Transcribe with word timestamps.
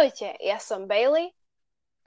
Ahojte, 0.00 0.32
ja 0.40 0.56
som 0.56 0.88
Bailey. 0.88 1.28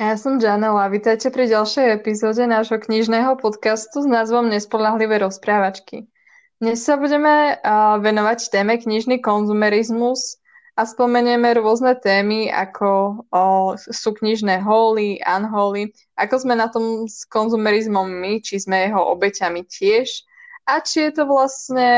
A 0.01 0.03
ja 0.09 0.17
som 0.17 0.41
Janela. 0.41 0.89
Vítajte 0.89 1.29
pri 1.29 1.45
ďalšej 1.45 2.01
epizóde 2.01 2.41
nášho 2.49 2.81
knižného 2.81 3.37
podcastu 3.37 4.01
s 4.01 4.09
názvom 4.09 4.49
Nespolahlivé 4.49 5.21
rozprávačky. 5.21 6.09
Dnes 6.57 6.81
sa 6.81 6.97
budeme 6.97 7.61
venovať 8.01 8.49
téme 8.49 8.81
knižný 8.81 9.21
konzumerizmus 9.21 10.41
a 10.73 10.89
spomenieme 10.89 11.53
rôzne 11.53 11.93
témy, 11.93 12.49
ako 12.49 13.29
sú 13.77 14.09
knižné 14.17 14.65
holy, 14.65 15.21
unholy, 15.21 15.93
ako 16.17 16.49
sme 16.49 16.57
na 16.57 16.73
tom 16.73 17.05
s 17.05 17.29
konzumerizmom 17.29 18.09
my, 18.09 18.41
či 18.41 18.57
sme 18.57 18.89
jeho 18.89 19.05
obeťami 19.13 19.69
tiež 19.69 20.25
a 20.65 20.81
či 20.81 21.13
je 21.13 21.21
to 21.21 21.29
vlastne 21.29 21.93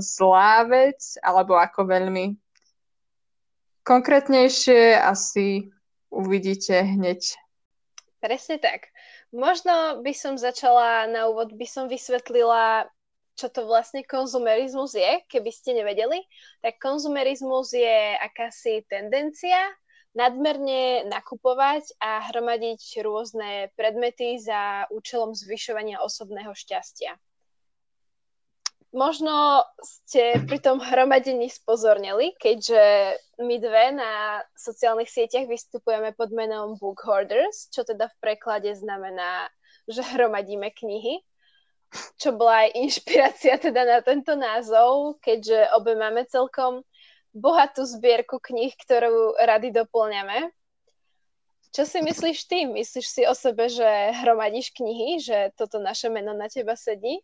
zlá 0.00 0.64
vec, 0.64 1.20
alebo 1.20 1.52
ako 1.60 1.84
veľmi 1.84 2.32
Konkrétnejšie 3.88 5.00
asi 5.00 5.72
uvidíte 6.12 6.76
hneď. 6.76 7.24
Presne 8.20 8.60
tak. 8.60 8.92
Možno 9.32 10.04
by 10.04 10.12
som 10.12 10.36
začala 10.36 11.08
na 11.08 11.32
úvod, 11.32 11.56
by 11.56 11.64
som 11.64 11.88
vysvetlila, 11.88 12.84
čo 13.32 13.48
to 13.48 13.64
vlastne 13.64 14.04
konzumerizmus 14.04 14.92
je, 14.92 15.24
keby 15.32 15.48
ste 15.48 15.72
nevedeli. 15.72 16.20
Tak 16.60 16.76
konzumerizmus 16.84 17.72
je 17.72 18.12
akási 18.20 18.84
tendencia 18.92 19.56
nadmerne 20.12 21.08
nakupovať 21.08 21.88
a 21.96 22.28
hromadiť 22.28 23.00
rôzne 23.00 23.72
predmety 23.72 24.36
za 24.36 24.84
účelom 24.92 25.32
zvyšovania 25.32 26.04
osobného 26.04 26.52
šťastia 26.52 27.16
možno 28.92 29.64
ste 29.84 30.40
pri 30.48 30.58
tom 30.60 30.80
hromadení 30.80 31.52
spozornili, 31.52 32.32
keďže 32.40 32.82
my 33.40 33.56
dve 33.60 33.84
na 33.92 34.42
sociálnych 34.56 35.12
sieťach 35.12 35.44
vystupujeme 35.44 36.16
pod 36.16 36.32
menom 36.32 36.80
Book 36.80 37.04
Hoarders, 37.04 37.68
čo 37.68 37.84
teda 37.84 38.08
v 38.08 38.16
preklade 38.20 38.72
znamená, 38.72 39.52
že 39.84 40.00
hromadíme 40.00 40.72
knihy, 40.72 41.20
čo 42.20 42.36
bola 42.36 42.68
aj 42.68 42.76
inšpirácia 42.76 43.56
teda 43.56 43.84
na 43.84 43.98
tento 44.04 44.36
názov, 44.36 45.20
keďže 45.20 45.72
obe 45.76 45.96
máme 45.96 46.24
celkom 46.28 46.84
bohatú 47.32 47.84
zbierku 47.84 48.40
kníh, 48.40 48.72
ktorú 48.72 49.36
rady 49.36 49.72
doplňame. 49.72 50.48
Čo 51.68 51.84
si 51.84 52.00
myslíš 52.00 52.38
ty? 52.48 52.64
Myslíš 52.64 53.06
si 53.06 53.22
o 53.28 53.36
sebe, 53.36 53.68
že 53.68 53.84
hromadíš 54.24 54.72
knihy, 54.72 55.20
že 55.20 55.52
toto 55.52 55.76
naše 55.76 56.08
meno 56.08 56.32
na 56.32 56.48
teba 56.48 56.72
sedí? 56.72 57.20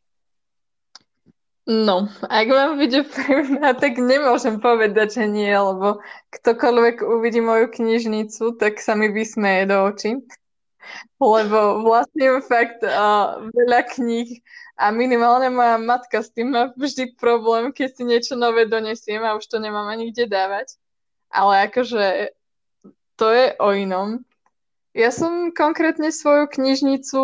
No, 1.65 2.13
ak 2.29 2.47
mám 2.53 2.77
byť 2.77 2.93
úprimná, 3.09 3.73
tak 3.73 3.97
nemôžem 3.97 4.61
povedať, 4.61 5.17
že 5.17 5.25
nie, 5.25 5.49
lebo 5.49 6.05
ktokoľvek 6.29 7.01
uvidí 7.01 7.41
moju 7.41 7.73
knižnicu, 7.73 8.61
tak 8.61 8.85
sa 8.85 8.93
mi 8.93 9.09
vysmeje 9.09 9.73
do 9.73 9.89
očí. 9.89 10.21
Lebo 11.17 11.81
vlastne 11.81 12.45
fakt 12.45 12.85
uh, 12.85 13.41
veľa 13.49 13.81
kníh 13.97 14.45
a 14.77 14.93
minimálne 14.93 15.49
moja 15.49 15.81
matka 15.81 16.21
s 16.21 16.29
tým 16.37 16.53
má 16.53 16.69
vždy 16.77 17.17
problém, 17.17 17.73
keď 17.73 17.89
si 17.97 18.03
niečo 18.05 18.35
nové 18.37 18.69
donesiem 18.69 19.25
a 19.25 19.33
už 19.33 19.49
to 19.49 19.57
nemám 19.57 19.89
ani 19.89 20.13
kde 20.13 20.29
dávať. 20.29 20.77
Ale 21.33 21.65
akože 21.73 22.37
to 23.17 23.27
je 23.33 23.47
o 23.57 23.73
inom. 23.73 24.21
Ja 24.95 25.11
som 25.11 25.51
konkrétne 25.51 26.15
svoju 26.15 26.47
knižnicu 26.55 27.19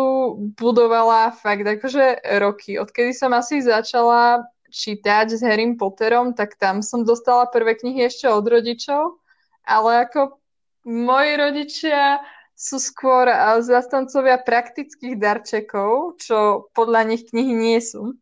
budovala 0.59 1.31
fakt 1.31 1.63
akože 1.63 2.19
roky. 2.43 2.75
Odkedy 2.75 3.15
som 3.15 3.31
asi 3.31 3.63
začala 3.63 4.43
čítať 4.67 5.39
s 5.39 5.39
Harry 5.39 5.71
Potterom, 5.79 6.35
tak 6.35 6.59
tam 6.59 6.83
som 6.83 7.07
dostala 7.07 7.47
prvé 7.47 7.79
knihy 7.79 8.11
ešte 8.11 8.27
od 8.27 8.43
rodičov, 8.43 9.23
ale 9.63 10.03
ako 10.03 10.35
moji 10.83 11.31
rodičia 11.39 12.19
sú 12.59 12.75
skôr 12.75 13.31
zastancovia 13.63 14.35
praktických 14.35 15.15
darčekov, 15.15 16.19
čo 16.19 16.67
podľa 16.75 17.07
nich 17.07 17.23
knihy 17.31 17.55
nie 17.55 17.79
sú. 17.79 18.19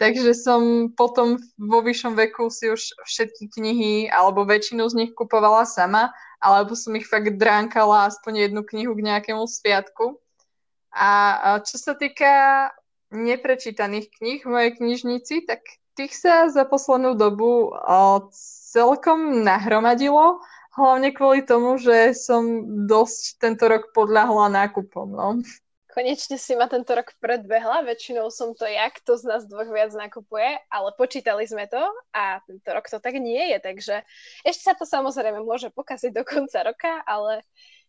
Takže 0.00 0.32
som 0.32 0.94
potom 0.96 1.36
vo 1.60 1.84
vyššom 1.84 2.16
veku 2.16 2.48
si 2.48 2.72
už 2.72 3.04
všetky 3.04 3.52
knihy 3.52 3.94
alebo 4.08 4.48
väčšinu 4.48 4.86
z 4.88 4.94
nich 4.94 5.12
kupovala 5.12 5.66
sama 5.66 6.14
alebo 6.38 6.78
som 6.78 6.94
ich 6.94 7.06
fakt 7.06 7.34
dránkala 7.34 8.06
aspoň 8.10 8.48
jednu 8.48 8.62
knihu 8.62 8.94
k 8.94 9.04
nejakému 9.06 9.44
sviatku. 9.46 10.18
A 10.94 11.60
čo 11.66 11.76
sa 11.76 11.92
týka 11.98 12.70
neprečítaných 13.12 14.08
kníh 14.14 14.40
v 14.44 14.50
mojej 14.50 14.72
knižnici, 14.78 15.46
tak 15.46 15.62
tých 15.98 16.14
sa 16.14 16.46
za 16.46 16.62
poslednú 16.62 17.18
dobu 17.18 17.74
celkom 18.70 19.42
nahromadilo, 19.42 20.38
hlavne 20.78 21.10
kvôli 21.10 21.42
tomu, 21.42 21.74
že 21.74 22.14
som 22.14 22.62
dosť 22.86 23.42
tento 23.42 23.66
rok 23.66 23.90
podľahla 23.90 24.46
nákupom. 24.62 25.08
No. 25.10 25.28
Konečne 25.98 26.38
si 26.38 26.54
ma 26.54 26.70
tento 26.70 26.94
rok 26.94 27.10
predbehla, 27.18 27.82
väčšinou 27.82 28.30
som 28.30 28.54
to 28.54 28.70
ja, 28.70 28.86
kto 28.86 29.18
z 29.18 29.26
nás 29.26 29.42
dvoch 29.50 29.66
viac 29.66 29.90
nakupuje, 29.98 30.46
ale 30.70 30.94
počítali 30.94 31.42
sme 31.42 31.66
to 31.66 31.82
a 32.14 32.38
tento 32.46 32.70
rok 32.70 32.86
to 32.86 33.02
tak 33.02 33.18
nie 33.18 33.50
je, 33.50 33.58
takže 33.58 33.94
ešte 34.46 34.62
sa 34.62 34.78
to 34.78 34.86
samozrejme 34.86 35.42
môže 35.42 35.74
pokaziť 35.74 36.14
do 36.14 36.22
konca 36.22 36.62
roka, 36.62 37.02
ale 37.02 37.42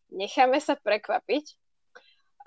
necháme 0.09 0.57
sa 0.57 0.73
prekvapiť. 0.73 1.53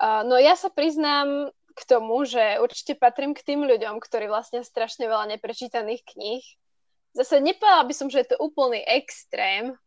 Uh, 0.03 0.27
no 0.27 0.35
ja 0.35 0.59
sa 0.59 0.67
priznám 0.67 1.55
k 1.71 1.81
tomu, 1.87 2.27
že 2.27 2.59
určite 2.59 2.99
patrím 2.99 3.31
k 3.31 3.47
tým 3.47 3.63
ľuďom, 3.63 4.03
ktorí 4.03 4.27
vlastne 4.27 4.67
strašne 4.67 5.07
veľa 5.07 5.31
neprečítaných 5.39 6.03
kníh. 6.11 6.43
Zase 7.15 7.39
nepovedala 7.39 7.87
by 7.87 7.93
som, 7.95 8.11
že 8.11 8.27
je 8.27 8.35
to 8.35 8.43
úplný 8.43 8.83
extrém, 8.83 9.79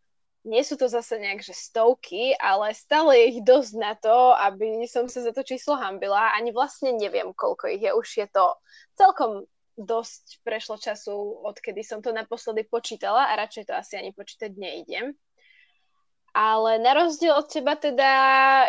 nie 0.47 0.63
sú 0.63 0.79
to 0.79 0.87
zase 0.87 1.19
nejak, 1.19 1.43
že 1.43 1.51
stovky, 1.53 2.39
ale 2.39 2.71
stále 2.71 3.19
je 3.19 3.25
ich 3.35 3.41
dosť 3.43 3.73
na 3.75 3.99
to, 3.99 4.33
aby 4.39 4.87
som 4.87 5.11
sa 5.11 5.27
za 5.27 5.35
to 5.35 5.43
číslo 5.43 5.75
hambila. 5.75 6.33
Ani 6.39 6.55
vlastne 6.55 6.95
neviem, 6.95 7.35
koľko 7.35 7.67
ich 7.75 7.83
je. 7.83 7.91
Už 7.91 8.09
je 8.23 8.27
to 8.31 8.55
celkom 8.95 9.51
dosť 9.77 10.41
prešlo 10.47 10.79
času, 10.79 11.13
odkedy 11.45 11.85
som 11.85 12.01
to 12.01 12.15
naposledy 12.15 12.65
počítala 12.65 13.29
a 13.29 13.37
radšej 13.43 13.69
to 13.69 13.75
asi 13.77 13.99
ani 13.99 14.15
počítať 14.15 14.55
neidem. 14.57 15.13
Ale 16.33 16.79
na 16.79 16.95
rozdiel 16.95 17.35
od 17.37 17.51
teba 17.51 17.75
teda, 17.77 18.13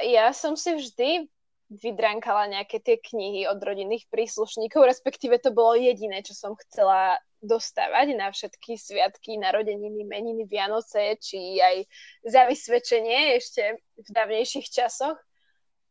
ja 0.03 0.33
som 0.33 0.57
si 0.57 0.75
vždy 0.75 1.29
vydrankala 1.67 2.47
nejaké 2.47 2.79
tie 2.79 2.95
knihy 2.95 3.43
od 3.51 3.59
rodinných 3.59 4.07
príslušníkov, 4.07 4.87
respektíve 4.87 5.35
to 5.43 5.51
bolo 5.51 5.75
jediné, 5.75 6.23
čo 6.23 6.31
som 6.31 6.55
chcela 6.55 7.19
dostávať 7.43 8.17
na 8.17 8.31
všetky 8.31 8.79
sviatky, 8.79 9.37
narodeniny, 9.37 10.07
meniny, 10.07 10.47
Vianoce, 10.47 11.19
či 11.21 11.59
aj 11.59 11.85
za 12.25 12.47
vysvedčenie 12.47 13.37
ešte 13.37 13.77
v 13.99 14.07
dávnejších 14.09 14.67
časoch. 14.71 15.19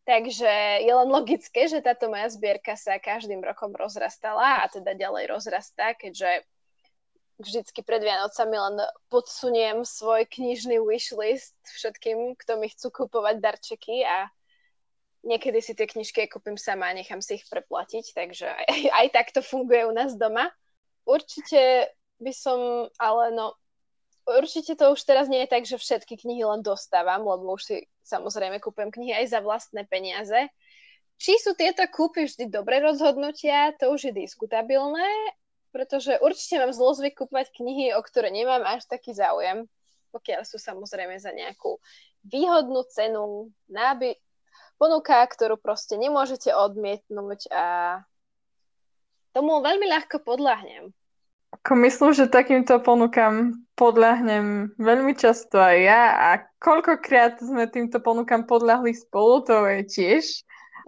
Takže 0.06 0.86
je 0.86 0.92
len 0.94 1.08
logické, 1.10 1.66
že 1.66 1.82
táto 1.82 2.06
moja 2.06 2.30
zbierka 2.30 2.78
sa 2.78 3.02
každým 3.02 3.42
rokom 3.42 3.74
rozrastala 3.74 4.62
a 4.62 4.70
teda 4.70 4.94
ďalej 4.94 5.34
rozrastá, 5.34 5.98
keďže 5.98 6.46
vždycky 7.42 7.82
pred 7.82 8.00
Vianocami 8.00 8.56
len 8.56 8.76
podsuniem 9.10 9.82
svoj 9.84 10.24
knižný 10.30 10.78
wishlist 10.80 11.58
všetkým, 11.68 12.38
kto 12.38 12.52
mi 12.56 12.70
chcú 12.70 13.04
kupovať 13.04 13.42
darčeky 13.42 14.06
a 14.06 14.30
niekedy 15.26 15.58
si 15.58 15.74
tie 15.74 15.90
knižky 15.90 16.30
kúpim 16.30 16.54
sama 16.54 16.88
a 16.88 16.96
nechám 16.96 17.18
si 17.18 17.42
ich 17.42 17.44
preplatiť, 17.50 18.14
takže 18.14 18.46
aj, 18.46 18.66
aj 19.02 19.06
tak 19.10 19.26
to 19.34 19.42
funguje 19.42 19.82
u 19.84 19.92
nás 19.92 20.14
doma. 20.14 20.48
Určite 21.02 21.90
by 22.22 22.32
som, 22.32 22.88
ale 22.96 23.34
no, 23.34 23.58
určite 24.26 24.78
to 24.78 24.94
už 24.94 25.02
teraz 25.02 25.26
nie 25.26 25.44
je 25.44 25.52
tak, 25.52 25.66
že 25.66 25.76
všetky 25.78 26.18
knihy 26.18 26.46
len 26.46 26.62
dostávam, 26.62 27.26
lebo 27.26 27.58
už 27.58 27.62
si 27.62 27.76
samozrejme 28.06 28.62
kúpem 28.62 28.88
knihy 28.90 29.12
aj 29.22 29.26
za 29.34 29.40
vlastné 29.42 29.86
peniaze. 29.90 30.50
Či 31.16 31.40
sú 31.40 31.56
tieto 31.56 31.82
kúpy 31.88 32.28
vždy 32.28 32.52
dobré 32.52 32.78
rozhodnutia, 32.78 33.72
to 33.80 33.88
už 33.88 34.10
je 34.10 34.12
diskutabilné, 34.12 35.08
pretože 35.72 36.20
určite 36.20 36.60
mám 36.60 36.72
zlozvyk 36.76 37.24
kúpať 37.24 37.52
knihy, 37.56 37.96
o 37.96 38.00
ktoré 38.04 38.28
nemám 38.28 38.64
až 38.68 38.84
taký 38.84 39.16
záujem, 39.16 39.64
pokiaľ 40.12 40.44
sú 40.44 40.60
samozrejme 40.60 41.16
za 41.16 41.32
nejakú 41.32 41.80
výhodnú 42.26 42.84
cenu, 42.92 43.48
náby, 43.70 44.18
ponuka, 44.76 45.24
ktorú 45.24 45.56
proste 45.56 45.96
nemôžete 45.96 46.52
odmietnúť 46.52 47.48
a 47.52 47.64
tomu 49.36 49.60
veľmi 49.60 49.84
ľahko 49.84 50.24
podľahnem. 50.24 50.92
Ako 51.60 51.72
myslím, 51.84 52.12
že 52.12 52.28
takýmto 52.28 52.80
ponukám 52.84 53.56
podľahnem 53.76 54.76
veľmi 54.76 55.16
často 55.16 55.56
aj 55.56 55.76
ja 55.78 56.02
a 56.12 56.28
koľkokrát 56.60 57.40
sme 57.40 57.68
týmto 57.68 58.00
ponukám 58.00 58.44
podľahli 58.44 58.92
spolu, 58.92 59.44
to 59.44 59.64
je 59.64 59.80
tiež 59.88 60.24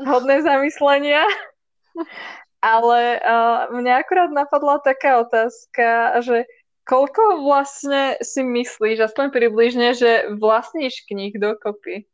hodné 0.05 0.44
zamyslenia. 0.44 1.25
Ale 2.58 3.23
uh, 3.23 3.70
mňa 3.70 4.02
akurát 4.02 4.35
napadla 4.35 4.82
taká 4.82 5.23
otázka, 5.23 6.19
že 6.26 6.43
koľko 6.82 7.46
vlastne 7.46 8.19
si 8.19 8.43
myslíš, 8.43 9.12
aspoň 9.12 9.31
približne, 9.31 9.94
že 9.94 10.26
vlastníš 10.35 11.06
kníh 11.06 11.38
dokopy? 11.38 12.08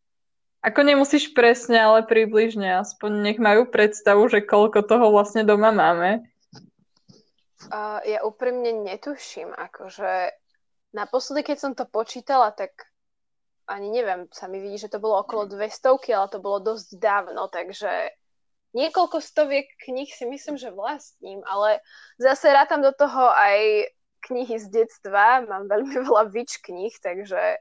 Ako 0.64 0.80
nemusíš 0.80 1.36
presne, 1.36 1.76
ale 1.76 2.08
približne. 2.08 2.80
Aspoň 2.80 3.10
nech 3.20 3.38
majú 3.38 3.68
predstavu, 3.68 4.24
že 4.32 4.40
koľko 4.40 4.80
toho 4.80 5.12
vlastne 5.12 5.44
doma 5.44 5.68
máme. 5.68 6.24
Uh, 7.68 8.00
ja 8.08 8.24
úprimne 8.24 8.72
netuším. 8.72 9.52
Akože 9.52 10.32
naposledy, 10.96 11.52
keď 11.52 11.56
som 11.60 11.72
to 11.76 11.84
počítala, 11.84 12.48
tak 12.56 12.88
ani 13.68 13.92
neviem, 13.92 14.28
sa 14.32 14.48
mi 14.48 14.60
vidí, 14.60 14.80
že 14.80 14.92
to 14.92 15.00
bolo 15.00 15.20
okolo 15.20 15.48
200, 15.48 16.00
ale 16.16 16.28
to 16.32 16.40
bolo 16.40 16.60
dosť 16.60 17.00
dávno, 17.00 17.48
takže 17.48 18.12
niekoľko 18.76 19.24
stoviek 19.24 19.68
kníh 19.80 20.08
si 20.08 20.28
myslím, 20.28 20.60
že 20.60 20.74
vlastním, 20.74 21.40
ale 21.48 21.80
zase 22.20 22.52
rátam 22.52 22.84
do 22.84 22.92
toho 22.92 23.32
aj 23.32 23.88
knihy 24.28 24.56
z 24.60 24.68
detstva, 24.68 25.44
mám 25.48 25.68
veľmi 25.68 25.96
veľa 26.08 26.28
vič 26.28 26.60
kníh, 26.60 26.92
takže 27.00 27.60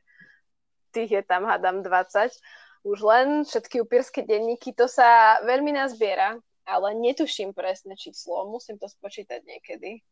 tých 0.93 1.09
je 1.09 1.23
tam, 1.25 1.47
hádam, 1.49 1.81
20. 1.81 2.35
Už 2.83 2.99
len 2.99 3.47
všetky 3.47 3.79
upírske 3.79 4.27
denníky, 4.27 4.75
to 4.75 4.91
sa 4.91 5.39
veľmi 5.47 5.71
nazbiera, 5.71 6.35
ale 6.67 6.87
netuším 6.99 7.55
presné 7.55 7.95
číslo, 7.95 8.51
musím 8.51 8.75
to 8.75 8.91
spočítať 8.91 9.39
niekedy. 9.43 10.03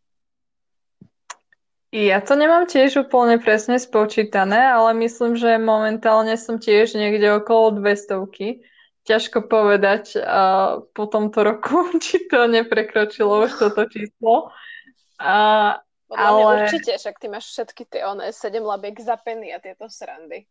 Ja 1.92 2.24
to 2.24 2.40
nemám 2.40 2.72
tiež 2.72 3.04
úplne 3.04 3.36
presne 3.36 3.76
spočítané, 3.76 4.72
ale 4.72 4.96
myslím, 5.04 5.36
že 5.36 5.60
momentálne 5.60 6.40
som 6.40 6.56
tiež 6.56 6.96
niekde 6.96 7.44
okolo 7.44 7.84
200 7.84 8.64
ťažko 9.04 9.52
povedať 9.52 10.16
uh, 10.16 10.88
po 10.96 11.04
tomto 11.12 11.44
roku, 11.44 11.92
či 12.04 12.32
to 12.32 12.48
neprekročilo 12.48 13.44
už 13.44 13.60
toto 13.60 13.84
číslo. 13.92 14.56
Uh, 15.20 15.76
Podľa 16.08 16.28
ale... 16.28 16.40
mňa 16.40 16.48
určite, 16.64 16.92
však 16.96 17.16
ty 17.20 17.28
máš 17.28 17.46
všetky 17.52 17.84
tie 17.92 18.02
one, 18.08 18.32
sedem 18.32 18.64
labiek 18.64 18.96
za 19.00 19.20
a 19.20 19.60
tieto 19.60 19.92
srandy. 19.92 20.48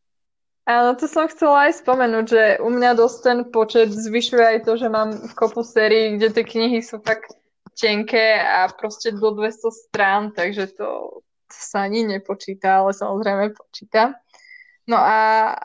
Áno, 0.68 0.94
to 0.94 1.08
som 1.08 1.26
chcela 1.26 1.66
aj 1.66 1.82
spomenúť, 1.82 2.24
že 2.28 2.42
u 2.62 2.68
mňa 2.68 2.90
dosť 2.94 3.18
ten 3.24 3.38
počet 3.48 3.88
zvyšuje 3.90 4.44
aj 4.44 4.58
to, 4.68 4.76
že 4.76 4.92
mám 4.92 5.16
kopu 5.34 5.64
sérií, 5.66 6.14
kde 6.14 6.30
tie 6.30 6.44
knihy 6.46 6.78
sú 6.84 7.00
fakt 7.02 7.34
tenké 7.74 8.38
a 8.38 8.68
proste 8.68 9.10
do 9.16 9.32
200 9.32 9.72
strán, 9.72 10.22
takže 10.36 10.76
to, 10.76 11.20
to 11.48 11.56
sa 11.56 11.88
ani 11.88 12.04
nepočíta, 12.04 12.84
ale 12.84 12.92
samozrejme 12.92 13.56
počíta. 13.56 14.20
No 14.84 15.00
a 15.00 15.56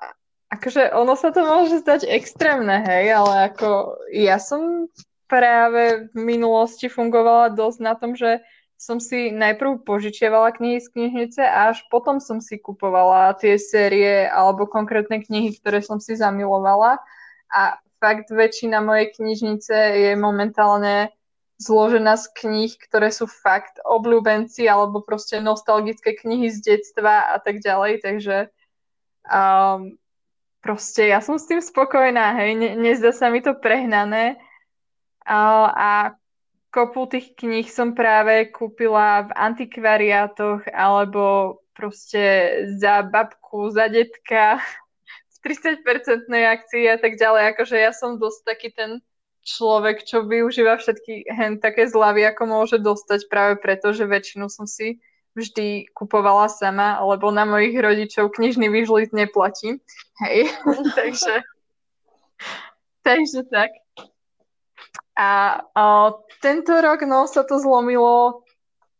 Akože 0.56 0.94
ono 0.94 1.18
sa 1.19 1.36
to 1.36 1.44
môže 1.44 1.83
zdať 1.83 2.07
extrémne, 2.07 2.86
hej, 2.86 3.12
ale 3.12 3.51
ako 3.51 4.00
ja 4.13 4.39
som 4.39 4.88
práve 5.27 6.07
v 6.13 6.19
minulosti 6.21 6.88
fungovala 6.88 7.51
dosť 7.51 7.80
na 7.81 7.94
tom, 7.97 8.13
že 8.13 8.45
som 8.75 9.00
si 9.00 9.31
najprv 9.31 9.88
požičiavala 9.88 10.51
knihy 10.51 10.83
z 10.83 10.88
knižnice 10.92 11.42
a 11.42 11.72
až 11.72 11.81
potom 11.88 12.19
som 12.19 12.44
si 12.44 12.60
kupovala 12.60 13.33
tie 13.39 13.56
série 13.56 14.27
alebo 14.27 14.68
konkrétne 14.68 15.24
knihy, 15.24 15.56
ktoré 15.57 15.80
som 15.80 15.98
si 16.04 16.19
zamilovala. 16.19 17.00
A 17.50 17.80
fakt 18.04 18.30
väčšina 18.30 18.83
mojej 18.83 19.16
knižnice 19.16 19.75
je 19.75 20.12
momentálne 20.19 21.16
zložená 21.56 22.19
z 22.19 22.25
kníh, 22.36 22.72
ktoré 22.75 23.16
sú 23.16 23.31
fakt 23.31 23.80
obľúbenci 23.88 24.68
alebo 24.68 25.00
proste 25.00 25.39
nostalgické 25.39 26.12
knihy 26.12 26.51
z 26.51 26.75
detstva 26.75 27.31
a 27.31 27.39
tak 27.39 27.63
ďalej, 27.63 28.04
takže 28.04 28.51
um, 29.24 29.95
proste 30.60 31.07
ja 31.07 31.24
som 31.24 31.39
s 31.39 31.48
tým 31.48 31.63
spokojná, 31.63 32.36
hej, 32.44 32.60
ne, 32.60 32.69
nezdá 32.75 33.16
sa 33.16 33.31
mi 33.31 33.39
to 33.39 33.56
prehnané. 33.56 34.36
A, 35.24 35.39
a 35.71 35.89
kopu 36.75 37.07
tých 37.07 37.39
kníh 37.39 37.72
som 37.72 37.95
práve 37.95 38.51
kúpila 38.51 39.31
v 39.31 39.31
antikvariátoch 39.31 40.68
alebo 40.75 41.57
proste 41.72 42.51
za 42.75 43.00
babku, 43.07 43.72
za 43.72 43.88
detka 43.88 44.60
v 45.31 45.36
30-percentnej 45.39 46.44
akcii 46.51 46.83
a 46.92 47.00
tak 47.00 47.16
ďalej. 47.16 47.56
Akože 47.56 47.80
ja 47.80 47.95
som 47.95 48.19
dosť 48.19 48.39
taký 48.44 48.75
ten 48.75 49.00
človek, 49.48 50.04
čo 50.04 50.27
využíva 50.27 50.75
všetky 50.75 51.31
hen 51.31 51.63
také 51.63 51.88
zľavy, 51.88 52.27
ako 52.27 52.44
môže 52.44 52.78
dostať 52.81 53.30
práve 53.31 53.56
preto, 53.62 53.95
že 53.95 54.10
väčšinu 54.10 54.51
som 54.51 54.68
si 54.68 55.00
vždy 55.38 55.94
kupovala 55.94 56.50
sama, 56.50 57.00
lebo 57.06 57.30
na 57.30 57.45
mojich 57.45 57.78
rodičov 57.78 58.33
knižný 58.36 58.68
výžlit 58.68 59.13
neplatí. 59.13 59.80
Hej, 60.25 60.50
takže, 61.00 61.45
takže 63.06 63.48
tak. 63.48 63.84
A 65.16 65.62
o, 65.72 66.19
tento 66.44 66.75
rok 66.75 67.07
no, 67.07 67.24
sa 67.27 67.48
to 67.48 67.56
zlomilo 67.56 68.44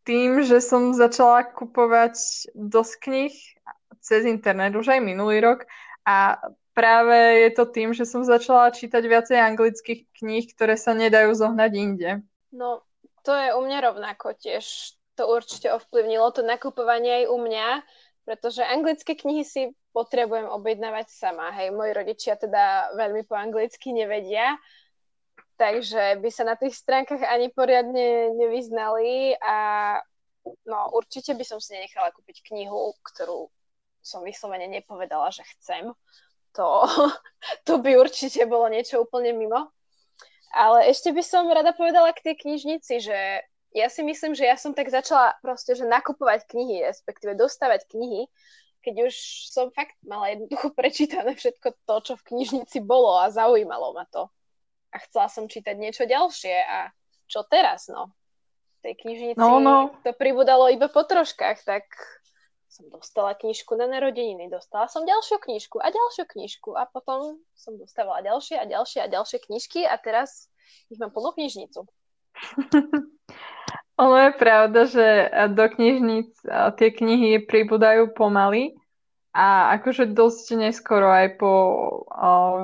tým, 0.06 0.40
že 0.46 0.62
som 0.64 0.96
začala 0.96 1.44
kupovať 1.44 2.16
dosť 2.54 2.94
knih 3.04 3.34
cez 4.00 4.22
internet 4.24 4.72
už 4.78 4.96
aj 4.96 5.00
minulý 5.02 5.42
rok 5.42 5.66
a 6.06 6.38
práve 6.72 7.42
je 7.42 7.50
to 7.56 7.64
tým, 7.66 7.90
že 7.90 8.06
som 8.06 8.22
začala 8.22 8.70
čítať 8.70 9.02
viacej 9.02 9.38
anglických 9.40 10.06
kníh, 10.14 10.46
ktoré 10.54 10.78
sa 10.78 10.94
nedajú 10.94 11.34
zohnať 11.34 11.72
inde. 11.74 12.10
No, 12.54 12.86
to 13.26 13.34
je 13.34 13.50
u 13.56 13.60
mňa 13.66 13.78
rovnako 13.90 14.38
tiež 14.38 14.94
to 15.16 15.26
určite 15.26 15.72
ovplyvnilo 15.72 16.30
to 16.30 16.44
nakupovanie 16.44 17.24
aj 17.24 17.32
u 17.32 17.36
mňa, 17.40 17.68
pretože 18.28 18.60
anglické 18.62 19.16
knihy 19.16 19.42
si 19.42 19.72
potrebujem 19.96 20.46
objednávať 20.46 21.08
sama. 21.08 21.50
Hej, 21.56 21.72
moji 21.72 21.96
rodičia 21.96 22.36
teda 22.36 22.92
veľmi 22.94 23.24
po 23.24 23.34
anglicky 23.34 23.96
nevedia, 23.96 24.60
takže 25.56 26.20
by 26.20 26.30
sa 26.30 26.44
na 26.44 26.54
tých 26.56 26.76
stránkach 26.76 27.24
ani 27.24 27.48
poriadne 27.50 28.36
nevyznali 28.36 29.36
a 29.40 29.56
no 30.68 30.78
určite 30.94 31.34
by 31.34 31.44
som 31.44 31.58
si 31.58 31.74
nenechala 31.74 32.12
kúpiť 32.12 32.44
knihu, 32.52 32.94
ktorú 33.02 33.50
som 34.04 34.22
vyslovene 34.22 34.70
nepovedala, 34.70 35.34
že 35.34 35.42
chcem. 35.56 35.90
To, 36.54 36.86
to 37.66 37.82
by 37.82 37.98
určite 37.98 38.46
bolo 38.46 38.70
niečo 38.70 39.02
úplne 39.02 39.34
mimo. 39.34 39.72
Ale 40.54 40.88
ešte 40.88 41.10
by 41.10 41.20
som 41.20 41.50
rada 41.50 41.74
povedala 41.74 42.14
k 42.14 42.32
tej 42.32 42.34
knižnici, 42.46 43.02
že 43.02 43.18
ja 43.76 43.88
si 43.92 44.00
myslím, 44.00 44.32
že 44.32 44.48
ja 44.48 44.56
som 44.56 44.72
tak 44.72 44.88
začala 44.88 45.36
proste, 45.44 45.76
že 45.76 45.84
nakupovať 45.84 46.48
knihy, 46.48 46.86
respektíve 46.86 47.36
dostávať 47.36 47.84
knihy, 47.92 48.24
keď 48.80 49.10
už 49.10 49.14
som 49.50 49.68
fakt 49.74 49.98
mala 50.06 50.32
jednoducho 50.32 50.70
prečítané 50.78 51.34
všetko 51.34 51.74
to, 51.84 51.96
čo 52.06 52.12
v 52.16 52.26
knižnici 52.32 52.78
bolo 52.80 53.18
a 53.18 53.28
zaujímalo 53.28 53.92
ma 53.92 54.06
to. 54.08 54.30
A 54.94 54.96
chcela 55.02 55.26
som 55.26 55.50
čítať 55.50 55.74
niečo 55.76 56.04
ďalšie 56.06 56.56
a 56.62 56.90
čo 57.26 57.42
teraz, 57.46 57.90
no? 57.90 58.14
V 58.80 58.92
tej 58.92 58.94
knižnici 59.02 59.40
no, 59.40 59.58
no. 59.58 59.90
to 60.06 60.14
pribudalo 60.14 60.70
iba 60.70 60.86
po 60.86 61.02
troškách, 61.02 61.66
tak 61.66 61.84
som 62.70 62.92
dostala 62.92 63.32
knižku 63.32 63.72
na 63.78 63.88
narodeniny, 63.88 64.52
dostala 64.52 64.86
som 64.86 65.08
ďalšiu 65.08 65.40
knižku 65.40 65.80
a 65.80 65.88
ďalšiu 65.88 66.24
knižku 66.28 66.70
a 66.76 66.84
potom 66.84 67.40
som 67.56 67.74
dostávala 67.80 68.20
ďalšie 68.20 68.60
a 68.60 68.68
ďalšie 68.68 69.00
a 69.00 69.08
ďalšie 69.08 69.38
knižky 69.48 69.88
a 69.88 69.96
teraz 69.96 70.52
ich 70.92 71.00
mám 71.00 71.08
plnú 71.08 71.32
knižnicu. 71.32 71.88
Ono 73.96 74.16
je 74.28 74.32
pravda, 74.36 74.84
že 74.84 75.06
do 75.56 75.64
knižníc 75.72 76.36
tie 76.76 76.88
knihy 76.92 77.48
pribúdajú 77.48 78.12
pomaly 78.12 78.76
a 79.36 79.76
akože 79.76 80.16
dosť 80.16 80.46
neskoro 80.56 81.12
aj 81.12 81.36
po 81.36 81.52
o, 81.52 81.60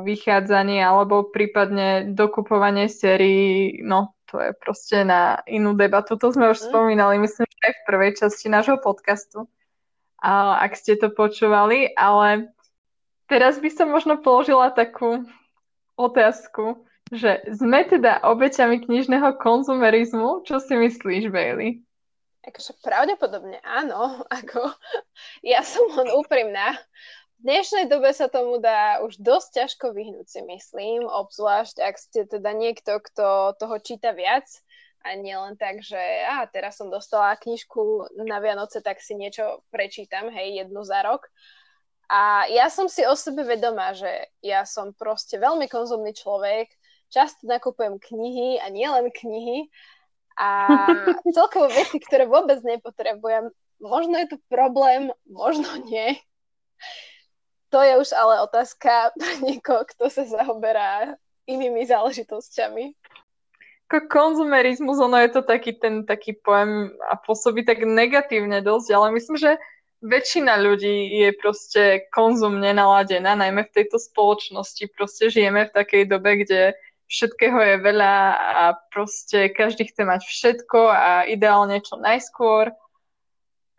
vychádzaní 0.09 0.81
alebo 0.81 1.29
prípadne 1.29 2.09
dokupovanie 2.17 2.89
sérií, 2.89 3.85
no 3.85 4.17
to 4.33 4.41
je 4.41 4.57
proste 4.57 5.05
na 5.05 5.45
inú 5.45 5.77
debatu. 5.77 6.17
To 6.17 6.33
sme 6.33 6.49
už 6.57 6.65
mm. 6.65 6.67
spomínali, 6.73 7.21
myslím, 7.21 7.45
že 7.45 7.69
aj 7.69 7.75
v 7.77 7.85
prvej 7.85 8.13
časti 8.17 8.49
nášho 8.49 8.81
podcastu, 8.81 9.45
a, 10.17 10.65
ak 10.65 10.73
ste 10.73 10.97
to 10.97 11.13
počúvali, 11.13 11.93
ale 11.93 12.49
teraz 13.29 13.61
by 13.61 13.69
som 13.69 13.93
možno 13.93 14.17
položila 14.25 14.73
takú 14.73 15.29
otázku, 16.01 16.89
že 17.13 17.45
sme 17.53 17.85
teda 17.85 18.25
obeťami 18.25 18.89
knižného 18.89 19.37
konzumerizmu. 19.37 20.49
Čo 20.49 20.57
si 20.57 20.73
myslíš, 20.73 21.29
Bailey? 21.29 21.85
Akože 22.43 22.75
pravdepodobne 22.83 23.63
áno. 23.63 24.19
Ako, 24.43 24.75
ja 25.47 25.63
som 25.63 25.87
len 25.95 26.11
úprimná. 26.11 26.75
V 27.39 27.51
dnešnej 27.51 27.87
dobe 27.91 28.11
sa 28.15 28.31
tomu 28.31 28.59
dá 28.63 29.03
už 29.03 29.19
dosť 29.19 29.49
ťažko 29.63 29.95
vyhnúť, 29.95 30.27
si 30.31 30.41
myslím, 30.47 31.07
obzvlášť 31.11 31.83
ak 31.83 31.95
ste 31.99 32.23
teda 32.23 32.55
niekto, 32.55 33.03
kto 33.03 33.59
toho 33.59 33.77
číta 33.83 34.15
viac 34.15 34.47
a 35.03 35.19
nie 35.19 35.35
len 35.35 35.59
tak, 35.59 35.83
že 35.83 35.99
a 36.23 36.47
teraz 36.47 36.79
som 36.79 36.87
dostala 36.87 37.35
knižku 37.35 38.15
na 38.23 38.39
Vianoce, 38.39 38.79
tak 38.79 39.03
si 39.03 39.19
niečo 39.19 39.67
prečítam, 39.75 40.31
hej, 40.31 40.63
jednu 40.63 40.87
za 40.87 41.03
rok. 41.03 41.27
A 42.07 42.47
ja 42.47 42.71
som 42.71 42.87
si 42.87 43.03
o 43.03 43.19
sebe 43.19 43.43
vedomá, 43.43 43.91
že 43.91 44.31
ja 44.39 44.63
som 44.63 44.95
proste 44.95 45.35
veľmi 45.43 45.67
konzumný 45.67 46.15
človek, 46.15 46.71
často 47.11 47.43
nakupujem 47.51 47.99
knihy 47.99 48.63
a 48.63 48.71
nielen 48.71 49.11
knihy 49.11 49.67
a 50.39 50.49
celkovo 51.37 51.69
veci, 51.69 52.01
ktoré 52.01 52.29
vôbec 52.29 52.61
nepotrebujem. 52.65 53.51
Možno 53.83 54.15
je 54.19 54.27
to 54.35 54.37
problém, 54.47 55.11
možno 55.27 55.67
nie. 55.87 56.19
To 57.73 57.81
je 57.81 57.97
už 57.99 58.13
ale 58.13 58.45
otázka 58.45 59.17
pre 59.17 59.33
niekoho, 59.41 59.83
kto 59.89 60.13
sa 60.13 60.29
zaoberá 60.29 61.17
inými 61.49 61.89
záležitosťami. 61.89 62.95
Ako 63.93 64.09
konzumerizmus, 64.09 64.97
ono 64.97 65.21
je 65.21 65.37
to 65.37 65.43
taký 65.45 65.77
ten 65.77 66.09
taký 66.09 66.33
pojem 66.33 66.97
a 67.13 67.17
pôsobí 67.21 67.61
tak 67.61 67.85
negatívne 67.85 68.65
dosť, 68.65 68.89
ale 68.97 69.13
myslím, 69.13 69.37
že 69.37 69.61
väčšina 70.01 70.57
ľudí 70.59 71.13
je 71.13 71.31
proste 71.37 71.83
konzumne 72.09 72.73
naladená, 72.73 73.37
najmä 73.37 73.69
v 73.69 73.75
tejto 73.77 74.01
spoločnosti. 74.01 74.89
Proste 74.97 75.29
žijeme 75.29 75.69
v 75.69 75.75
takej 75.77 76.09
dobe, 76.09 76.41
kde 76.41 76.73
všetkého 77.09 77.61
je 77.61 77.77
veľa 77.81 78.37
a 78.37 78.75
proste 78.91 79.49
každý 79.53 79.85
chce 79.89 80.05
mať 80.05 80.27
všetko 80.27 80.79
a 80.91 81.25
ideálne 81.29 81.81
čo 81.83 81.97
najskôr. 81.99 82.73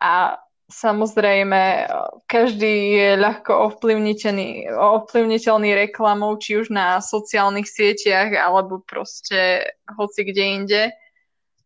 A 0.00 0.38
Samozrejme, 0.64 1.92
každý 2.24 2.96
je 2.96 3.20
ľahko 3.20 3.68
ovplyvniteľný, 3.68 5.76
reklamou, 5.76 6.40
či 6.40 6.56
už 6.56 6.72
na 6.72 7.04
sociálnych 7.04 7.68
sieťach, 7.68 8.32
alebo 8.32 8.80
proste 8.80 9.60
hoci 9.92 10.24
kde 10.24 10.44
inde. 10.56 10.82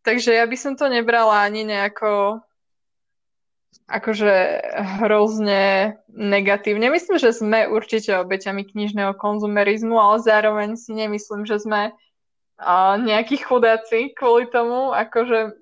Takže 0.03 0.35
ja 0.35 0.43
by 0.43 0.57
som 0.59 0.75
to 0.75 0.91
nebrala 0.91 1.47
ani 1.47 1.63
nejako 1.63 2.43
akože 3.89 4.33
hrozne 5.01 5.97
negatívne. 6.13 6.93
Myslím, 6.93 7.17
že 7.17 7.33
sme 7.33 7.65
určite 7.65 8.13
obeťami 8.21 8.69
knižného 8.69 9.17
konzumerizmu, 9.17 9.97
ale 9.97 10.21
zároveň 10.21 10.77
si 10.77 10.93
nemyslím, 10.93 11.49
že 11.49 11.57
sme 11.57 11.91
uh, 11.91 12.95
nejakí 13.01 13.41
chudáci 13.41 14.13
kvôli 14.13 14.45
tomu. 14.53 14.93
Akože 14.93 15.57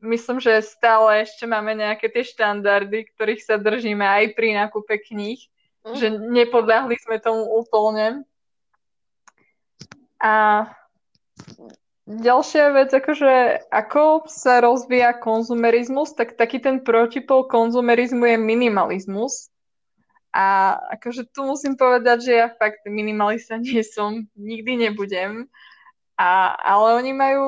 myslím, 0.00 0.40
že 0.40 0.64
stále 0.64 1.28
ešte 1.28 1.44
máme 1.44 1.76
nejaké 1.76 2.08
tie 2.08 2.24
štandardy, 2.24 3.12
ktorých 3.12 3.44
sa 3.44 3.60
držíme 3.60 4.02
aj 4.02 4.24
pri 4.32 4.56
nákupe 4.56 4.96
kníh, 5.12 5.40
mm. 5.84 5.96
že 6.00 6.08
nepodľahli 6.16 6.96
sme 6.96 7.20
tomu 7.20 7.44
úplne. 7.44 8.24
A 10.16 10.64
ďalšia 12.06 12.70
vec, 12.72 12.90
akože 12.94 13.66
ako 13.68 14.30
sa 14.30 14.62
rozvíja 14.62 15.18
konzumerizmus, 15.18 16.14
tak 16.14 16.38
taký 16.38 16.62
ten 16.62 16.80
protipol 16.80 17.50
konzumerizmu 17.50 18.24
je 18.24 18.38
minimalizmus. 18.38 19.50
A 20.30 20.76
akože 20.98 21.32
tu 21.32 21.48
musím 21.48 21.74
povedať, 21.74 22.30
že 22.30 22.32
ja 22.32 22.48
fakt 22.54 22.86
minimalista 22.86 23.58
nie 23.62 23.82
som, 23.82 24.24
nikdy 24.38 24.88
nebudem. 24.88 25.50
A, 26.16 26.56
ale 26.56 27.04
oni 27.04 27.12
majú 27.12 27.46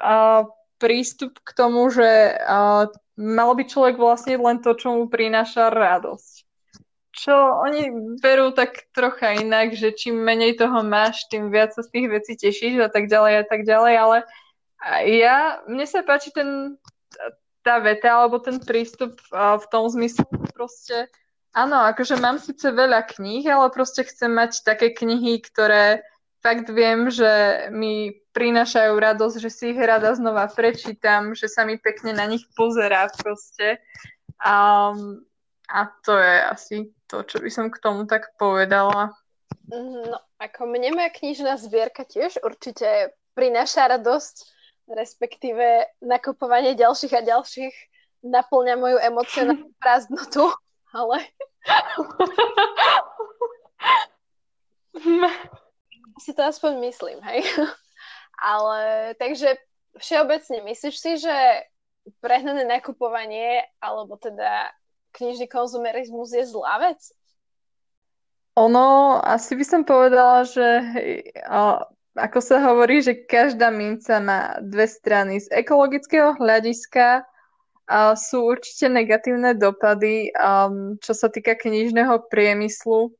uh, 0.00 0.48
prístup 0.80 1.36
k 1.44 1.50
tomu, 1.52 1.92
že 1.92 2.40
uh, 2.40 2.88
mal 3.18 3.50
by 3.52 3.68
človek 3.68 4.00
vlastne 4.00 4.40
len 4.40 4.64
to, 4.64 4.72
čo 4.72 4.96
mu 4.96 5.04
prináša 5.12 5.68
radosť. 5.68 6.47
Čo 7.18 7.34
oni 7.66 8.14
berú 8.22 8.54
tak 8.54 8.86
trocha 8.94 9.34
inak, 9.34 9.74
že 9.74 9.90
čím 9.90 10.22
menej 10.22 10.54
toho 10.54 10.86
máš, 10.86 11.26
tým 11.26 11.50
viac 11.50 11.74
sa 11.74 11.82
z 11.82 11.90
tých 11.90 12.06
vecí 12.06 12.32
tešíš 12.38 12.78
a 12.78 12.90
tak 12.90 13.10
ďalej 13.10 13.42
a 13.42 13.44
tak 13.44 13.66
ďalej, 13.66 13.94
ale 13.98 14.16
ja, 15.02 15.58
mne 15.66 15.82
sa 15.82 16.06
páči 16.06 16.30
ten, 16.30 16.78
tá 17.66 17.82
veta 17.82 18.14
alebo 18.14 18.38
ten 18.38 18.62
prístup 18.62 19.18
v 19.34 19.66
tom 19.74 19.90
zmysle 19.90 20.22
proste, 20.54 21.10
áno, 21.50 21.82
akože 21.90 22.22
mám 22.22 22.38
síce 22.38 22.70
veľa 22.70 23.10
kníh, 23.10 23.42
ale 23.50 23.74
proste 23.74 24.06
chcem 24.06 24.30
mať 24.30 24.62
také 24.62 24.94
knihy, 24.94 25.42
ktoré 25.42 26.06
fakt 26.38 26.70
viem, 26.70 27.10
že 27.10 27.66
mi 27.74 28.14
prinášajú 28.30 28.94
radosť, 28.94 29.36
že 29.42 29.50
si 29.50 29.64
ich 29.74 29.80
rada 29.82 30.14
znova 30.14 30.46
prečítam, 30.46 31.34
že 31.34 31.50
sa 31.50 31.66
mi 31.66 31.74
pekne 31.82 32.14
na 32.14 32.30
nich 32.30 32.46
pozerá 32.54 33.10
proste. 33.18 33.82
Um, 34.38 35.26
a 35.68 35.86
to 36.02 36.16
je 36.16 36.34
asi 36.48 36.76
to, 37.04 37.22
čo 37.24 37.38
by 37.44 37.50
som 37.52 37.68
k 37.68 37.80
tomu 37.80 38.08
tak 38.08 38.32
povedala. 38.40 39.12
No, 39.68 40.16
ako 40.40 40.64
mne 40.64 40.96
moja 40.96 41.12
knižná 41.12 41.60
zbierka 41.60 42.08
tiež 42.08 42.40
určite 42.40 43.12
prináša 43.36 43.88
radosť, 43.92 44.36
respektíve 44.88 45.84
nakupovanie 46.00 46.72
ďalších 46.72 47.12
a 47.12 47.20
ďalších 47.20 47.74
naplňa 48.24 48.74
moju 48.80 48.98
emocionálnu 48.98 49.68
prázdnotu, 49.82 50.48
ale... 50.96 51.20
si 56.18 56.34
to 56.34 56.42
aspoň 56.42 56.80
myslím, 56.88 57.20
hej. 57.22 57.44
Ale 58.40 59.14
takže 59.20 59.58
všeobecne 59.98 60.62
myslíš 60.66 60.96
si, 60.98 61.12
že 61.18 61.36
prehnané 62.24 62.64
nakupovanie 62.64 63.68
alebo 63.84 64.16
teda 64.16 64.72
knižný 65.18 65.50
konzumerizmus 65.50 66.30
je 66.30 66.46
zlá 66.46 66.78
vec? 66.78 67.02
Ono, 68.58 69.18
asi 69.22 69.54
by 69.54 69.64
som 69.66 69.82
povedala, 69.82 70.42
že 70.46 70.66
ako 72.18 72.38
sa 72.42 72.58
hovorí, 72.62 72.98
že 72.98 73.26
každá 73.26 73.70
minca 73.70 74.18
má 74.18 74.58
dve 74.58 74.90
strany. 74.90 75.38
Z 75.38 75.50
ekologického 75.54 76.34
hľadiska 76.34 77.22
sú 78.18 78.50
určite 78.50 78.90
negatívne 78.90 79.54
dopady, 79.54 80.34
um, 80.36 80.98
čo 81.00 81.14
sa 81.16 81.32
týka 81.32 81.56
knižného 81.56 82.28
priemyslu 82.28 83.14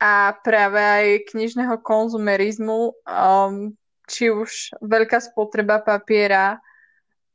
a 0.00 0.34
práve 0.42 0.80
aj 0.80 1.06
knižného 1.30 1.78
konzumerizmu. 1.84 2.98
Um, 3.06 3.78
či 4.08 4.32
už 4.32 4.80
veľká 4.80 5.20
spotreba 5.20 5.84
papiera, 5.84 6.58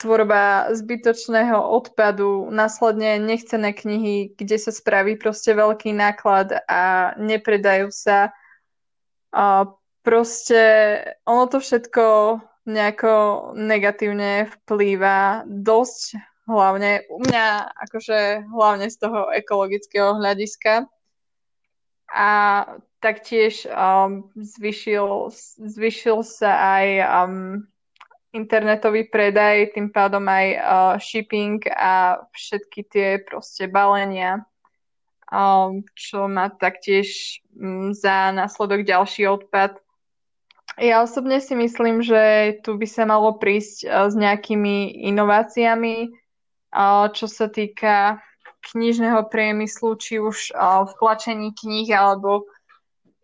tvorba 0.03 0.75
zbytočného 0.75 1.55
odpadu, 1.55 2.51
následne 2.51 3.23
nechcené 3.23 3.71
knihy, 3.71 4.35
kde 4.35 4.59
sa 4.59 4.75
spraví 4.75 5.15
proste 5.15 5.55
veľký 5.55 5.95
náklad 5.95 6.59
a 6.67 7.15
nepredajú 7.15 7.87
sa. 7.87 8.35
A 9.31 9.71
proste 10.03 10.61
ono 11.23 11.47
to 11.47 11.63
všetko 11.63 12.03
nejako 12.67 13.13
negatívne 13.55 14.51
vplýva 14.51 15.47
dosť 15.47 16.19
hlavne 16.43 17.07
u 17.07 17.23
mňa 17.23 17.71
akože 17.87 18.43
hlavne 18.51 18.91
z 18.91 18.95
toho 18.99 19.31
ekologického 19.31 20.19
hľadiska. 20.19 20.83
A 22.13 22.29
Taktiež 23.03 23.67
um, 23.67 24.31
zvyšil, 24.39 25.27
zvyšil 25.59 26.23
sa 26.23 26.79
aj 26.79 26.87
um, 27.03 27.67
internetový 28.33 29.07
predaj, 29.13 29.77
tým 29.77 29.93
pádom 29.93 30.25
aj 30.25 30.47
uh, 30.57 30.93
shipping 30.97 31.61
a 31.69 32.17
všetky 32.33 32.81
tie 32.89 33.09
proste 33.21 33.69
balenia, 33.69 34.41
um, 35.29 35.85
čo 35.93 36.25
má 36.25 36.49
taktiež 36.49 37.39
um, 37.53 37.93
za 37.93 38.33
následok 38.33 38.89
ďalší 38.89 39.29
odpad. 39.29 39.77
Ja 40.81 41.05
osobne 41.05 41.37
si 41.37 41.53
myslím, 41.53 42.01
že 42.01 42.57
tu 42.65 42.73
by 42.73 42.87
sa 42.89 43.05
malo 43.05 43.37
prísť 43.37 43.85
uh, 43.85 44.09
s 44.09 44.17
nejakými 44.17 45.05
inováciami, 45.13 46.09
uh, 46.09 47.13
čo 47.13 47.29
sa 47.29 47.45
týka 47.45 48.17
knižného 48.73 49.29
priemyslu, 49.29 49.93
či 50.01 50.17
už 50.17 50.57
uh, 50.57 50.89
v 50.89 50.91
tlačení 50.97 51.53
kníh 51.53 51.93
alebo 51.93 52.49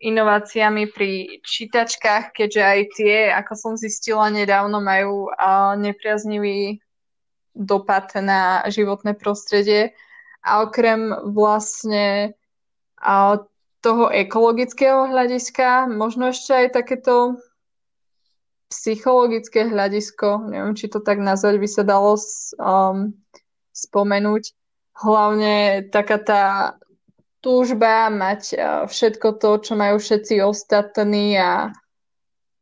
inováciami 0.00 0.88
pri 0.88 1.44
čítačkách, 1.44 2.32
keďže 2.32 2.62
aj 2.64 2.80
tie, 2.96 3.16
ako 3.36 3.52
som 3.52 3.72
zistila 3.76 4.32
nedávno, 4.32 4.80
majú 4.80 5.28
nepriaznivý 5.76 6.80
dopad 7.52 8.08
na 8.16 8.64
životné 8.64 9.12
prostredie. 9.20 9.92
A 10.40 10.64
okrem 10.64 11.12
vlastne 11.36 12.32
toho 13.80 14.04
ekologického 14.08 15.12
hľadiska, 15.12 15.88
možno 15.92 16.32
ešte 16.32 16.52
aj 16.52 16.66
takéto 16.80 17.36
psychologické 18.72 19.68
hľadisko, 19.68 20.48
neviem, 20.48 20.76
či 20.76 20.88
to 20.88 21.04
tak 21.04 21.18
nazvať 21.20 21.58
by 21.58 21.68
sa 21.68 21.82
dalo 21.84 22.16
um, 22.16 23.12
spomenúť. 23.74 24.56
Hlavne 25.00 25.88
taká 25.88 26.16
tá 26.20 26.42
túžba 27.40 28.08
mať 28.12 28.42
e, 28.52 28.56
všetko 28.88 29.40
to, 29.40 29.50
čo 29.60 29.72
majú 29.76 29.96
všetci 29.96 30.44
ostatní 30.44 31.36
a, 31.40 31.72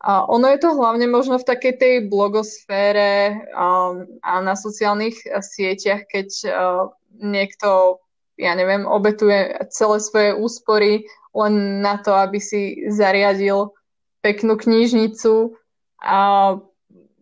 a 0.03 0.11
ono 0.27 0.47
je 0.55 0.59
to 0.63 0.75
hlavne 0.75 1.07
možno 1.11 1.39
v 1.39 1.49
takej 1.49 1.75
tej 1.79 1.95
blogosfére 2.07 3.43
a, 3.55 3.93
um, 3.93 4.07
a 4.23 4.33
na 4.43 4.55
sociálnych 4.55 5.19
sieťach, 5.27 6.07
keď 6.07 6.29
e, 6.47 6.51
niekto, 7.19 7.99
ja 8.39 8.55
neviem, 8.55 8.87
obetuje 8.87 9.59
celé 9.75 9.99
svoje 9.99 10.31
úspory 10.39 11.07
len 11.35 11.83
na 11.83 11.99
to, 11.99 12.15
aby 12.15 12.39
si 12.39 12.87
zariadil 12.91 13.75
peknú 14.23 14.59
knižnicu 14.59 15.55
a 16.03 16.19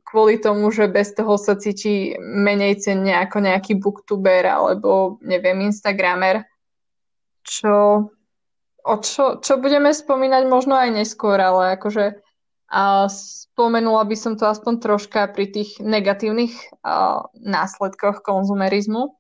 kvôli 0.06 0.38
tomu, 0.38 0.70
že 0.70 0.86
bez 0.88 1.12
toho 1.12 1.36
sa 1.36 1.58
cíti 1.58 2.14
menej 2.20 2.80
cenne 2.80 3.16
ako 3.20 3.42
nejaký 3.42 3.76
booktuber 3.76 4.46
alebo 4.46 5.18
neviem, 5.20 5.66
instagramer 5.66 6.46
čo, 7.46 7.74
o 8.82 8.94
čo, 9.00 9.38
čo 9.38 9.52
budeme 9.62 9.94
spomínať 9.94 10.42
možno 10.50 10.74
aj 10.74 10.90
neskôr, 10.90 11.38
ale 11.38 11.78
akože 11.78 12.26
a 12.66 13.06
spomenula 13.06 14.02
by 14.02 14.16
som 14.18 14.34
to 14.34 14.42
aspoň 14.42 14.82
troška 14.82 15.30
pri 15.30 15.46
tých 15.54 15.78
negatívnych 15.78 16.50
a, 16.82 17.22
následkoch 17.38 18.26
konzumerizmu. 18.26 19.14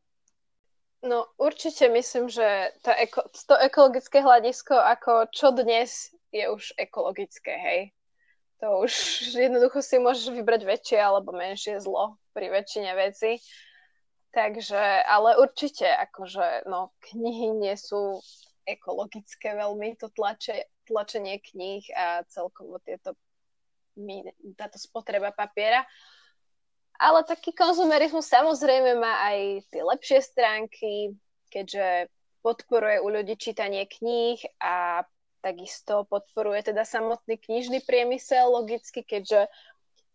No 1.06 1.30
určite 1.38 1.86
myslím, 1.86 2.26
že 2.26 2.74
to, 2.82 2.90
eko, 2.90 3.30
to 3.30 3.54
ekologické 3.54 4.18
hľadisko, 4.18 4.74
ako 4.74 5.30
čo 5.30 5.54
dnes 5.54 6.10
je 6.34 6.42
už 6.50 6.74
ekologické, 6.74 7.54
hej. 7.54 7.80
To 8.58 8.82
už 8.82 8.90
jednoducho 9.36 9.78
si 9.78 10.02
môžeš 10.02 10.34
vybrať 10.34 10.66
väčšie 10.66 10.98
alebo 10.98 11.30
menšie 11.30 11.78
zlo 11.78 12.18
pri 12.34 12.50
väčšine 12.50 12.90
veci. 12.98 13.38
Takže, 14.36 15.00
ale 15.08 15.40
určite, 15.40 15.88
akože, 15.88 16.68
no, 16.68 16.92
knihy 17.08 17.56
nie 17.56 17.72
sú 17.72 18.20
ekologické 18.68 19.56
veľmi, 19.56 19.96
to 19.96 20.12
tlače, 20.12 20.68
tlačenie 20.84 21.40
kníh 21.40 21.88
a 21.96 22.20
celkovo 22.28 22.76
tieto, 22.84 23.16
táto 24.60 24.76
spotreba 24.76 25.32
papiera. 25.32 25.88
Ale 27.00 27.24
taký 27.24 27.56
konzumerizmus 27.56 28.28
samozrejme 28.28 29.00
má 29.00 29.24
aj 29.24 29.64
tie 29.72 29.80
lepšie 29.80 30.20
stránky, 30.20 31.16
keďže 31.48 32.12
podporuje 32.44 33.00
u 33.00 33.08
ľudí 33.08 33.40
čítanie 33.40 33.88
kníh 33.88 34.36
a 34.60 35.08
takisto 35.40 36.04
podporuje 36.12 36.76
teda 36.76 36.84
samotný 36.84 37.40
knižný 37.40 37.88
priemysel 37.88 38.52
logicky, 38.52 39.00
keďže 39.00 39.48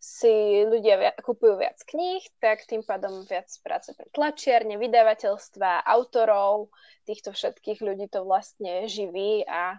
si 0.02 0.66
ľudia 0.66 0.98
viac, 0.98 1.16
kupujú 1.22 1.62
viac 1.62 1.78
kníh, 1.86 2.26
tak 2.42 2.66
tým 2.66 2.82
pádom 2.82 3.22
viac 3.30 3.46
práce 3.62 3.94
pre 3.94 4.10
tlačiarne, 4.10 4.82
vydavateľstva, 4.82 5.86
autorov, 5.86 6.74
týchto 7.06 7.30
všetkých 7.38 7.86
ľudí 7.86 8.10
to 8.10 8.26
vlastne 8.26 8.90
živí 8.90 9.46
a 9.46 9.78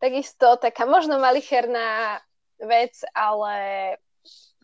takisto 0.00 0.56
taká 0.56 0.88
možno 0.88 1.20
malicherná 1.20 2.24
vec, 2.64 2.96
ale 3.12 3.54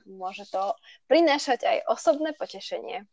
môže 0.08 0.48
to 0.48 0.72
prinášať 1.04 1.68
aj 1.68 1.78
osobné 1.92 2.32
potešenie. 2.32 3.04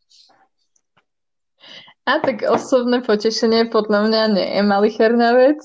A 2.08 2.24
tak 2.24 2.40
osobné 2.40 3.04
potešenie 3.04 3.68
podľa 3.68 4.08
mňa 4.08 4.22
nie 4.32 4.48
je 4.48 4.62
malicherná 4.64 5.36
vec. 5.36 5.60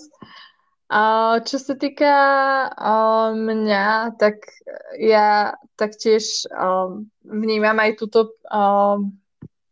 Čo 1.48 1.56
sa 1.56 1.74
týka 1.80 2.16
mňa, 3.32 4.20
tak 4.20 4.44
ja 5.00 5.56
taktiež 5.80 6.44
vnímam 7.24 7.80
aj 7.80 7.96
túto 7.96 8.36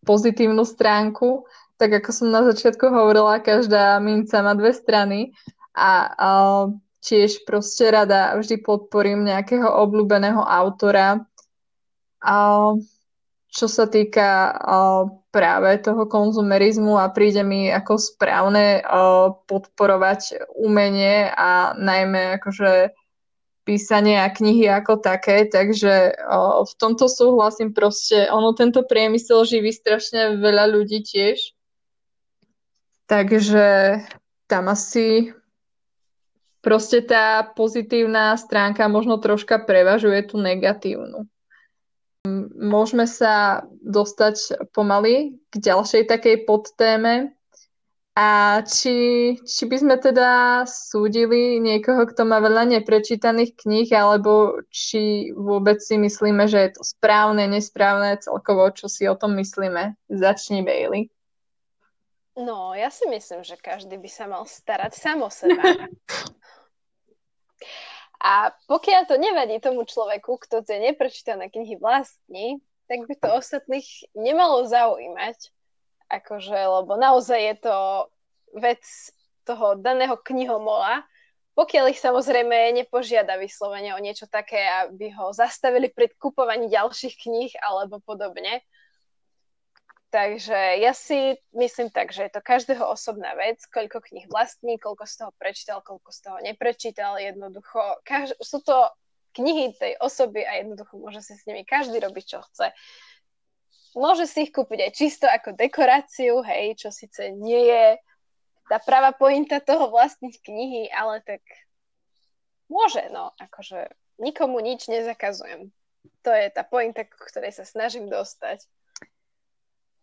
pozitívnu 0.08 0.64
stránku. 0.64 1.44
Tak 1.76 2.00
ako 2.00 2.10
som 2.16 2.28
na 2.32 2.48
začiatku 2.48 2.88
hovorila, 2.88 3.44
každá 3.44 4.00
minca 4.00 4.40
má 4.40 4.56
dve 4.56 4.72
strany 4.72 5.36
a, 5.76 6.16
tiež 7.00 7.48
proste 7.48 7.88
rada 7.88 8.36
vždy 8.36 8.60
podporím 8.60 9.24
nejakého 9.24 9.68
obľúbeného 9.68 10.44
autora. 10.44 11.24
Čo 13.52 13.66
sa 13.68 13.86
týka 13.92 14.56
práve 15.30 15.78
toho 15.86 16.10
konzumerizmu 16.10 16.98
a 16.98 17.14
príde 17.14 17.46
mi 17.46 17.70
ako 17.70 18.02
správne 18.02 18.82
podporovať 19.46 20.50
umenie 20.58 21.30
a 21.30 21.78
najmä 21.78 22.42
akože 22.42 22.94
písanie 23.62 24.18
a 24.18 24.34
knihy 24.34 24.66
ako 24.66 24.98
také, 24.98 25.46
takže 25.46 26.18
v 26.66 26.74
tomto 26.82 27.06
súhlasím 27.06 27.70
proste, 27.70 28.26
ono 28.34 28.58
tento 28.58 28.82
priemysel 28.82 29.46
živí 29.46 29.70
strašne 29.70 30.42
veľa 30.42 30.74
ľudí 30.74 31.06
tiež, 31.06 31.54
takže 33.06 34.02
tam 34.50 34.74
asi 34.74 35.38
proste 36.66 37.06
tá 37.06 37.46
pozitívna 37.54 38.34
stránka 38.42 38.90
možno 38.90 39.22
troška 39.22 39.62
prevažuje 39.62 40.26
tú 40.26 40.42
negatívnu. 40.42 41.30
Môžeme 42.56 43.06
sa 43.10 43.66
dostať 43.82 44.70
pomaly 44.76 45.40
k 45.50 45.56
ďalšej 45.58 46.10
takej 46.10 46.46
podtéme. 46.46 47.34
A 48.20 48.60
či, 48.68 49.40
či 49.48 49.64
by 49.64 49.80
sme 49.80 49.96
teda 49.96 50.64
súdili 50.68 51.56
niekoho, 51.64 52.04
kto 52.04 52.28
má 52.28 52.44
veľa 52.44 52.68
neprečítaných 52.68 53.56
kníh, 53.56 53.88
alebo 53.96 54.60
či 54.68 55.32
vôbec 55.32 55.80
si 55.80 55.96
myslíme, 55.96 56.44
že 56.52 56.68
je 56.68 56.72
to 56.76 56.84
správne, 56.84 57.48
nesprávne, 57.48 58.20
celkovo, 58.20 58.76
čo 58.76 58.92
si 58.92 59.08
o 59.08 59.16
tom 59.16 59.40
myslíme. 59.40 59.96
Začni, 60.12 60.68
Bailey. 60.68 61.08
No, 62.36 62.76
ja 62.76 62.92
si 62.92 63.08
myslím, 63.08 63.44
že 63.44 63.56
každý 63.56 63.96
by 63.96 64.10
sa 64.12 64.28
mal 64.28 64.44
starať 64.44 64.92
sám 65.00 65.24
o 65.24 65.32
seba. 65.32 65.64
A 68.20 68.52
pokiaľ 68.68 69.08
to 69.08 69.16
nevadí 69.16 69.64
tomu 69.64 69.88
človeku, 69.88 70.36
kto 70.44 70.60
tie 70.68 70.92
neprečítané 70.92 71.48
knihy 71.48 71.80
vlastní, 71.80 72.60
tak 72.92 73.08
by 73.08 73.16
to 73.16 73.28
ostatných 73.40 73.88
nemalo 74.12 74.68
zaujímať. 74.68 75.56
Akože, 76.10 76.58
lebo 76.58 77.00
naozaj 77.00 77.40
je 77.40 77.56
to 77.64 77.76
vec 78.60 78.82
toho 79.46 79.78
daného 79.80 80.18
knihomola, 80.20 81.06
pokiaľ 81.54 81.92
ich 81.92 82.00
samozrejme 82.02 82.72
nepožiada 82.76 83.36
vyslovene 83.36 83.92
o 83.94 84.00
niečo 84.00 84.26
také, 84.28 84.64
aby 84.84 85.12
ho 85.16 85.32
zastavili 85.36 85.88
pri 85.92 86.12
kupovaní 86.16 86.72
ďalších 86.72 87.16
kníh 87.20 87.54
alebo 87.60 88.00
podobne. 88.00 88.64
Takže 90.10 90.82
ja 90.82 90.90
si 90.98 91.38
myslím 91.54 91.94
tak, 91.94 92.10
že 92.10 92.26
je 92.26 92.32
to 92.34 92.42
každého 92.42 92.82
osobná 92.82 93.38
vec, 93.38 93.62
koľko 93.70 94.02
kníh 94.02 94.26
vlastní, 94.26 94.82
koľko 94.82 95.06
z 95.06 95.14
toho 95.22 95.32
prečítal, 95.38 95.86
koľko 95.86 96.10
z 96.10 96.20
toho 96.26 96.38
neprečítal. 96.42 97.22
Jednoducho, 97.22 98.02
kaž- 98.02 98.34
sú 98.42 98.58
to 98.66 98.90
knihy 99.38 99.78
tej 99.78 99.94
osoby 100.02 100.42
a 100.42 100.66
jednoducho 100.66 100.98
môže 100.98 101.22
si 101.22 101.38
s 101.38 101.46
nimi 101.46 101.62
každý 101.62 102.02
robiť, 102.02 102.26
čo 102.26 102.42
chce. 102.42 102.74
Môže 103.94 104.26
si 104.26 104.50
ich 104.50 104.54
kúpiť 104.54 104.90
aj 104.90 104.92
čisto 104.98 105.26
ako 105.30 105.54
dekoráciu, 105.54 106.42
hej, 106.42 106.78
čo 106.78 106.90
síce 106.90 107.30
nie 107.30 107.70
je 107.70 108.02
tá 108.70 108.82
pravá 108.82 109.14
pointa 109.14 109.62
toho 109.62 109.94
vlastniť 109.94 110.34
knihy, 110.46 110.84
ale 110.94 111.22
tak 111.22 111.42
môže, 112.70 113.02
no, 113.14 113.34
akože 113.38 113.94
nikomu 114.22 114.62
nič 114.62 114.90
nezakazujem. 114.90 115.74
To 116.22 116.32
je 116.34 116.50
tá 116.54 116.62
pointa, 116.62 117.06
k 117.06 117.14
ktorej 117.14 117.54
sa 117.54 117.66
snažím 117.66 118.10
dostať. 118.10 118.66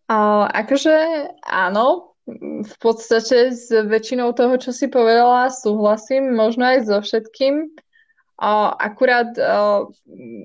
A, 0.07 0.47
akože 0.62 0.95
áno, 1.42 2.14
v 2.62 2.75
podstate 2.83 3.55
s 3.55 3.71
väčšinou 3.71 4.35
toho, 4.35 4.59
čo 4.59 4.75
si 4.75 4.90
povedala, 4.90 5.51
súhlasím, 5.51 6.35
možno 6.35 6.66
aj 6.66 6.79
so 6.87 6.99
všetkým. 7.03 7.71
Akurát 8.38 9.35
a, 9.38 9.87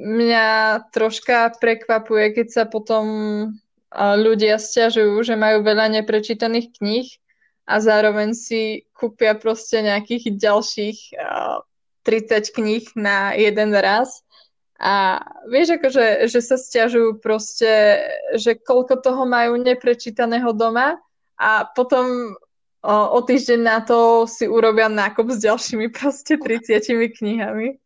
mňa 0.06 0.48
troška 0.94 1.54
prekvapuje, 1.58 2.42
keď 2.42 2.48
sa 2.50 2.64
potom 2.66 3.06
a, 3.06 4.18
ľudia 4.18 4.58
stiažujú, 4.58 5.22
že 5.26 5.36
majú 5.38 5.62
veľa 5.62 6.02
neprečítaných 6.02 6.68
kníh 6.82 7.10
a 7.70 7.78
zároveň 7.78 8.34
si 8.34 8.90
kúpia 8.98 9.38
proste 9.38 9.86
nejakých 9.86 10.38
ďalších 10.38 11.00
a, 11.18 11.62
30 12.02 12.58
kníh 12.58 12.86
na 12.98 13.38
jeden 13.38 13.78
raz 13.78 14.26
a 14.82 15.22
vieš, 15.46 15.78
akože, 15.78 16.26
že 16.26 16.40
sa 16.42 16.58
stiažujú 16.58 17.22
proste, 17.22 18.02
že 18.34 18.58
koľko 18.58 18.98
toho 18.98 19.30
majú 19.30 19.62
neprečítaného 19.62 20.50
doma 20.58 20.98
a 21.38 21.70
potom 21.70 22.34
o, 22.82 22.96
o 23.14 23.20
týždeň 23.22 23.62
na 23.62 23.86
to 23.86 24.26
si 24.26 24.50
urobia 24.50 24.90
nákup 24.90 25.30
s 25.30 25.46
ďalšími 25.46 25.94
proste 25.94 26.42
30 26.42 26.82
knihami. 27.14 27.78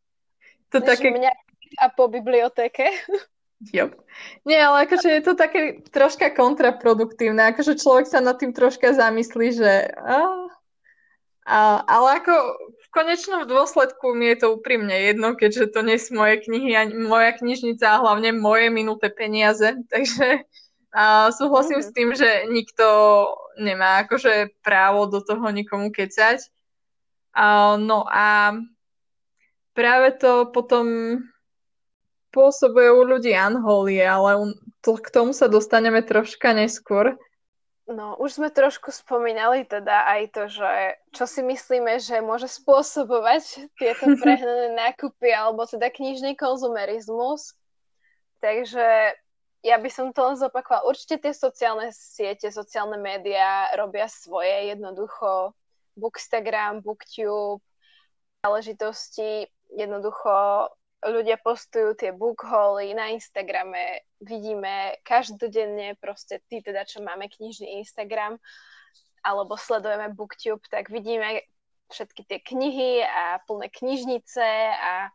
To 0.72 0.80
Než 0.80 0.88
také... 0.88 1.12
Mňa 1.12 1.32
a 1.76 1.92
po 1.92 2.08
bibliotéke. 2.08 2.88
Jo. 3.72 3.92
Nie, 4.44 4.68
ale 4.68 4.84
akože 4.88 5.10
je 5.10 5.24
to 5.24 5.34
také 5.36 5.80
troška 5.92 6.32
kontraproduktívne. 6.32 7.56
Akože 7.56 7.80
človek 7.80 8.08
sa 8.08 8.20
nad 8.20 8.36
tým 8.40 8.52
troška 8.52 8.96
zamyslí, 8.96 9.48
že... 9.56 9.92
A, 9.96 10.20
a, 11.48 11.60
ale 11.88 12.10
ako 12.20 12.34
konečnom 12.96 13.44
dôsledku 13.44 14.16
mi 14.16 14.32
je 14.32 14.48
to 14.48 14.48
úprimne 14.56 14.96
jedno, 14.96 15.36
keďže 15.36 15.76
to 15.76 15.84
nie 15.84 16.00
sú 16.00 16.16
moje 16.16 16.48
knihy 16.48 16.72
a 16.72 16.88
moja 16.88 17.36
knižnica 17.36 17.84
a 17.84 18.00
hlavne 18.00 18.32
moje 18.32 18.72
minuté 18.72 19.12
peniaze, 19.12 19.76
takže 19.92 20.48
a 20.96 21.28
súhlasím 21.36 21.84
mm-hmm. 21.84 21.92
s 21.92 21.96
tým, 21.96 22.10
že 22.16 22.30
nikto 22.48 22.88
nemá 23.60 24.08
akože 24.08 24.56
právo 24.64 25.12
do 25.12 25.20
toho 25.20 25.44
nikomu 25.52 25.92
kecať. 25.92 26.40
A, 27.36 27.76
no 27.76 28.08
a 28.08 28.56
práve 29.76 30.16
to 30.16 30.48
potom 30.56 31.20
pôsobuje 32.32 32.96
u 32.96 33.04
ľudí 33.04 33.36
anholie, 33.36 34.08
ale 34.08 34.56
to, 34.80 34.96
k 34.96 35.12
tomu 35.12 35.36
sa 35.36 35.52
dostaneme 35.52 36.00
troška 36.00 36.56
neskôr. 36.56 37.20
No, 37.86 38.18
už 38.18 38.42
sme 38.42 38.50
trošku 38.50 38.90
spomínali 38.90 39.62
teda 39.62 40.10
aj 40.10 40.22
to, 40.34 40.44
že 40.50 40.98
čo 41.14 41.30
si 41.30 41.46
myslíme, 41.46 42.02
že 42.02 42.18
môže 42.18 42.50
spôsobovať 42.50 43.70
tieto 43.78 44.10
prehnané 44.22 44.74
nákupy 44.74 45.30
alebo 45.30 45.70
teda 45.70 45.94
knižný 45.94 46.34
konzumerizmus. 46.34 47.54
Takže 48.42 49.14
ja 49.62 49.78
by 49.78 49.90
som 49.94 50.10
to 50.10 50.22
len 50.26 50.38
zopakovala. 50.38 50.90
Určite 50.90 51.30
tie 51.30 51.34
sociálne 51.34 51.94
siete, 51.94 52.50
sociálne 52.50 52.98
médiá 52.98 53.70
robia 53.78 54.10
svoje 54.10 54.74
jednoducho. 54.74 55.54
Bookstagram, 55.96 56.84
Booktube, 56.84 57.64
záležitosti 58.44 59.48
jednoducho 59.72 60.68
ľudia 61.04 61.42
postujú 61.42 61.98
tie 61.98 62.16
bookholy 62.16 62.96
na 62.96 63.12
Instagrame, 63.12 64.06
vidíme 64.24 64.96
každodenne 65.04 66.00
proste 66.00 66.40
tí 66.48 66.64
teda, 66.64 66.88
čo 66.88 67.04
máme 67.04 67.28
knižný 67.28 67.82
Instagram 67.84 68.40
alebo 69.26 69.58
sledujeme 69.58 70.14
booktube, 70.14 70.62
tak 70.70 70.94
vidíme 70.94 71.42
všetky 71.90 72.22
tie 72.26 72.40
knihy 72.42 73.02
a 73.02 73.42
plné 73.46 73.74
knižnice 73.74 74.48
a 74.78 75.10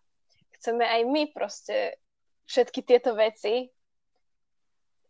chceme 0.59 0.83
aj 0.83 1.03
my 1.07 1.23
proste 1.31 1.99
všetky 2.51 2.83
tieto 2.83 3.15
veci. 3.15 3.71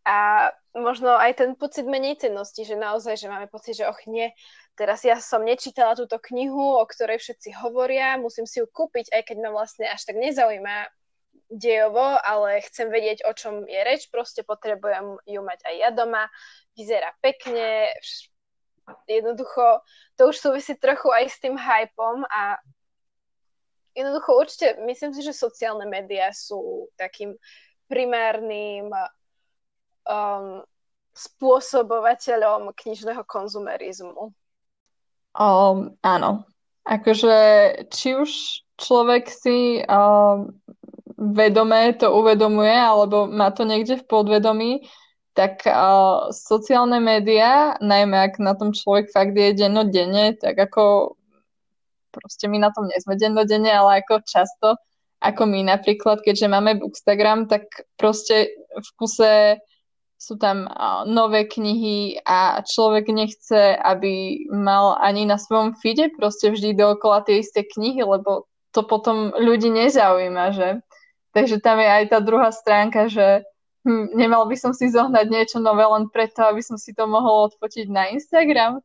A 0.04 0.48
možno 0.76 1.16
aj 1.16 1.44
ten 1.44 1.52
pocit 1.56 1.84
menej 1.84 2.20
cennosti, 2.20 2.64
že 2.64 2.76
naozaj, 2.76 3.20
že 3.20 3.28
máme 3.28 3.48
pocit, 3.48 3.76
že 3.76 3.88
och 3.88 4.00
nie, 4.08 4.32
teraz 4.80 5.04
ja 5.04 5.20
som 5.20 5.44
nečítala 5.44 5.92
túto 5.92 6.16
knihu, 6.16 6.80
o 6.80 6.84
ktorej 6.88 7.20
všetci 7.20 7.52
hovoria, 7.60 8.16
musím 8.16 8.48
si 8.48 8.64
ju 8.64 8.66
kúpiť, 8.66 9.12
aj 9.12 9.22
keď 9.28 9.36
ma 9.44 9.52
vlastne 9.52 9.84
až 9.84 10.08
tak 10.08 10.16
nezaujíma 10.16 10.88
dejovo, 11.52 12.16
ale 12.24 12.64
chcem 12.64 12.88
vedieť, 12.88 13.28
o 13.28 13.36
čom 13.36 13.68
je 13.68 13.76
reč, 13.84 14.08
proste 14.08 14.40
potrebujem 14.40 15.20
ju 15.28 15.40
mať 15.44 15.60
aj 15.68 15.74
ja 15.76 15.90
doma, 15.92 16.32
vyzerá 16.72 17.12
pekne, 17.20 17.92
jednoducho 19.04 19.84
to 20.16 20.32
už 20.32 20.36
súvisí 20.40 20.72
trochu 20.80 21.12
aj 21.12 21.28
s 21.28 21.36
tým 21.44 21.60
hypom 21.60 22.24
a 22.24 22.56
jednoducho 23.92 24.32
určite 24.32 24.80
myslím 24.88 25.12
si, 25.12 25.20
že 25.20 25.36
sociálne 25.36 25.84
médiá 25.84 26.32
sú 26.32 26.88
takým 26.96 27.36
primárnym 27.84 28.88
um, 30.08 30.64
spôsobovateľom 31.10 32.70
knižného 32.72 33.26
konzumerizmu. 33.26 34.30
Um, 35.36 35.94
áno. 36.02 36.48
Akože 36.82 37.36
či 37.92 38.18
už 38.18 38.30
človek 38.80 39.30
si 39.30 39.84
um, 39.84 40.50
vedome 41.20 41.92
to 41.94 42.08
uvedomuje, 42.10 42.72
alebo 42.72 43.28
má 43.28 43.52
to 43.52 43.68
niekde 43.68 44.00
v 44.00 44.08
podvedomí, 44.08 44.72
tak 45.36 45.62
uh, 45.68 46.32
sociálne 46.32 46.98
médiá, 46.98 47.78
najmä 47.78 48.32
ak 48.32 48.42
na 48.42 48.56
tom 48.56 48.74
človek 48.74 49.12
fakt 49.12 49.36
je 49.36 49.54
dennodenne, 49.54 50.34
tak 50.40 50.58
ako 50.58 51.14
proste 52.10 52.50
my 52.50 52.58
na 52.58 52.74
tom 52.74 52.90
nie 52.90 52.98
sme 52.98 53.14
dennodenne, 53.14 53.70
ale 53.70 54.02
ako 54.02 54.26
často, 54.26 54.74
ako 55.22 55.46
my 55.46 55.62
napríklad, 55.62 56.24
keďže 56.24 56.50
máme 56.50 56.80
Bookstagram, 56.82 57.46
tak 57.46 57.68
proste 57.94 58.50
v 58.74 58.88
kuse 58.98 59.62
sú 60.20 60.36
tam 60.36 60.68
nové 61.08 61.48
knihy 61.48 62.20
a 62.28 62.60
človek 62.60 63.08
nechce, 63.08 63.72
aby 63.72 64.44
mal 64.52 65.00
ani 65.00 65.24
na 65.24 65.40
svojom 65.40 65.80
feede 65.80 66.12
proste 66.12 66.52
vždy 66.52 66.76
dookola 66.76 67.24
tie 67.24 67.40
isté 67.40 67.64
knihy, 67.64 68.04
lebo 68.04 68.44
to 68.76 68.84
potom 68.84 69.32
ľudí 69.32 69.72
nezaujíma, 69.72 70.52
že? 70.52 70.84
Takže 71.32 71.64
tam 71.64 71.80
je 71.80 71.88
aj 71.88 72.04
tá 72.12 72.18
druhá 72.20 72.52
stránka, 72.52 73.08
že 73.08 73.48
hm, 73.88 74.12
nemal 74.12 74.44
by 74.44 74.60
som 74.60 74.76
si 74.76 74.92
zohnať 74.92 75.26
niečo 75.32 75.56
nové 75.56 75.88
len 75.88 76.12
preto, 76.12 76.44
aby 76.44 76.60
som 76.60 76.76
si 76.76 76.92
to 76.92 77.08
mohol 77.08 77.48
odfotiť 77.48 77.88
na 77.88 78.12
Instagram. 78.12 78.84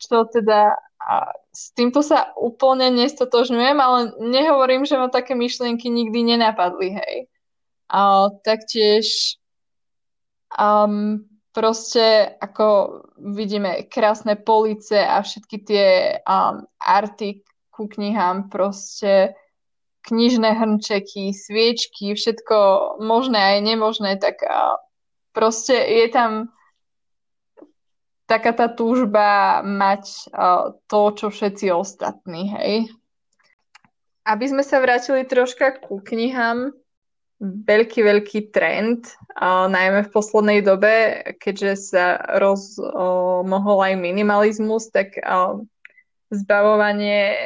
Čo 0.00 0.24
teda 0.24 0.72
a 0.96 1.36
s 1.52 1.70
týmto 1.76 2.00
sa 2.00 2.32
úplne 2.34 2.88
nestotožňujem, 2.96 3.78
ale 3.78 3.98
nehovorím, 4.24 4.88
že 4.88 4.96
ma 4.96 5.12
také 5.12 5.36
myšlienky 5.36 5.92
nikdy 5.92 6.34
nenapadli, 6.34 6.96
hej. 6.96 7.16
A 7.86 8.32
taktiež 8.42 9.36
Um, 10.56 11.28
proste 11.52 12.36
ako 12.40 13.00
vidíme 13.16 13.88
krásne 13.88 14.36
police 14.36 14.96
a 14.96 15.20
všetky 15.20 15.56
tie 15.64 15.86
um, 16.24 16.64
arty 16.80 17.44
ku 17.72 17.88
knihám, 17.88 18.48
proste 18.48 19.36
knižné 20.04 20.56
hrnčeky, 20.56 21.32
sviečky, 21.32 22.16
všetko 22.16 22.56
možné 23.04 23.36
aj 23.36 23.58
nemožné, 23.64 24.16
tak 24.16 24.40
uh, 24.44 24.80
proste 25.36 25.76
je 25.76 26.08
tam 26.08 26.52
taká 28.24 28.52
tá 28.56 28.72
túžba 28.72 29.60
mať 29.60 30.32
uh, 30.32 30.76
to, 30.88 31.00
čo 31.16 31.26
všetci 31.28 31.72
ostatní, 31.72 32.52
hej. 32.52 32.74
Aby 34.26 34.44
sme 34.50 34.64
sa 34.64 34.82
vrátili 34.82 35.22
troška 35.28 35.78
ku 35.84 36.02
knihám, 36.02 36.74
veľký, 37.40 38.00
veľký 38.00 38.40
trend, 38.52 39.12
a 39.36 39.68
najmä 39.68 40.08
v 40.08 40.12
poslednej 40.12 40.60
dobe, 40.64 41.20
keďže 41.36 41.72
sa 41.92 42.16
rozmohol 42.40 43.78
aj 43.84 43.94
minimalizmus, 44.00 44.88
tak 44.88 45.20
zbavovanie 46.32 47.36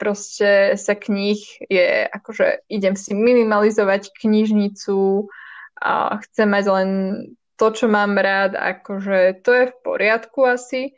proste 0.00 0.80
sa 0.80 0.96
kníh 0.96 1.42
je 1.68 2.08
akože 2.08 2.64
idem 2.72 2.96
si 2.96 3.12
minimalizovať 3.12 4.16
knižnicu 4.16 5.28
a 5.76 6.16
chcem 6.24 6.48
mať 6.48 6.64
len 6.72 6.90
to, 7.60 7.68
čo 7.76 7.92
mám 7.92 8.16
rád, 8.16 8.56
akože 8.56 9.44
to 9.44 9.50
je 9.52 9.64
v 9.68 9.74
poriadku 9.84 10.48
asi. 10.48 10.96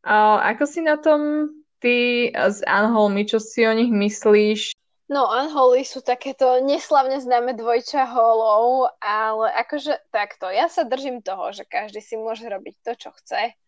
A 0.00 0.40
ako 0.56 0.64
si 0.64 0.80
na 0.80 0.96
tom 0.96 1.52
ty 1.84 2.28
s 2.32 2.64
Anholmi, 2.64 3.28
čo 3.28 3.36
si 3.36 3.68
o 3.68 3.72
nich 3.76 3.92
myslíš? 3.92 4.72
No, 5.10 5.26
Unholy 5.26 5.82
sú 5.82 6.06
takéto 6.06 6.62
neslavne 6.62 7.18
známe 7.18 7.58
dvojča 7.58 8.06
holov, 8.14 8.94
ale 9.02 9.50
akože 9.58 10.06
takto, 10.14 10.46
ja 10.54 10.70
sa 10.70 10.86
držím 10.86 11.18
toho, 11.18 11.50
že 11.50 11.66
každý 11.66 11.98
si 11.98 12.14
môže 12.14 12.46
robiť 12.46 12.78
to, 12.86 12.92
čo 12.94 13.10
chce, 13.18 13.58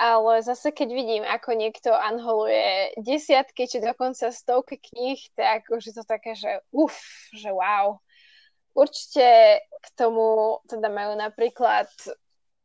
ale 0.00 0.32
zase 0.40 0.72
keď 0.72 0.88
vidím, 0.96 1.22
ako 1.28 1.52
niekto 1.60 1.92
unholuje 1.92 2.96
desiatky, 3.04 3.68
či 3.68 3.84
dokonca 3.84 4.32
stovky 4.32 4.80
kníh, 4.80 5.20
tak 5.36 5.68
už 5.68 5.92
je 5.92 5.94
to 5.94 6.08
také, 6.08 6.32
že 6.32 6.64
uf, 6.72 6.96
že 7.36 7.52
wow. 7.52 8.00
Určite 8.72 9.60
k 9.60 9.86
tomu 9.92 10.56
teda 10.64 10.88
majú 10.88 11.20
napríklad 11.20 11.92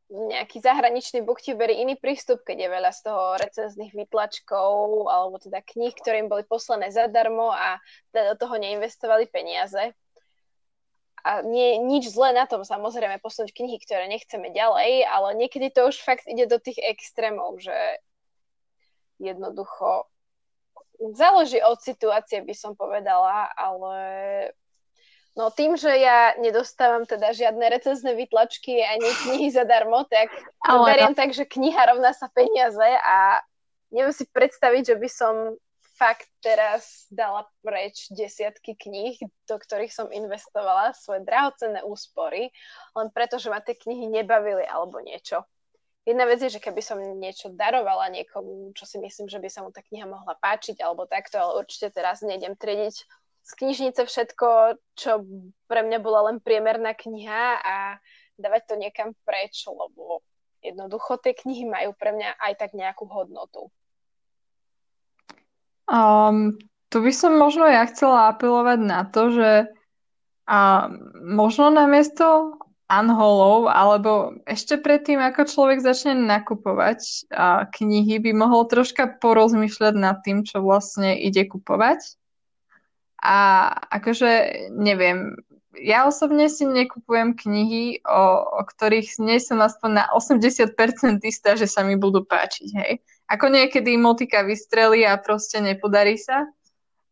nejaký 0.07 0.63
zahraničný 0.63 1.19
booktubery 1.27 1.83
iný 1.83 1.99
prístup, 1.99 2.39
keď 2.47 2.57
je 2.63 2.69
veľa 2.71 2.91
z 2.95 2.99
toho 3.03 3.23
recenzných 3.35 3.91
výtlačkov 3.91 5.07
alebo 5.11 5.35
teda 5.35 5.59
kníh, 5.59 5.91
ktoré 5.91 6.23
im 6.23 6.31
boli 6.31 6.47
poslané 6.47 6.87
zadarmo 6.95 7.51
a 7.51 7.75
teda 8.15 8.33
do 8.33 8.47
toho 8.47 8.55
neinvestovali 8.55 9.27
peniaze. 9.27 9.91
A 11.27 11.43
nie 11.43 11.75
nič 11.83 12.07
zlé 12.07 12.31
na 12.31 12.47
tom, 12.47 12.63
samozrejme, 12.63 13.19
posunúť 13.19 13.51
knihy, 13.51 13.83
ktoré 13.83 14.07
nechceme 14.07 14.47
ďalej, 14.55 15.03
ale 15.03 15.35
niekedy 15.35 15.67
to 15.75 15.91
už 15.91 15.99
fakt 15.99 16.23
ide 16.23 16.47
do 16.47 16.55
tých 16.55 16.79
extrémov, 16.79 17.59
že 17.59 17.75
jednoducho 19.19 20.07
záleží 20.97 21.59
od 21.59 21.83
situácie, 21.83 22.47
by 22.47 22.55
som 22.55 22.79
povedala, 22.79 23.51
ale 23.59 23.99
No 25.37 25.53
tým, 25.53 25.77
že 25.77 25.93
ja 25.93 26.33
nedostávam 26.41 27.05
teda 27.05 27.29
žiadne 27.29 27.61
recenzné 27.69 28.17
vytlačky 28.17 28.81
ani 28.81 29.05
knihy 29.05 29.53
zadarmo, 29.53 30.01
tak 30.09 30.33
to 30.65 30.81
beriem 30.81 31.13
tak, 31.13 31.29
že 31.29 31.45
kniha 31.45 31.93
rovná 31.93 32.09
sa 32.09 32.25
peniaze 32.33 32.81
a 32.81 33.45
neviem 33.93 34.09
si 34.09 34.25
predstaviť, 34.25 34.83
že 34.91 34.95
by 34.97 35.09
som 35.13 35.53
fakt 35.93 36.25
teraz 36.41 37.05
dala 37.13 37.45
preč 37.61 38.09
desiatky 38.09 38.73
kníh, 38.73 39.17
do 39.45 39.55
ktorých 39.61 39.93
som 39.93 40.09
investovala 40.09 40.97
svoje 40.97 41.21
drahocenné 41.21 41.85
úspory, 41.85 42.49
len 42.97 43.07
preto, 43.13 43.37
že 43.37 43.53
ma 43.53 43.61
tie 43.61 43.77
knihy 43.77 44.09
nebavili 44.09 44.65
alebo 44.65 45.01
niečo. 45.05 45.45
Jedna 46.07 46.25
vec 46.25 46.41
je, 46.41 46.49
že 46.49 46.63
keby 46.63 46.81
som 46.81 46.97
niečo 46.97 47.53
darovala 47.53 48.09
niekomu, 48.09 48.73
čo 48.73 48.89
si 48.89 48.97
myslím, 48.97 49.29
že 49.29 49.37
by 49.37 49.49
sa 49.53 49.61
mu 49.61 49.69
tá 49.69 49.85
kniha 49.85 50.09
mohla 50.09 50.33
páčiť 50.39 50.81
alebo 50.81 51.05
takto, 51.05 51.37
ale 51.37 51.61
určite 51.61 51.93
teraz 51.93 52.25
nejdem 52.25 52.57
triediť 52.57 53.26
z 53.47 53.51
knižnice 53.55 54.03
všetko, 54.03 54.75
čo 54.99 55.23
pre 55.71 55.81
mňa 55.87 55.99
bola 56.03 56.27
len 56.31 56.43
priemerná 56.43 56.91
kniha 56.91 57.63
a 57.63 57.75
dávať 58.35 58.61
to 58.67 58.75
niekam 58.75 59.15
preč, 59.23 59.63
lebo 59.63 60.19
jednoducho 60.59 61.15
tie 61.23 61.31
knihy 61.31 61.63
majú 61.63 61.95
pre 61.95 62.11
mňa 62.11 62.43
aj 62.43 62.53
tak 62.59 62.71
nejakú 62.75 63.07
hodnotu. 63.07 63.71
Um, 65.87 66.59
tu 66.91 66.99
by 66.99 67.11
som 67.15 67.39
možno 67.39 67.63
ja 67.63 67.87
chcela 67.87 68.35
apelovať 68.35 68.79
na 68.83 69.07
to, 69.07 69.31
že 69.31 69.51
a 70.47 70.87
možno 71.19 71.67
namiesto 71.67 72.55
unholov, 72.87 73.67
alebo 73.67 74.39
ešte 74.47 74.79
predtým, 74.79 75.19
ako 75.19 75.43
človek 75.43 75.83
začne 75.83 76.15
nakupovať 76.23 77.27
a 77.35 77.67
knihy, 77.67 78.15
by 78.23 78.31
mohol 78.31 78.63
troška 78.63 79.19
porozmýšľať 79.19 79.93
nad 79.99 80.23
tým, 80.23 80.47
čo 80.47 80.63
vlastne 80.63 81.19
ide 81.19 81.43
kupovať 81.47 82.15
a 83.21 83.69
akože 83.89 84.31
neviem, 84.77 85.35
ja 85.77 86.09
osobne 86.09 86.49
si 86.49 86.65
nekupujem 86.65 87.37
knihy, 87.37 88.01
o, 88.01 88.21
o 88.57 88.61
ktorých 88.65 89.21
nie 89.21 89.37
som 89.37 89.61
aspoň 89.61 89.89
na 89.93 90.05
80% 90.13 90.73
istá, 91.21 91.53
že 91.53 91.69
sa 91.69 91.85
mi 91.85 91.97
budú 91.97 92.25
páčiť, 92.25 92.69
hej. 92.81 92.93
Ako 93.27 93.51
niekedy 93.51 93.99
motika 93.99 94.41
vystrelí 94.41 95.03
a 95.03 95.19
proste 95.19 95.59
nepodarí 95.59 96.15
sa, 96.17 96.47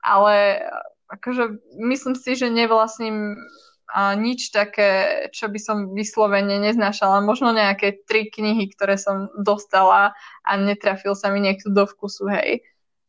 ale 0.01 0.65
akože 1.11 1.61
myslím 1.77 2.15
si, 2.15 2.31
že 2.39 2.49
nevlastním 2.49 3.37
a 3.85 4.17
nič 4.17 4.49
také, 4.49 5.23
čo 5.29 5.45
by 5.45 5.59
som 5.61 5.77
vyslovene 5.93 6.57
neznášala. 6.57 7.21
Možno 7.21 7.53
nejaké 7.53 8.01
tri 8.09 8.33
knihy, 8.33 8.73
ktoré 8.73 8.97
som 8.97 9.29
dostala 9.37 10.17
a 10.41 10.51
netrafil 10.57 11.13
sa 11.13 11.29
mi 11.29 11.39
niekto 11.39 11.69
do 11.69 11.85
vkusu, 11.85 12.27
hej. 12.33 12.65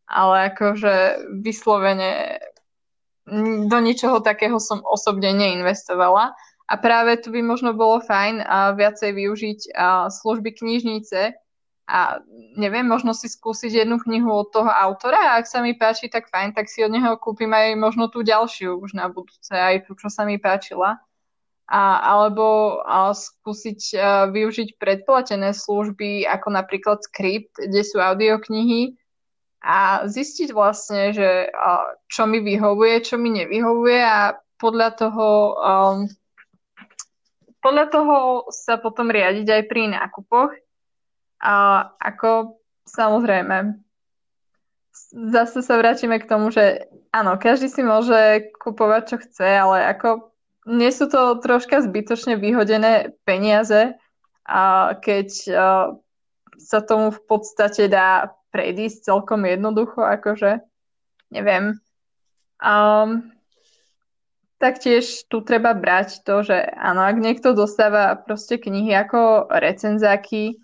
Ale 0.07 0.53
akože 0.53 1.27
vyslovene 1.43 2.39
do 3.67 3.79
ničoho 3.83 4.23
takého 4.23 4.63
som 4.63 4.87
osobne 4.87 5.35
neinvestovala. 5.35 6.39
A 6.67 6.75
práve 6.79 7.19
tu 7.23 7.31
by 7.31 7.43
možno 7.47 7.75
bolo 7.79 8.03
fajn 8.03 8.43
a 8.43 8.75
viacej 8.75 9.11
využiť 9.15 9.61
a, 9.75 10.11
služby 10.11 10.51
knižnice 10.51 11.39
a 11.87 12.19
neviem, 12.59 12.83
možno 12.83 13.15
si 13.15 13.31
skúsiť 13.31 13.87
jednu 13.87 14.03
knihu 14.03 14.27
od 14.27 14.51
toho 14.51 14.67
autora 14.67 15.15
a 15.15 15.39
ak 15.39 15.47
sa 15.47 15.63
mi 15.63 15.79
páči, 15.79 16.11
tak 16.11 16.27
fajn, 16.27 16.59
tak 16.59 16.67
si 16.67 16.83
od 16.83 16.91
neho 16.91 17.15
kúpim 17.23 17.55
aj 17.55 17.79
možno 17.79 18.11
tú 18.11 18.27
ďalšiu 18.27 18.83
už 18.83 18.99
na 18.99 19.07
budúce, 19.07 19.55
aj 19.55 19.87
tú, 19.87 19.95
čo 19.95 20.11
sa 20.11 20.27
mi 20.27 20.43
páčila. 20.43 20.99
A, 21.67 21.99
alebo 22.03 22.79
a 22.83 23.15
skúsiť 23.15 23.81
a, 23.95 24.27
využiť 24.31 24.79
predplatené 24.79 25.55
služby 25.55 26.27
ako 26.27 26.51
napríklad 26.51 27.03
Script, 27.07 27.63
kde 27.63 27.83
sú 27.87 28.03
audioknihy 28.03 28.99
a 29.67 30.07
zistiť 30.07 30.55
vlastne, 30.55 31.11
že 31.11 31.51
čo 32.07 32.23
mi 32.31 32.39
vyhovuje, 32.39 33.03
čo 33.03 33.19
mi 33.19 33.35
nevyhovuje 33.35 33.99
a 33.99 34.39
podľa 34.63 34.91
toho 34.95 35.29
um, 35.59 35.99
podľa 37.59 37.87
toho 37.91 38.17
sa 38.55 38.79
potom 38.79 39.11
riadiť 39.11 39.47
aj 39.51 39.63
pri 39.67 39.91
nákupoch. 39.91 40.55
A 41.43 41.55
ako 41.99 42.63
samozrejme, 42.87 43.75
zase 45.35 45.67
sa 45.67 45.75
vrátime 45.75 46.23
k 46.23 46.31
tomu, 46.31 46.55
že 46.55 46.87
áno, 47.11 47.35
každý 47.35 47.67
si 47.67 47.83
môže 47.83 48.55
kupovať, 48.63 49.03
čo 49.11 49.17
chce, 49.19 49.49
ale 49.51 49.83
ako 49.83 50.31
nie 50.71 50.95
sú 50.95 51.11
to 51.11 51.43
troška 51.43 51.83
zbytočne 51.83 52.39
vyhodené 52.39 53.19
peniaze, 53.27 53.99
a 54.47 54.95
keď 55.03 55.29
uh, 55.51 55.99
sa 56.55 56.79
tomu 56.87 57.11
v 57.11 57.21
podstate 57.27 57.91
dá 57.91 58.31
predísť 58.57 59.13
celkom 59.13 59.45
jednoducho, 59.45 60.01
akože 60.01 60.65
neviem. 61.29 61.77
Um, 62.57 63.37
taktiež 64.57 65.29
tu 65.29 65.45
treba 65.45 65.77
brať 65.77 66.25
to, 66.25 66.41
že 66.41 66.57
áno, 66.73 67.05
ak 67.05 67.21
niekto 67.21 67.53
dostáva 67.53 68.17
proste 68.17 68.57
knihy 68.57 68.97
ako 68.97 69.53
recenzáky, 69.53 70.57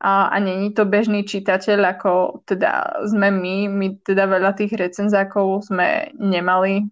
a, 0.00 0.32
a 0.32 0.36
není 0.40 0.72
to 0.72 0.88
bežný 0.88 1.28
čitateľ, 1.28 1.84
ako 1.84 2.40
teda 2.48 3.04
sme 3.04 3.28
my. 3.28 3.68
My 3.68 3.86
teda 4.00 4.24
veľa 4.24 4.56
tých 4.56 4.72
recenzákov 4.72 5.68
sme 5.68 6.08
nemali. 6.16 6.88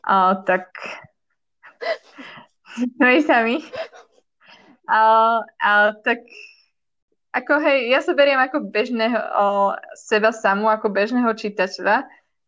A, 0.00 0.40
tak 0.48 0.72
my 3.04 3.20
sami. 3.20 3.60
A, 4.88 5.00
a 5.60 5.92
tak 6.00 6.24
ako 7.34 7.58
hej, 7.58 7.90
ja 7.90 7.98
sa 7.98 8.14
beriem 8.14 8.38
ako 8.38 8.70
bežného, 8.70 9.18
o, 9.18 9.74
seba 9.98 10.30
samú, 10.30 10.70
ako 10.70 10.94
bežného 10.94 11.34
čitateľa, 11.34 12.06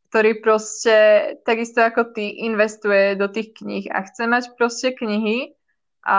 ktorý 0.09 0.39
proste 0.39 0.97
takisto 1.43 1.83
ako 1.83 2.15
ty 2.15 2.47
investuje 2.47 3.19
do 3.19 3.27
tých 3.27 3.59
kníh 3.59 3.91
a 3.91 4.07
chce 4.07 4.31
mať 4.31 4.55
proste 4.55 4.95
knihy, 4.95 5.59
a 6.07 6.19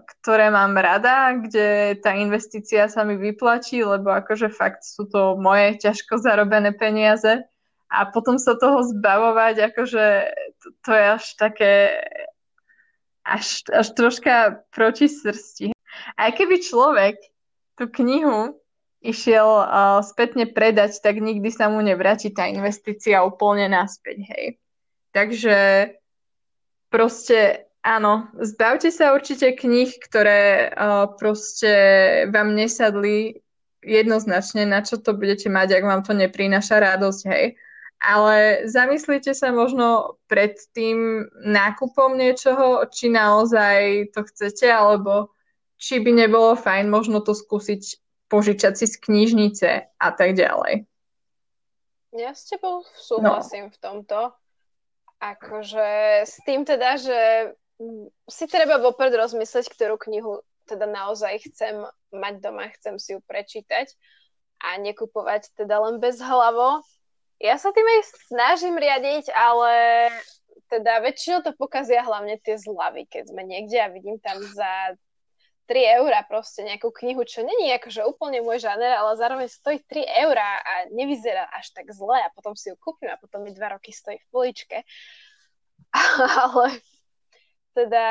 ktoré 0.00 0.48
mám 0.48 0.72
rada, 0.80 1.36
kde 1.36 2.00
tá 2.00 2.16
investícia 2.16 2.88
sa 2.88 3.04
mi 3.04 3.20
vyplačí, 3.20 3.84
lebo 3.84 4.08
akože 4.08 4.48
fakt 4.48 4.80
sú 4.80 5.04
to 5.12 5.36
moje 5.36 5.76
ťažko 5.76 6.16
zarobené 6.16 6.72
peniaze 6.72 7.44
a 7.92 7.98
potom 8.08 8.40
sa 8.40 8.56
toho 8.56 8.80
zbavovať, 8.80 9.60
akože 9.60 10.04
to, 10.56 10.66
to 10.80 10.90
je 10.96 11.04
až 11.20 11.24
také 11.36 11.72
až, 13.28 13.60
až 13.76 13.86
troška 13.92 14.64
proti 14.72 15.04
srsti. 15.04 15.76
Aj 16.16 16.32
keby 16.32 16.56
človek 16.64 17.20
tú 17.76 17.86
knihu 18.02 18.56
išiel 19.04 19.46
uh, 19.46 20.00
spätne 20.02 20.48
predať, 20.50 20.98
tak 20.98 21.20
nikdy 21.22 21.52
sa 21.52 21.70
mu 21.70 21.78
nevráti 21.84 22.32
tá 22.32 22.48
investícia 22.50 23.22
úplne 23.22 23.70
naspäť, 23.70 24.18
hej. 24.32 24.44
Takže 25.14 25.56
proste 26.90 27.66
Áno, 27.86 28.26
zbavte 28.42 28.90
sa 28.90 29.14
určite 29.14 29.54
kníh, 29.54 29.94
ktoré 30.02 30.74
uh, 30.74 31.06
proste 31.14 31.70
vám 32.34 32.58
nesadli 32.58 33.38
jednoznačne, 33.78 34.66
na 34.66 34.82
čo 34.82 34.98
to 34.98 35.14
budete 35.14 35.46
mať, 35.46 35.78
ak 35.78 35.84
vám 35.86 36.02
to 36.02 36.10
neprináša 36.10 36.82
radosť, 36.82 37.22
hej. 37.30 37.54
Ale 38.02 38.66
zamyslite 38.66 39.30
sa 39.38 39.54
možno 39.54 40.18
pred 40.26 40.58
tým 40.74 41.30
nákupom 41.46 42.18
niečoho, 42.18 42.82
či 42.90 43.06
naozaj 43.06 44.10
to 44.10 44.26
chcete, 44.26 44.66
alebo 44.66 45.30
či 45.76 46.00
by 46.00 46.10
nebolo 46.12 46.56
fajn 46.56 46.88
možno 46.88 47.20
to 47.20 47.36
skúsiť 47.36 48.00
požičať 48.26 48.74
si 48.74 48.86
z 48.90 48.96
knižnice 48.98 49.70
a 49.96 50.08
tak 50.10 50.34
ďalej. 50.34 50.84
Ja 52.16 52.32
s 52.32 52.48
tebou 52.48 52.82
súhlasím 52.96 53.70
no. 53.70 53.72
v 53.72 53.78
tomto. 53.78 54.18
Akože 55.20 56.24
s 56.24 56.40
tým 56.44 56.64
teda, 56.64 56.96
že 57.00 57.20
si 58.28 58.44
treba 58.48 58.80
vopred 58.80 59.12
rozmyslieť, 59.12 59.68
ktorú 59.68 60.00
knihu 60.00 60.40
teda 60.66 60.88
naozaj 60.88 61.46
chcem 61.46 61.86
mať 62.10 62.34
doma, 62.42 62.72
chcem 62.74 62.98
si 62.98 63.14
ju 63.14 63.20
prečítať 63.22 63.92
a 64.60 64.80
nekupovať 64.80 65.54
teda 65.54 65.76
len 65.86 66.02
bez 66.02 66.18
hlavo. 66.18 66.82
Ja 67.36 67.60
sa 67.60 67.70
tým 67.70 67.84
aj 67.84 68.00
snažím 68.32 68.76
riadiť, 68.80 69.28
ale 69.36 69.72
teda 70.72 71.04
väčšinou 71.04 71.44
to 71.44 71.52
pokazia 71.54 72.02
hlavne 72.02 72.40
tie 72.40 72.56
zľavy, 72.56 73.06
keď 73.06 73.30
sme 73.30 73.44
niekde 73.44 73.78
a 73.78 73.92
vidím 73.92 74.16
tam 74.18 74.40
za 74.40 74.96
3 75.66 75.98
eurá 76.00 76.22
proste 76.22 76.62
nejakú 76.62 76.94
knihu, 77.02 77.26
čo 77.26 77.42
není 77.42 77.74
akože 77.74 78.06
úplne 78.06 78.38
môj 78.40 78.62
žáner, 78.62 78.94
ale 78.94 79.18
zároveň 79.18 79.50
stojí 79.50 79.82
3 79.82 80.06
eurá 80.26 80.62
a 80.62 80.72
nevyzerá 80.94 81.50
až 81.50 81.74
tak 81.74 81.90
zle 81.90 82.22
a 82.22 82.30
potom 82.30 82.54
si 82.54 82.70
ju 82.70 82.78
kúpim 82.78 83.10
a 83.10 83.18
potom 83.18 83.42
mi 83.42 83.50
2 83.50 83.74
roky 83.74 83.90
stojí 83.90 84.22
v 84.22 84.30
poličke. 84.30 84.78
ale 86.42 86.80
teda 87.74 88.06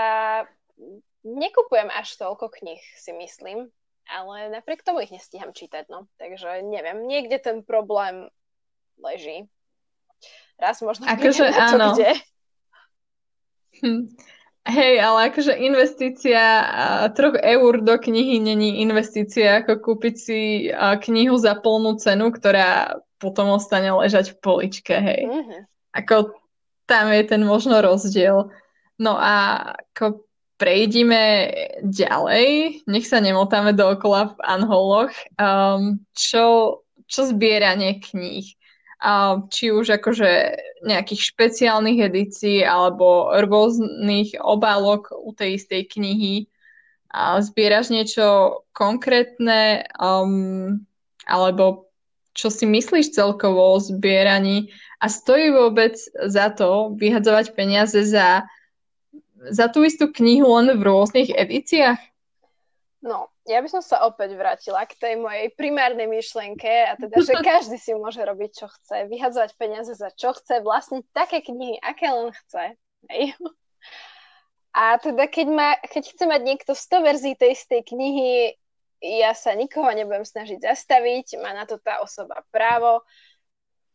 nekupujem 1.26 1.90
až 1.90 2.20
toľko 2.20 2.52
knih, 2.54 2.82
si 3.00 3.12
myslím, 3.16 3.72
ale 4.06 4.54
napriek 4.54 4.86
tomu 4.86 5.02
ich 5.02 5.10
nestíham 5.16 5.56
čítať, 5.56 5.90
no. 5.90 6.06
Takže 6.22 6.62
neviem, 6.62 7.08
niekde 7.10 7.42
ten 7.42 7.66
problém 7.66 8.30
leží. 9.02 9.50
Raz 10.62 10.80
možno 10.86 11.10
akože 11.10 11.46
áno. 11.72 11.98
kde. 11.98 12.12
Hm. 13.82 14.04
Hej, 14.66 14.98
ale 14.98 15.30
akože 15.30 15.54
investícia 15.62 16.42
troch 17.14 17.38
eur 17.38 17.86
do 17.86 17.96
knihy 18.02 18.42
není 18.42 18.82
investícia 18.82 19.62
ako 19.62 19.78
kúpiť 19.78 20.16
si 20.18 20.40
knihu 20.74 21.38
za 21.38 21.54
plnú 21.62 22.02
cenu, 22.02 22.34
ktorá 22.34 22.98
potom 23.22 23.54
ostane 23.54 23.94
ležať 23.94 24.34
v 24.34 24.42
poličke, 24.42 24.98
hej. 24.98 25.30
Mm-hmm. 25.30 25.62
Ako 26.02 26.34
tam 26.90 27.14
je 27.14 27.24
ten 27.30 27.46
možno 27.46 27.78
rozdiel. 27.78 28.50
No 28.98 29.14
a 29.22 29.62
ako 29.94 30.26
prejdime 30.58 31.52
ďalej, 31.86 32.82
nech 32.90 33.06
sa 33.06 33.22
nemotáme 33.22 33.76
dookola 33.76 34.34
v 34.34 34.38
anholoch, 34.50 35.14
um, 35.38 36.02
čo, 36.18 36.80
čo 37.06 37.22
zbieranie 37.30 38.02
kníh. 38.02 38.50
Či 39.54 39.70
už 39.70 40.02
akože 40.02 40.32
nejakých 40.82 41.22
špeciálnych 41.22 42.10
edícií 42.10 42.66
alebo 42.66 43.30
rôznych 43.38 44.38
obálok 44.42 45.14
u 45.14 45.30
tej 45.30 45.62
istej 45.62 45.86
knihy. 45.94 46.50
Zbieraš 47.16 47.94
niečo 47.94 48.60
konkrétne 48.74 49.86
um, 50.02 50.82
alebo 51.24 51.88
čo 52.36 52.52
si 52.52 52.68
myslíš 52.68 53.16
celkovo 53.16 53.78
o 53.78 53.80
zbieraní 53.80 54.74
a 55.00 55.08
stojí 55.08 55.54
vôbec 55.56 55.96
za 56.28 56.52
to 56.52 56.92
vyhadzovať 57.00 57.56
peniaze 57.56 58.04
za 58.04 58.44
za 59.46 59.70
tú 59.70 59.86
istú 59.86 60.10
knihu 60.10 60.50
len 60.58 60.74
v 60.74 60.82
rôznych 60.82 61.30
edíciách? 61.30 62.02
No, 63.06 63.30
ja 63.46 63.62
by 63.62 63.70
som 63.70 63.82
sa 63.86 64.02
opäť 64.10 64.34
vrátila 64.34 64.82
k 64.90 64.98
tej 64.98 65.14
mojej 65.22 65.54
primárnej 65.54 66.10
myšlienke 66.10 66.90
a 66.90 66.98
teda, 66.98 67.22
že 67.22 67.34
každý 67.46 67.78
si 67.78 67.94
môže 67.94 68.20
robiť, 68.22 68.52
čo 68.52 68.68
chce, 68.68 69.06
vyhadzovať 69.06 69.52
peniaze 69.56 69.94
za 69.94 70.10
čo 70.14 70.34
chce, 70.34 70.66
vlastniť 70.66 71.06
také 71.14 71.46
knihy, 71.46 71.78
aké 71.78 72.10
len 72.10 72.34
chce. 72.34 72.74
Hej. 73.14 73.38
A 74.76 75.00
teda, 75.00 75.30
keď, 75.32 75.48
má, 75.48 75.70
keď 75.88 76.04
chce 76.12 76.24
mať 76.28 76.42
niekto 76.44 76.72
100 76.76 77.06
verzií 77.06 77.34
tej 77.38 77.56
istej 77.56 77.82
knihy, 77.86 78.60
ja 79.00 79.32
sa 79.38 79.54
nikoho 79.54 79.88
nebudem 79.94 80.26
snažiť 80.26 80.60
zastaviť, 80.60 81.40
má 81.40 81.54
na 81.54 81.64
to 81.70 81.78
tá 81.78 82.02
osoba 82.02 82.42
právo. 82.50 83.06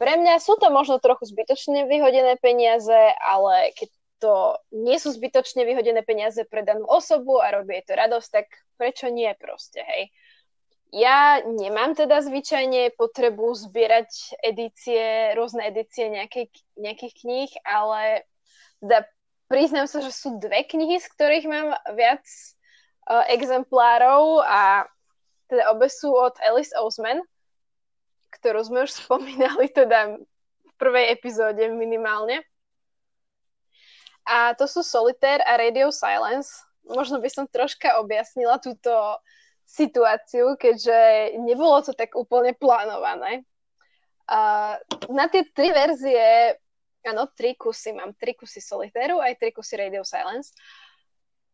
Pre 0.00 0.16
mňa 0.16 0.40
sú 0.40 0.56
to 0.56 0.72
možno 0.72 0.96
trochu 0.96 1.28
zbytočne 1.28 1.84
vyhodené 1.84 2.40
peniaze, 2.40 2.96
ale 3.20 3.76
keď 3.76 3.92
to 4.20 4.60
nie 4.70 5.00
sú 5.00 5.16
zbytočne 5.16 5.64
vyhodené 5.64 6.04
peniaze 6.04 6.44
pre 6.44 6.60
danú 6.60 6.84
osobu 6.84 7.40
a 7.40 7.50
robí 7.50 7.80
jej 7.80 7.84
to 7.88 7.94
radosť, 7.96 8.28
tak 8.28 8.46
prečo 8.76 9.08
nie 9.08 9.32
proste, 9.40 9.80
hej? 9.80 10.12
Ja 10.90 11.38
nemám 11.46 11.94
teda 11.94 12.18
zvyčajne 12.18 12.98
potrebu 12.98 13.54
zbierať 13.54 14.42
edície, 14.42 15.30
rôzne 15.38 15.70
edície 15.70 16.10
nejakej, 16.10 16.50
nejakých 16.74 17.14
kníh, 17.14 17.50
ale 17.62 18.26
teda 18.82 19.06
priznám 19.46 19.86
sa, 19.86 20.02
že 20.02 20.10
sú 20.10 20.42
dve 20.42 20.66
knihy, 20.66 20.98
z 20.98 21.06
ktorých 21.14 21.46
mám 21.46 21.78
viac 21.94 22.26
uh, 23.06 23.22
exemplárov 23.30 24.42
a 24.42 24.90
teda 25.46 25.70
obe 25.74 25.86
sú 25.86 26.10
od 26.10 26.34
Alice 26.42 26.74
Oseman, 26.74 27.22
ktorú 28.34 28.62
sme 28.66 28.78
už 28.86 28.90
spomínali 29.06 29.70
teda 29.70 30.18
v 30.66 30.72
prvej 30.74 31.14
epizóde 31.14 31.70
minimálne. 31.70 32.42
A 34.30 34.54
to 34.54 34.70
sú 34.70 34.86
Solitaire 34.86 35.42
a 35.42 35.58
Radio 35.58 35.90
Silence. 35.90 36.62
Možno 36.86 37.18
by 37.18 37.26
som 37.26 37.50
troška 37.50 37.98
objasnila 37.98 38.62
túto 38.62 38.94
situáciu, 39.66 40.54
keďže 40.54 41.34
nebolo 41.42 41.82
to 41.82 41.90
tak 41.94 42.14
úplne 42.14 42.54
plánované. 42.54 43.42
Uh, 44.30 44.78
na 45.10 45.26
tie 45.26 45.42
tri 45.50 45.74
verzie, 45.74 46.54
áno, 47.02 47.26
tri 47.34 47.58
kusy, 47.58 47.90
mám 47.90 48.14
tri 48.14 48.38
kusy 48.38 48.62
Solitairu, 48.62 49.18
aj 49.18 49.42
tri 49.42 49.50
kusy 49.50 49.74
Radio 49.74 50.06
Silence. 50.06 50.54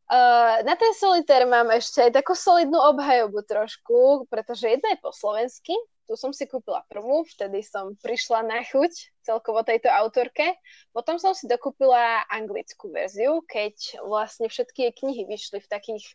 Uh, 0.06 0.60
na 0.62 0.76
ten 0.76 0.92
solitaire 0.94 1.48
mám 1.48 1.66
ešte 1.72 1.98
aj 1.98 2.20
takú 2.20 2.36
solidnú 2.36 2.78
obhajobu 2.78 3.42
trošku, 3.42 4.28
pretože 4.28 4.68
jedna 4.68 4.94
je 4.94 5.02
po 5.02 5.10
slovensky, 5.10 5.74
tu 6.06 6.14
som 6.14 6.30
si 6.30 6.46
kúpila 6.46 6.86
prvú, 6.86 7.26
vtedy 7.26 7.66
som 7.66 7.98
prišla 7.98 8.46
na 8.46 8.62
chuť 8.62 9.22
celkovo 9.26 9.66
tejto 9.66 9.90
autorke. 9.90 10.54
Potom 10.94 11.18
som 11.18 11.34
si 11.34 11.50
dokúpila 11.50 12.22
anglickú 12.30 12.94
verziu, 12.94 13.42
keď 13.42 14.00
vlastne 14.06 14.46
všetky 14.46 14.86
jej 14.86 14.94
knihy 14.94 15.22
vyšli 15.26 15.58
v 15.58 15.68
takých 15.68 16.06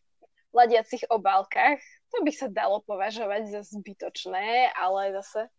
ladiacich 0.55 1.03
obálkach. 1.11 1.79
To 2.15 2.23
by 2.23 2.31
sa 2.31 2.47
dalo 2.47 2.79
považovať 2.87 3.51
za 3.51 3.61
zbytočné, 3.67 4.71
ale 4.75 5.15
zase 5.19 5.51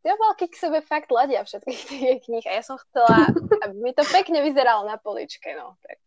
tie 0.00 0.12
obálky 0.16 0.48
k 0.48 0.60
sebe 0.60 0.80
fakt 0.84 1.12
ladia 1.12 1.44
všetkých 1.44 1.80
tých 1.88 2.20
kníh 2.28 2.44
a 2.48 2.60
ja 2.60 2.62
som 2.64 2.76
chcela, 2.76 3.32
aby 3.64 3.76
mi 3.80 3.92
to 3.96 4.04
pekne 4.08 4.44
vyzeralo 4.44 4.88
na 4.88 4.96
poličke, 4.96 5.52
no, 5.56 5.76
tak, 5.84 6.00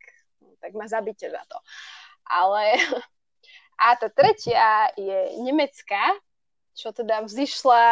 tak 0.61 0.71
ma 0.77 0.85
zabite 0.85 1.29
za 1.29 1.41
to. 1.49 1.57
Ale 2.29 2.77
a 3.83 3.97
tá 3.97 4.09
tretia 4.09 4.89
je 4.97 5.41
nemecká, 5.41 6.13
čo 6.73 6.89
teda 6.91 7.25
vzýšla 7.25 7.83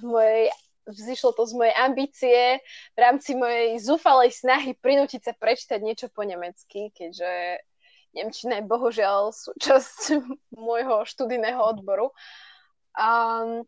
v 0.00 0.02
mojej 0.04 0.44
vzýšlo 0.90 1.36
to 1.36 1.46
z 1.46 1.52
mojej 1.54 1.74
ambície 1.76 2.40
v 2.96 2.98
rámci 2.98 3.38
mojej 3.38 3.78
zúfalej 3.78 4.34
snahy 4.34 4.74
prinútiť 4.74 5.22
sa 5.22 5.32
prečítať 5.36 5.78
niečo 5.78 6.10
po 6.10 6.26
nemecky, 6.26 6.90
keďže 6.90 7.62
Nemčina 8.10 8.58
je 8.58 8.66
bohužiaľ 8.66 9.30
súčasť 9.30 10.18
môjho 10.56 11.06
študijného 11.06 11.62
odboru. 11.62 12.10
Um, 12.98 13.62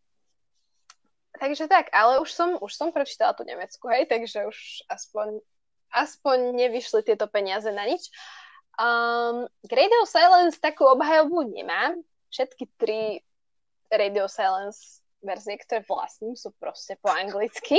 takže 1.39 1.71
tak, 1.71 1.95
ale 1.95 2.19
už 2.19 2.31
som, 2.31 2.59
už 2.59 2.73
som 2.75 2.91
prečítala 2.91 3.39
tú 3.39 3.47
Nemecku, 3.47 3.87
hej, 3.87 4.11
takže 4.11 4.51
už 4.51 4.83
aspoň, 4.91 5.39
aspoň 5.95 6.59
nevyšli 6.59 7.07
tieto 7.07 7.31
peniaze 7.31 7.71
na 7.71 7.87
nič. 7.87 8.11
Um, 8.83 9.47
Radio 9.71 10.03
Silence 10.11 10.59
takú 10.59 10.91
obhajobu 10.91 11.47
nemám. 11.47 12.03
Všetky 12.33 12.65
tri 12.81 13.23
Radio 13.93 14.25
Silence 14.27 15.05
verzie, 15.23 15.61
ktoré 15.61 15.85
vlastním, 15.87 16.35
sú 16.35 16.51
proste 16.57 16.99
po 16.99 17.13
anglicky. 17.13 17.79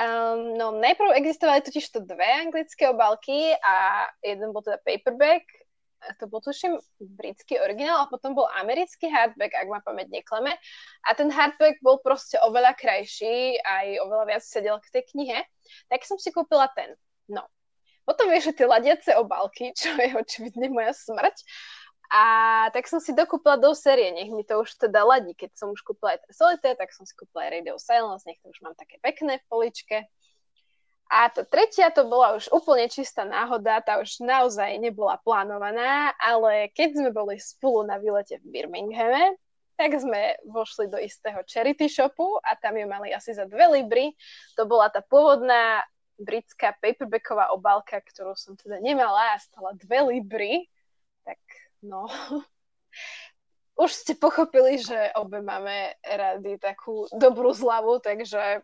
Um, 0.00 0.56
no 0.56 0.72
najprv 0.80 1.12
existovali 1.20 1.60
totiž 1.60 1.84
to 1.92 2.00
dve 2.00 2.24
anglické 2.24 2.88
obálky 2.88 3.52
a 3.60 4.08
jeden 4.24 4.50
bol 4.50 4.64
teda 4.64 4.80
paperback, 4.80 5.44
to 6.18 6.26
bol 6.26 6.42
tuším 6.42 6.78
britský 6.98 7.62
originál 7.62 8.02
a 8.02 8.10
potom 8.10 8.34
bol 8.34 8.48
americký 8.58 9.06
hardback, 9.06 9.54
ak 9.54 9.68
ma 9.70 9.78
pamäť 9.84 10.10
nekleme. 10.10 10.50
A 11.06 11.10
ten 11.14 11.30
hardback 11.30 11.78
bol 11.78 12.02
proste 12.02 12.40
oveľa 12.42 12.74
krajší 12.74 13.60
aj 13.62 13.86
oveľa 14.02 14.24
viac 14.26 14.42
sedel 14.42 14.76
k 14.82 14.92
tej 14.98 15.04
knihe. 15.14 15.38
Tak 15.86 16.02
som 16.02 16.18
si 16.18 16.34
kúpila 16.34 16.66
ten. 16.74 16.94
No. 17.30 17.46
Potom 18.02 18.26
vieš, 18.26 18.50
tie 18.58 18.66
ladiace 18.66 19.14
obálky, 19.14 19.70
čo 19.78 19.94
je 19.94 20.10
očividne 20.18 20.66
moja 20.74 20.90
smrť. 20.90 21.36
A 22.12 22.24
tak 22.76 22.84
som 22.92 23.00
si 23.00 23.16
dokúpila 23.16 23.56
do 23.56 23.72
série, 23.72 24.12
nech 24.12 24.28
mi 24.28 24.44
to 24.44 24.60
už 24.60 24.76
teda 24.76 25.00
ladí. 25.00 25.32
Keď 25.32 25.56
som 25.56 25.72
už 25.72 25.80
kúpila 25.80 26.12
aj 26.12 26.28
Solitaire, 26.28 26.76
tak 26.76 26.92
som 26.92 27.08
si 27.08 27.16
kúpila 27.16 27.48
aj 27.48 27.50
Radio 27.56 27.80
Silence, 27.80 28.28
nech 28.28 28.36
to 28.44 28.52
už 28.52 28.60
mám 28.60 28.76
také 28.76 29.00
pekné 29.00 29.40
v 29.40 29.48
poličke. 29.48 29.96
A 31.08 31.32
tá 31.32 31.40
tretia 31.44 31.88
to 31.88 32.04
bola 32.04 32.36
už 32.36 32.52
úplne 32.52 32.88
čistá 32.92 33.24
náhoda, 33.24 33.80
tá 33.80 33.96
už 33.96 34.20
naozaj 34.20 34.76
nebola 34.76 35.16
plánovaná, 35.24 36.12
ale 36.20 36.68
keď 36.76 37.00
sme 37.00 37.10
boli 37.16 37.40
spolu 37.40 37.88
na 37.88 37.96
výlete 37.96 38.44
v 38.44 38.48
Birminghame, 38.60 39.36
tak 39.80 39.96
sme 39.96 40.36
vošli 40.44 40.92
do 40.92 41.00
istého 41.00 41.40
charity 41.48 41.88
shopu 41.88 42.36
a 42.44 42.56
tam 42.60 42.76
ju 42.76 42.84
mali 42.88 43.08
asi 43.12 43.32
za 43.32 43.48
dve 43.48 43.72
libry. 43.72 44.12
To 44.60 44.68
bola 44.68 44.92
tá 44.92 45.00
pôvodná 45.00 45.80
britská 46.20 46.76
paperbacková 46.76 47.56
obálka, 47.56 48.04
ktorú 48.04 48.36
som 48.36 48.52
teda 48.52 48.84
nemala 48.84 49.32
a 49.32 49.40
stala 49.40 49.72
dve 49.80 50.12
libry. 50.12 50.68
Tak 51.24 51.40
No, 51.82 52.06
už 53.82 53.90
ste 53.90 54.14
pochopili, 54.14 54.78
že 54.78 55.10
obe 55.18 55.42
máme 55.42 55.98
rady 56.06 56.62
takú 56.62 57.10
dobrú 57.10 57.50
zľavu, 57.50 57.98
takže 57.98 58.62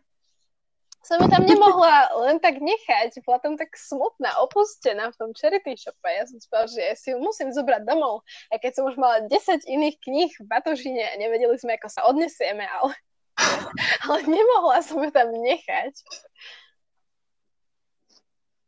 som 0.99 1.15
ju 1.23 1.31
tam 1.31 1.47
nemohla 1.47 2.11
len 2.27 2.43
tak 2.43 2.59
nechať. 2.59 3.23
Bola 3.23 3.39
tam 3.39 3.55
tak 3.55 3.71
smutná, 3.71 4.35
opustená 4.43 5.07
v 5.15 5.17
tom 5.19 5.29
charity 5.31 5.79
shope. 5.79 6.03
Ja 6.03 6.27
som 6.27 6.43
spala, 6.43 6.67
že 6.67 6.83
si 6.99 7.15
ju 7.15 7.23
musím 7.23 7.55
zobrať 7.55 7.87
domov. 7.87 8.27
A 8.51 8.59
keď 8.59 8.79
som 8.79 8.83
už 8.83 8.99
mala 8.99 9.23
10 9.23 9.63
iných 9.63 9.95
kníh 10.03 10.31
v 10.35 10.45
batožine 10.47 10.99
a 11.07 11.15
nevedeli 11.15 11.55
sme, 11.55 11.79
ako 11.79 11.87
sa 11.87 12.03
odnesieme, 12.03 12.67
ale, 12.67 12.93
ale 14.11 14.19
nemohla 14.27 14.83
som 14.83 14.99
ju 14.99 15.11
tam 15.15 15.31
nechať. 15.31 15.95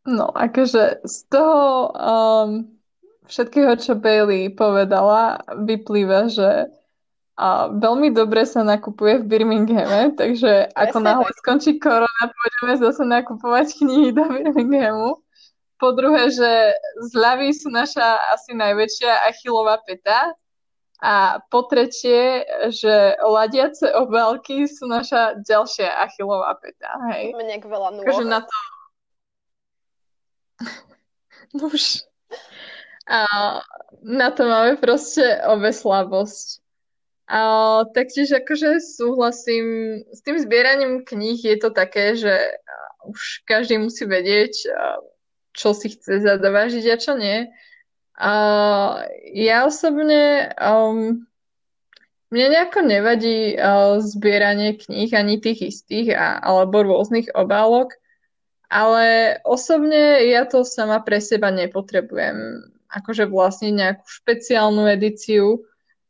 No, 0.07 0.31
akože 0.31 1.03
z 1.03 1.17
toho 1.29 1.91
um, 1.93 2.81
všetkého, 3.27 3.77
čo 3.77 3.97
Bailey 3.97 4.49
povedala, 4.53 5.41
vyplýva, 5.53 6.31
že 6.31 6.69
a 7.41 7.73
veľmi 7.73 8.13
dobre 8.13 8.45
sa 8.45 8.62
nakupuje 8.62 9.23
v 9.23 9.27
Birminghame, 9.27 10.13
takže 10.13 10.69
ako 10.77 11.01
náhle 11.01 11.31
skončí 11.41 11.81
korona, 11.81 12.23
pôjdeme 12.29 12.77
zase 12.77 13.01
nakupovať 13.01 13.81
knihy 13.81 14.13
do 14.13 14.29
Birminghamu. 14.29 15.17
Po 15.81 15.89
druhé, 15.97 16.29
že 16.29 16.77
zľavy 17.10 17.49
sú 17.57 17.73
naša 17.73 18.38
asi 18.38 18.53
najväčšia 18.53 19.34
achilová 19.34 19.81
peta. 19.81 20.38
A 21.01 21.41
po 21.49 21.65
tretie, 21.65 22.45
že 22.69 23.17
ladiace 23.25 23.89
obálky 23.89 24.69
sú 24.69 24.86
naša 24.86 25.41
ďalšia 25.41 25.89
achilová 25.97 26.53
peta. 26.62 26.93
Hej. 27.10 27.34
Mne 27.34 27.57
veľa 27.57 27.89
nôh. 27.97 28.05
Takže 28.05 28.25
na 28.29 28.45
to... 28.45 28.53
no 31.57 31.73
už 31.73 32.05
a 33.07 33.25
na 34.01 34.29
to 34.31 34.45
máme 34.45 34.77
proste 34.77 35.41
obe 35.45 35.73
slabosť. 35.73 36.61
A 37.31 37.39
taktiež 37.95 38.35
akože 38.43 38.83
súhlasím 38.83 39.99
s 40.11 40.19
tým 40.19 40.35
zbieraním 40.35 41.07
kníh 41.07 41.39
je 41.39 41.57
to 41.57 41.71
také, 41.71 42.19
že 42.19 42.35
už 43.07 43.47
každý 43.47 43.79
musí 43.79 44.03
vedieť, 44.03 44.67
čo 45.55 45.71
si 45.71 45.95
chce 45.95 46.21
zadovážiť 46.21 46.85
a 46.91 46.97
čo 46.99 47.15
nie. 47.15 47.47
A 48.19 48.33
ja 49.31 49.65
osobne 49.65 50.51
um, 50.59 51.23
mne 52.29 52.47
nejako 52.51 52.79
nevadí 52.83 53.55
uh, 53.55 53.97
zbieranie 54.03 54.77
kníh 54.77 55.09
ani 55.15 55.39
tých 55.39 55.73
istých 55.73 56.13
a, 56.13 56.37
alebo 56.37 56.83
rôznych 56.83 57.31
obálok, 57.31 57.95
ale 58.71 59.39
osobne 59.43 60.23
ja 60.27 60.47
to 60.47 60.63
sama 60.63 61.03
pre 61.03 61.19
seba 61.19 61.51
nepotrebujem 61.51 62.70
akože 62.91 63.32
vlastniť 63.32 63.73
nejakú 63.73 64.06
špeciálnu 64.06 64.84
edíciu. 64.91 65.63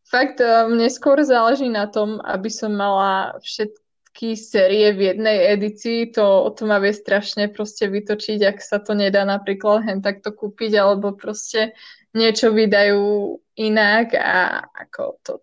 Fakt 0.09 0.41
e, 0.41 0.49
mne 0.67 0.89
skôr 0.89 1.21
záleží 1.21 1.69
na 1.69 1.87
tom, 1.87 2.19
aby 2.25 2.49
som 2.49 2.73
mala 2.73 3.37
všetky 3.39 4.35
série 4.35 4.91
v 4.91 5.13
jednej 5.13 5.55
edícii. 5.55 6.11
To, 6.17 6.51
to 6.51 6.65
ma 6.65 6.81
vie 6.81 6.91
strašne 6.91 7.47
proste 7.53 7.87
vytočiť, 7.87 8.39
ak 8.43 8.57
sa 8.59 8.81
to 8.81 8.97
nedá 8.97 9.23
napríklad 9.23 9.85
hen 9.85 10.03
takto 10.03 10.33
kúpiť, 10.33 10.75
alebo 10.75 11.15
proste 11.15 11.77
niečo 12.11 12.51
vydajú 12.51 13.39
inak 13.55 14.11
a 14.19 14.67
ako 14.67 15.03
to, 15.23 15.33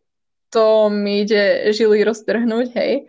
to 0.53 0.66
mi 0.92 1.24
ide 1.24 1.72
žily 1.72 2.05
roztrhnúť, 2.05 2.68
hej. 2.77 3.09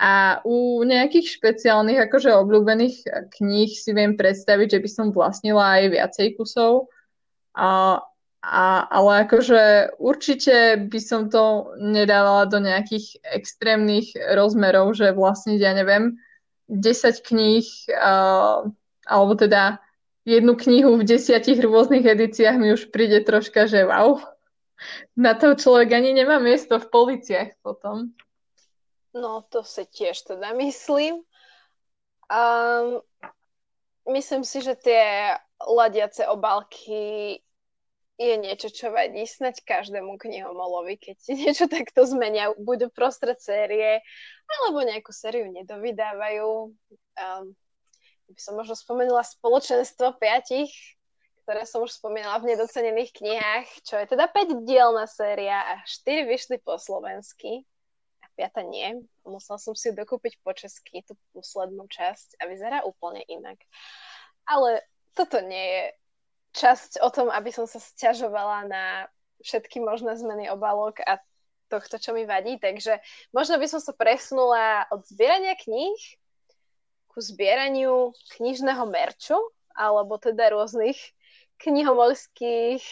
A 0.00 0.40
u 0.48 0.80
nejakých 0.80 1.36
špeciálnych, 1.36 2.00
akože 2.08 2.32
obľúbených 2.32 3.28
kníh 3.36 3.68
si 3.68 3.92
viem 3.92 4.16
predstaviť, 4.16 4.78
že 4.78 4.80
by 4.80 4.88
som 4.88 5.06
vlastnila 5.12 5.76
aj 5.76 5.84
viacej 5.92 6.40
kusov. 6.40 6.88
A, 7.60 8.00
a, 8.40 8.64
ale 8.88 9.28
akože 9.28 9.94
určite 10.00 10.80
by 10.88 11.00
som 11.00 11.28
to 11.28 11.76
nedávala 11.76 12.48
do 12.48 12.56
nejakých 12.56 13.20
extrémnych 13.20 14.16
rozmerov, 14.16 14.96
že 14.96 15.12
vlastne, 15.12 15.60
ja 15.60 15.76
neviem, 15.76 16.16
10 16.72 17.20
kníh, 17.20 17.68
uh, 17.92 18.64
alebo 19.04 19.32
teda 19.36 19.76
jednu 20.24 20.56
knihu 20.56 20.96
v 20.96 21.04
desiatich 21.04 21.60
rôznych 21.60 22.06
edíciách 22.06 22.56
mi 22.56 22.72
už 22.72 22.88
príde 22.88 23.20
troška, 23.20 23.68
že 23.68 23.84
wow. 23.84 24.24
Na 25.12 25.36
to 25.36 25.52
človek 25.52 25.92
ani 25.92 26.16
nemá 26.16 26.40
miesto 26.40 26.80
v 26.80 26.88
policiach 26.88 27.60
potom. 27.60 28.16
No, 29.12 29.44
to 29.52 29.60
si 29.60 29.84
tiež 29.84 30.24
teda 30.24 30.56
myslím. 30.56 31.20
Um, 32.30 33.04
myslím 34.08 34.46
si, 34.46 34.62
že 34.62 34.78
tie 34.78 35.34
ladiace 35.60 36.24
obálky 36.30 37.42
je 38.20 38.36
niečo, 38.36 38.68
čo 38.68 38.92
vadí 38.92 39.24
snať 39.24 39.64
každému 39.64 40.20
knihomolovi, 40.20 41.00
keď 41.00 41.16
si 41.16 41.32
niečo 41.40 41.64
takto 41.72 42.04
zmenia, 42.04 42.52
buď 42.52 42.92
prostred 42.92 43.40
série, 43.40 44.04
alebo 44.44 44.84
nejakú 44.84 45.08
sériu 45.08 45.48
nedovydávajú. 45.48 46.68
Um, 47.16 47.56
by 48.30 48.40
som 48.40 48.54
možno 48.60 48.76
spomenula 48.76 49.24
spoločenstvo 49.24 50.20
piatich, 50.20 50.70
ktoré 51.42 51.66
som 51.66 51.82
už 51.82 51.98
spomínala 51.98 52.38
v 52.38 52.54
nedocenených 52.54 53.10
knihách, 53.10 53.66
čo 53.82 53.98
je 53.98 54.06
teda 54.14 54.30
5 54.30 54.68
dielna 54.68 55.08
séria 55.10 55.66
a 55.66 55.82
4 55.82 56.30
vyšli 56.30 56.62
po 56.62 56.78
slovensky 56.78 57.66
a 58.22 58.30
5 58.38 58.70
nie. 58.70 59.02
Musela 59.26 59.58
som 59.58 59.74
si 59.74 59.90
dokúpiť 59.90 60.38
po 60.46 60.54
česky, 60.54 61.02
tú 61.02 61.18
poslednú 61.34 61.90
časť 61.90 62.38
a 62.38 62.46
vyzerá 62.46 62.86
úplne 62.86 63.26
inak. 63.26 63.58
Ale 64.46 64.86
toto 65.18 65.42
nie 65.42 65.58
je 65.58 65.82
časť 66.52 67.02
o 67.02 67.08
tom, 67.10 67.28
aby 67.30 67.50
som 67.54 67.64
sa 67.64 67.78
sťažovala 67.78 68.58
na 68.66 68.84
všetky 69.40 69.80
možné 69.80 70.16
zmeny 70.18 70.52
obalok 70.52 71.00
a 71.04 71.22
tohto, 71.70 71.96
čo 72.02 72.10
mi 72.12 72.26
vadí. 72.26 72.58
Takže 72.58 72.98
možno 73.30 73.56
by 73.56 73.66
som 73.70 73.80
sa 73.80 73.94
presunula 73.94 74.90
od 74.90 75.06
zbierania 75.06 75.54
kníh 75.54 75.98
ku 77.10 77.18
zbieraniu 77.18 78.14
knižného 78.38 78.86
merču, 78.86 79.38
alebo 79.74 80.18
teda 80.18 80.50
rôznych 80.54 80.98
knihomolských 81.62 82.82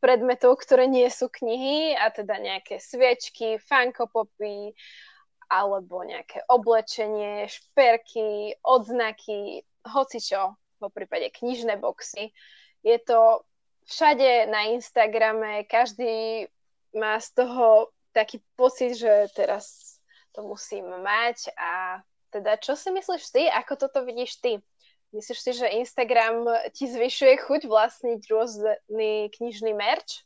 predmetov, 0.00 0.60
ktoré 0.64 0.88
nie 0.88 1.06
sú 1.12 1.28
knihy 1.28 1.92
a 1.96 2.08
teda 2.08 2.40
nejaké 2.40 2.80
sviečky, 2.80 3.60
fankopopy 3.60 4.72
alebo 5.50 6.06
nejaké 6.06 6.46
oblečenie, 6.46 7.50
šperky, 7.50 8.54
odznaky, 8.62 9.66
hocičo, 9.84 10.56
po 10.80 10.88
prípade 10.88 11.28
knižné 11.36 11.76
boxy. 11.76 12.32
Je 12.82 12.98
to 12.98 13.44
všade 13.84 14.46
na 14.46 14.72
Instagrame, 14.72 15.64
každý 15.64 16.46
má 16.96 17.20
z 17.20 17.28
toho 17.32 17.90
taký 18.12 18.42
pocit, 18.56 18.94
že 18.94 19.30
teraz 19.36 19.96
to 20.32 20.42
musím 20.42 20.86
mať 21.02 21.50
a 21.58 22.02
teda 22.30 22.56
čo 22.62 22.78
si 22.78 22.94
myslíš 22.94 23.24
ty, 23.34 23.42
ako 23.50 23.74
toto 23.76 24.06
vidíš 24.06 24.38
ty? 24.38 24.62
Myslíš 25.10 25.38
si, 25.42 25.52
že 25.58 25.74
Instagram 25.82 26.46
ti 26.70 26.86
zvyšuje 26.86 27.34
chuť 27.42 27.66
vlastniť 27.66 28.20
rôzny 28.30 29.26
knižný 29.34 29.74
merch? 29.74 30.22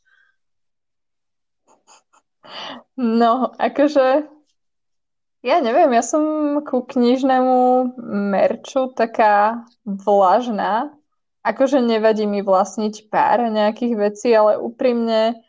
No, 2.93 3.49
akože 3.57 4.29
ja 5.45 5.57
neviem, 5.61 5.89
ja 5.93 6.01
som 6.05 6.57
ku 6.61 6.85
knižnému 6.85 7.57
merču 8.33 8.93
taká 8.93 9.65
vlažná. 9.85 10.93
Akože 11.45 11.77
nevadí 11.77 12.25
mi 12.25 12.41
vlastniť 12.41 13.13
pár 13.13 13.45
nejakých 13.53 13.93
vecí, 13.93 14.33
ale 14.33 14.57
úprimne 14.57 15.45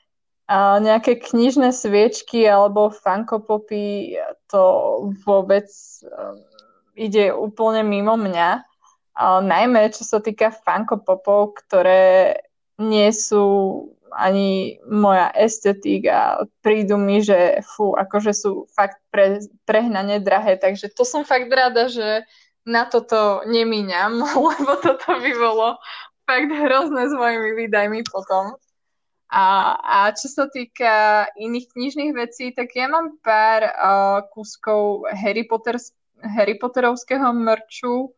a 0.47 0.79
nejaké 0.79 1.19
knižné 1.19 1.75
sviečky 1.75 2.47
alebo 2.47 2.95
fankopopy, 2.95 4.15
to 4.47 4.63
vôbec 5.27 5.67
um, 6.07 6.39
ide 6.95 7.35
úplne 7.35 7.83
mimo 7.83 8.15
mňa. 8.15 8.63
Ale 9.17 9.39
najmä 9.43 9.91
čo 9.91 10.05
sa 10.05 10.21
týka 10.21 10.53
fankopopov, 10.53 11.57
ktoré 11.65 12.45
nie 12.77 13.09
sú 13.11 13.89
ani 14.13 14.79
moja 14.87 15.33
estetika. 15.35 16.47
Prídu 16.63 16.95
mi, 16.95 17.25
že 17.25 17.65
fú, 17.65 17.97
akože 17.97 18.33
sú 18.37 18.69
fakt 18.71 19.03
pre, 19.11 19.43
prehnane 19.67 20.23
drahé, 20.23 20.61
takže 20.61 20.93
to 20.95 21.03
som 21.03 21.27
fakt 21.27 21.51
rada, 21.51 21.91
že 21.91 22.23
na 22.67 22.85
toto 22.91 23.47
nemíňam, 23.47 24.19
lebo 24.51 24.73
toto 24.83 25.09
by 25.23 25.33
bolo 25.39 25.79
fakt 26.27 26.51
hrozné 26.51 27.07
s 27.07 27.15
mojimi 27.15 27.55
výdajmi 27.65 28.03
potom. 28.11 28.59
A, 29.27 29.75
a 29.83 29.99
čo 30.15 30.31
sa 30.31 30.47
týka 30.47 31.27
iných 31.35 31.67
knižných 31.75 32.13
vecí, 32.15 32.55
tak 32.55 32.75
ja 32.79 32.87
mám 32.87 33.19
pár 33.23 33.63
uh, 33.67 34.19
kúskov 34.31 35.07
Harry, 35.11 35.43
Potter, 35.43 35.83
Harry 36.23 36.55
Potterovského 36.59 37.35
mrču. 37.35 38.15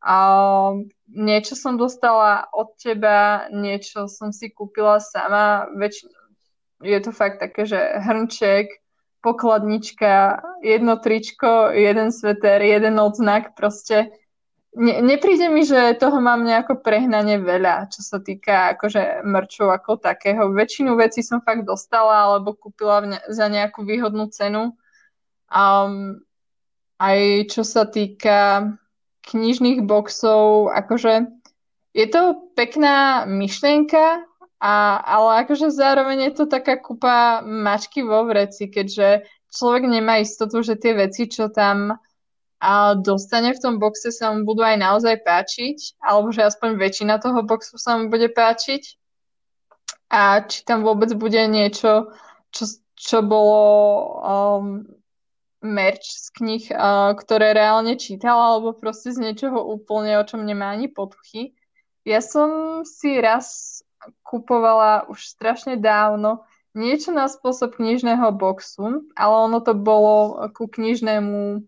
Uh, 0.00 0.90
niečo 1.06 1.54
som 1.54 1.78
dostala 1.78 2.50
od 2.50 2.74
teba, 2.82 3.46
niečo 3.54 4.10
som 4.10 4.34
si 4.34 4.50
kúpila 4.50 4.98
sama. 4.98 5.70
Väč- 5.78 6.08
je 6.82 6.98
to 6.98 7.14
fakt 7.14 7.38
také, 7.38 7.68
že 7.68 7.78
hrnček, 7.78 8.79
pokladnička, 9.20 10.40
jedno 10.64 10.96
tričko, 10.96 11.70
jeden 11.76 12.12
sveter, 12.12 12.62
jeden 12.62 12.98
odznak, 12.98 13.52
proste 13.56 14.10
ne, 14.76 15.02
nepríde 15.02 15.48
mi, 15.48 15.64
že 15.64 15.96
toho 16.00 16.20
mám 16.20 16.44
nejako 16.44 16.80
prehnane 16.80 17.38
veľa, 17.40 17.90
čo 17.92 18.00
sa 18.00 18.18
týka 18.22 18.76
akože 18.76 19.24
mrčov 19.24 19.68
ako 19.70 20.00
takého. 20.00 20.48
Väčšinu 20.52 20.96
vecí 20.96 21.20
som 21.20 21.44
fakt 21.44 21.66
dostala 21.66 22.30
alebo 22.30 22.56
kúpila 22.56 23.04
ne, 23.04 23.18
za 23.28 23.50
nejakú 23.50 23.84
výhodnú 23.84 24.30
cenu. 24.32 24.72
Um, 25.50 26.22
aj 27.00 27.50
čo 27.50 27.66
sa 27.66 27.88
týka 27.88 28.70
knižných 29.26 29.82
boxov, 29.82 30.70
akože 30.72 31.28
je 31.90 32.06
to 32.06 32.52
pekná 32.54 33.26
myšlienka, 33.26 34.29
a, 34.60 35.00
ale 35.00 35.44
akože 35.44 35.72
zároveň 35.72 36.30
je 36.30 36.32
to 36.36 36.44
taká 36.44 36.76
kupa 36.76 37.40
mačky 37.40 38.04
vo 38.04 38.28
vreci, 38.28 38.68
keďže 38.68 39.24
človek 39.48 39.88
nemá 39.88 40.20
istotu, 40.20 40.60
že 40.60 40.76
tie 40.76 40.92
veci, 40.92 41.26
čo 41.26 41.48
tam 41.48 41.96
a 42.60 42.92
dostane 42.92 43.56
v 43.56 43.62
tom 43.62 43.80
boxe 43.80 44.12
sa 44.12 44.36
mu 44.36 44.44
budú 44.44 44.60
aj 44.60 44.76
naozaj 44.76 45.24
páčiť, 45.24 45.96
alebo 46.04 46.28
že 46.28 46.44
aspoň 46.44 46.76
väčšina 46.76 47.16
toho 47.16 47.40
boxu 47.40 47.80
sa 47.80 47.96
mu 47.96 48.12
bude 48.12 48.28
páčiť 48.28 49.00
a 50.12 50.44
či 50.44 50.68
tam 50.68 50.84
vôbec 50.84 51.08
bude 51.16 51.40
niečo, 51.48 52.12
čo, 52.52 52.64
čo 52.92 53.24
bolo 53.24 53.64
um, 54.20 54.84
merch 55.64 56.04
z 56.04 56.28
knih, 56.36 56.64
uh, 56.76 57.16
ktoré 57.16 57.56
reálne 57.56 57.96
čítala, 57.96 58.52
alebo 58.60 58.76
proste 58.76 59.08
z 59.08 59.24
niečoho 59.24 59.64
úplne, 59.64 60.20
o 60.20 60.24
čom 60.28 60.44
nemá 60.44 60.76
ani 60.76 60.92
potuchy. 60.92 61.56
Ja 62.04 62.20
som 62.20 62.82
si 62.84 63.16
raz 63.24 63.79
kupovala 64.24 65.08
už 65.08 65.24
strašne 65.24 65.76
dávno 65.76 66.44
niečo 66.74 67.10
na 67.10 67.26
spôsob 67.26 67.82
knižného 67.82 68.30
boxu, 68.30 69.10
ale 69.18 69.34
ono 69.50 69.58
to 69.58 69.74
bolo 69.74 70.46
ku 70.54 70.70
knižnému 70.70 71.66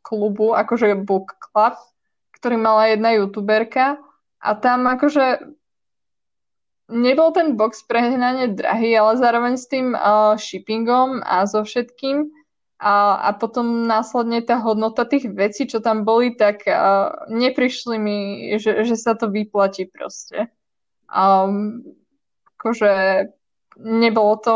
klubu, 0.00 0.56
akože 0.56 0.96
Book 1.04 1.36
Club, 1.40 1.76
ktorý 2.40 2.56
mala 2.56 2.92
jedna 2.92 3.16
youtuberka 3.16 4.00
a 4.40 4.50
tam 4.56 4.84
akože 4.88 5.44
nebol 6.92 7.32
ten 7.32 7.56
box 7.56 7.84
prehnane 7.88 8.52
drahý, 8.52 8.92
ale 8.96 9.16
zároveň 9.16 9.54
s 9.56 9.66
tým 9.68 9.96
shippingom 10.36 11.24
a 11.24 11.48
so 11.48 11.64
všetkým 11.64 12.28
a, 12.76 13.24
a 13.24 13.30
potom 13.32 13.88
následne 13.88 14.44
tá 14.44 14.60
hodnota 14.60 15.08
tých 15.08 15.32
vecí, 15.32 15.64
čo 15.64 15.80
tam 15.80 16.04
boli, 16.04 16.36
tak 16.36 16.68
neprišli 17.32 17.96
mi, 17.96 18.18
že, 18.60 18.84
že 18.84 18.96
sa 19.00 19.16
to 19.16 19.32
vyplatí 19.32 19.88
proste. 19.88 20.52
Um, 21.10 21.84
akože 22.58 22.92
nebolo 23.78 24.34
to 24.40 24.54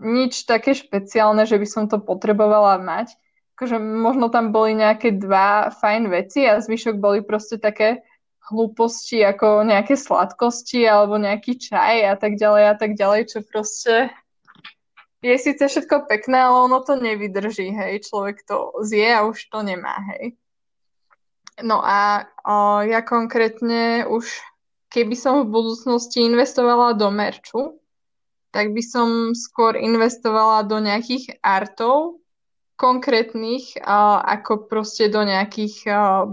nič 0.00 0.48
také 0.48 0.72
špeciálne, 0.72 1.44
že 1.44 1.60
by 1.60 1.66
som 1.66 1.84
to 1.90 2.00
potrebovala 2.00 2.80
mať 2.80 3.14
akože 3.60 3.76
možno 3.76 4.32
tam 4.32 4.56
boli 4.56 4.72
nejaké 4.72 5.20
dva 5.20 5.68
fajn 5.68 6.08
veci 6.08 6.48
a 6.48 6.64
zvyšok 6.64 6.96
boli 6.96 7.20
proste 7.20 7.60
také 7.60 8.00
hlúposti 8.48 9.20
ako 9.20 9.68
nejaké 9.68 10.00
sladkosti 10.00 10.88
alebo 10.88 11.20
nejaký 11.20 11.60
čaj 11.60 12.08
a 12.08 12.16
tak 12.16 12.40
ďalej 12.40 12.64
a 12.72 12.74
tak 12.80 12.96
ďalej, 12.96 13.28
čo 13.28 13.38
proste 13.44 14.08
je 15.20 15.36
síce 15.36 15.60
všetko 15.60 16.08
pekné, 16.08 16.40
ale 16.40 16.72
ono 16.72 16.80
to 16.80 16.96
nevydrží, 16.96 17.68
hej, 17.76 18.08
človek 18.08 18.40
to 18.48 18.72
zje 18.80 19.12
a 19.12 19.28
už 19.28 19.36
to 19.52 19.60
nemá, 19.60 19.92
hej. 20.16 20.40
No 21.60 21.84
a 21.84 22.24
o, 22.40 22.80
ja 22.88 23.04
konkrétne 23.04 24.08
už, 24.08 24.40
keby 24.90 25.14
som 25.14 25.46
v 25.46 25.54
budúcnosti 25.54 26.20
investovala 26.20 26.98
do 26.98 27.08
merču, 27.14 27.78
tak 28.50 28.74
by 28.74 28.82
som 28.82 29.08
skôr 29.32 29.78
investovala 29.78 30.66
do 30.66 30.82
nejakých 30.82 31.38
artov, 31.38 32.20
konkrétnych, 32.80 33.76
ako 34.24 34.64
proste 34.64 35.12
do 35.12 35.20
nejakých 35.20 35.84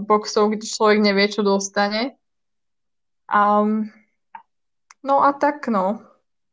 boxov, 0.08 0.56
kde 0.56 0.64
človek 0.64 0.98
nevie, 1.04 1.28
čo 1.28 1.44
dostane. 1.44 2.16
Um, 3.28 3.92
no 5.04 5.20
a 5.20 5.36
tak, 5.36 5.68
no. 5.68 6.07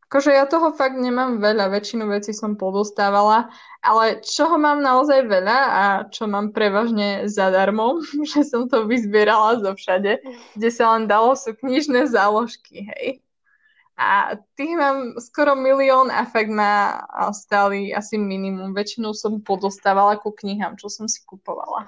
Akože 0.05 0.37
ja 0.37 0.45
toho 0.45 0.69
fakt 0.69 1.01
nemám 1.01 1.41
veľa, 1.41 1.73
väčšinu 1.73 2.05
vecí 2.05 2.29
som 2.29 2.53
podostávala, 2.53 3.49
ale 3.81 4.21
čoho 4.21 4.53
mám 4.61 4.77
naozaj 4.77 5.25
veľa 5.25 5.59
a 5.65 5.83
čo 6.13 6.29
mám 6.29 6.53
prevažne 6.53 7.25
zadarmo, 7.25 7.99
že 8.31 8.45
som 8.45 8.69
to 8.69 8.85
vyzbierala 8.85 9.65
zo 9.65 9.73
všade, 9.73 10.21
kde 10.53 10.69
sa 10.69 10.93
len 10.93 11.09
dalo, 11.09 11.33
sú 11.33 11.57
knižné 11.57 12.05
záložky, 12.05 12.85
hej. 12.85 13.25
A 13.95 14.35
tých 14.59 14.75
mám 14.75 15.15
skoro 15.23 15.55
milión 15.55 16.11
a 16.11 16.27
fakt 16.27 16.51
ma 16.51 16.99
stáli 17.31 17.95
asi 17.95 18.19
minimum. 18.19 18.75
Väčšinou 18.75 19.15
som 19.15 19.39
podostávala 19.39 20.19
ku 20.19 20.35
knihám, 20.35 20.75
čo 20.75 20.91
som 20.91 21.07
si 21.07 21.23
kupovala. 21.23 21.87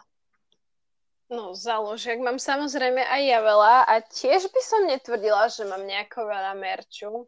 No, 1.27 1.51
záložiek 1.51 2.23
mám 2.23 2.39
samozrejme 2.39 3.03
aj 3.03 3.21
ja 3.27 3.39
veľa 3.43 3.75
a 3.83 3.99
tiež 3.99 4.47
by 4.47 4.61
som 4.63 4.87
netvrdila, 4.87 5.51
že 5.51 5.67
mám 5.67 5.83
nejako 5.83 6.31
veľa 6.31 6.55
merču. 6.55 7.27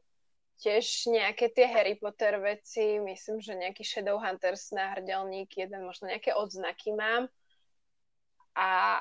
Tiež 0.60 1.08
nejaké 1.08 1.48
tie 1.56 1.72
Harry 1.72 1.96
Potter 1.96 2.36
veci, 2.44 3.00
myslím, 3.00 3.40
že 3.40 3.56
nejaký 3.56 3.84
Shadowhunters 3.88 4.76
náhrdelník, 4.76 5.56
jeden 5.56 5.88
možno 5.88 6.12
nejaké 6.12 6.36
odznaky 6.36 6.92
mám. 6.92 7.32
A 8.60 9.00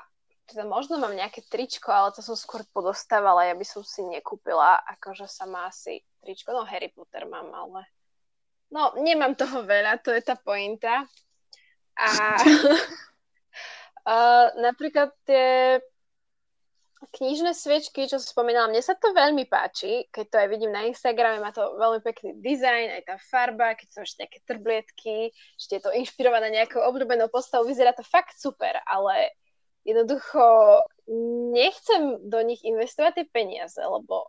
teda 0.48 0.64
možno 0.64 0.96
mám 0.96 1.12
nejaké 1.12 1.44
tričko, 1.44 1.92
ale 1.92 2.14
to 2.14 2.24
som 2.24 2.38
skôr 2.38 2.64
podostávala, 2.72 3.50
ja 3.50 3.54
by 3.58 3.66
som 3.66 3.84
si 3.84 4.00
nekúpila, 4.00 4.80
akože 4.96 5.28
sama 5.28 5.68
asi 5.68 6.00
tričko, 6.24 6.56
no 6.56 6.64
Harry 6.64 6.88
Potter 6.88 7.28
mám, 7.28 7.52
ale 7.52 7.84
no 8.72 8.96
nemám 8.96 9.36
toho 9.36 9.66
veľa, 9.66 10.00
to 10.00 10.14
je 10.14 10.22
tá 10.24 10.40
pointa. 10.40 11.04
A 11.98 12.08
uh, 14.08 14.46
napríklad 14.56 15.12
tie 15.28 15.82
knižné 16.98 17.54
sviečky, 17.54 18.10
čo 18.10 18.18
som 18.18 18.34
spomínala, 18.34 18.70
mne 18.70 18.82
sa 18.82 18.98
to 18.98 19.14
veľmi 19.14 19.46
páči, 19.46 20.06
keď 20.10 20.26
to 20.28 20.36
aj 20.42 20.48
vidím 20.50 20.72
na 20.74 20.86
Instagrame, 20.90 21.38
má 21.38 21.54
to 21.54 21.78
veľmi 21.78 22.02
pekný 22.02 22.38
dizajn, 22.42 22.98
aj 22.98 23.02
tá 23.06 23.16
farba, 23.22 23.78
keď 23.78 23.88
sú 23.90 23.98
ešte 24.02 24.18
také 24.26 24.38
trblietky, 24.42 25.30
ešte 25.54 25.78
je 25.78 25.82
to 25.86 25.94
inšpirované 25.94 26.50
nejakou 26.50 26.82
obľúbenou 26.82 27.30
postavou, 27.30 27.70
vyzerá 27.70 27.94
to 27.94 28.02
fakt 28.02 28.34
super, 28.34 28.74
ale 28.86 29.30
jednoducho 29.86 30.42
nechcem 31.54 32.18
do 32.26 32.42
nich 32.42 32.60
investovať 32.66 33.22
tie 33.22 33.26
peniaze, 33.30 33.78
lebo 33.78 34.28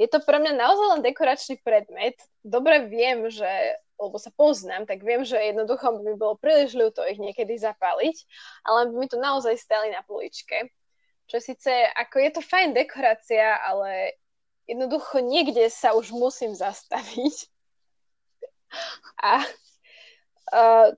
je 0.00 0.08
to 0.08 0.20
pre 0.24 0.40
mňa 0.40 0.56
naozaj 0.56 0.86
len 0.96 1.02
dekoračný 1.04 1.60
predmet. 1.60 2.16
Dobre 2.40 2.88
viem, 2.88 3.28
že 3.28 3.76
lebo 4.00 4.16
sa 4.16 4.32
poznám, 4.32 4.88
tak 4.88 5.04
viem, 5.04 5.28
že 5.28 5.36
jednoducho 5.36 6.00
by 6.00 6.16
bolo 6.16 6.40
príliš 6.40 6.72
ľúto 6.72 7.04
ich 7.04 7.20
niekedy 7.20 7.60
zapáliť, 7.60 8.16
ale 8.64 8.88
by 8.88 8.94
mi 8.96 9.06
to 9.12 9.20
naozaj 9.20 9.52
stali 9.60 9.92
na 9.92 10.00
poličke. 10.08 10.72
Čo 11.30 11.38
síce, 11.38 11.70
ako 11.94 12.16
je 12.18 12.30
to 12.34 12.42
fajn 12.42 12.74
dekorácia, 12.74 13.54
ale 13.62 14.18
jednoducho 14.66 15.22
niekde 15.22 15.70
sa 15.70 15.94
už 15.94 16.10
musím 16.10 16.58
zastaviť. 16.58 17.46
A 19.22 19.46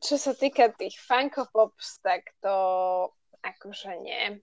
čo 0.00 0.16
sa 0.16 0.32
týka 0.32 0.72
tých 0.72 0.96
Funko 0.96 1.52
Pops, 1.52 2.00
tak 2.00 2.32
to 2.40 2.56
akože 3.44 3.92
nie. 4.00 4.40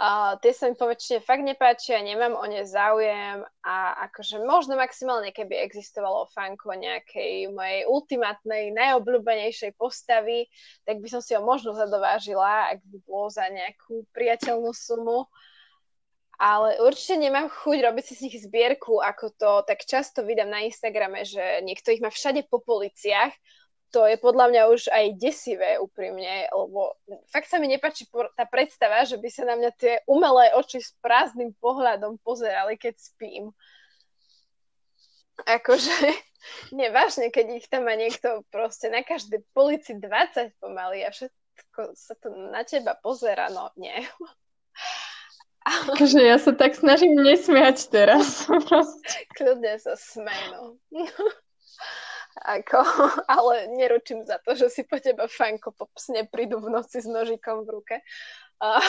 Uh, 0.00 0.32
tie 0.40 0.56
sa 0.56 0.64
mi 0.64 0.80
poväčšine 0.80 1.20
fakt 1.20 1.44
nepáčia, 1.44 2.00
nemám 2.00 2.32
o 2.32 2.48
ne 2.48 2.64
záujem 2.64 3.44
a 3.60 4.08
akože 4.08 4.40
možno 4.48 4.80
maximálne, 4.80 5.28
keby 5.28 5.60
existovalo 5.60 6.24
fanko 6.32 6.72
nejakej 6.72 7.52
mojej 7.52 7.84
ultimátnej, 7.84 8.72
najobľúbenejšej 8.72 9.76
postavy, 9.76 10.48
tak 10.88 11.04
by 11.04 11.08
som 11.12 11.20
si 11.20 11.36
ho 11.36 11.44
možno 11.44 11.76
zadovážila, 11.76 12.72
ak 12.72 12.80
by 12.80 12.96
bolo 13.04 13.28
za 13.28 13.44
nejakú 13.52 14.08
priateľnú 14.16 14.72
sumu. 14.72 15.28
Ale 16.40 16.80
určite 16.80 17.20
nemám 17.20 17.52
chuť 17.52 17.84
robiť 17.84 18.04
si 18.08 18.12
z 18.16 18.22
nich 18.24 18.36
zbierku, 18.40 19.04
ako 19.04 19.36
to 19.36 19.50
tak 19.68 19.84
často 19.84 20.24
vydám 20.24 20.48
na 20.48 20.64
Instagrame, 20.64 21.28
že 21.28 21.60
niekto 21.60 21.92
ich 21.92 22.00
má 22.00 22.08
všade 22.08 22.48
po 22.48 22.64
policiach, 22.64 23.36
to 23.90 24.06
je 24.06 24.16
podľa 24.16 24.46
mňa 24.54 24.62
už 24.70 24.82
aj 24.90 25.06
desivé 25.18 25.76
úprimne, 25.82 26.46
lebo 26.50 26.94
fakt 27.34 27.50
sa 27.50 27.58
mi 27.58 27.66
nepáči 27.66 28.06
tá 28.38 28.46
predstava, 28.46 29.02
že 29.02 29.18
by 29.18 29.28
sa 29.30 29.42
na 29.46 29.58
mňa 29.58 29.70
tie 29.74 29.94
umelé 30.06 30.54
oči 30.54 30.78
s 30.78 30.94
prázdnym 31.02 31.54
pohľadom 31.58 32.22
pozerali, 32.22 32.78
keď 32.78 32.94
spím. 32.96 33.50
Akože, 35.46 35.90
nevážne, 36.80 37.34
keď 37.34 37.46
ich 37.58 37.66
tam 37.66 37.90
má 37.90 37.98
niekto 37.98 38.46
proste 38.54 38.88
na 38.88 39.02
každej 39.02 39.42
polici 39.50 39.98
20 39.98 40.56
pomaly 40.62 41.02
a 41.02 41.10
všetko 41.10 41.94
sa 41.98 42.14
to 42.18 42.30
na 42.54 42.62
teba 42.62 42.94
pozera, 42.94 43.50
no 43.50 43.74
nie. 43.74 43.94
Akože 45.60 46.24
ja 46.24 46.40
sa 46.40 46.56
tak 46.56 46.72
snažím 46.72 47.20
nesmiať 47.20 47.92
teraz. 47.92 48.48
Kľudne 49.36 49.76
sa 49.76 49.92
smej, 49.92 50.40
no. 50.56 50.80
Ako, 52.38 52.78
ale 53.36 53.66
neručím 53.74 54.22
za 54.22 54.38
to, 54.38 54.54
že 54.54 54.70
si 54.70 54.82
po 54.86 54.98
teba 55.02 55.26
Funko 55.26 55.74
Pops 55.74 56.08
neprídu 56.14 56.62
v 56.62 56.70
noci 56.70 57.02
s 57.02 57.06
nožikom 57.06 57.66
v 57.66 57.68
ruke. 57.80 57.96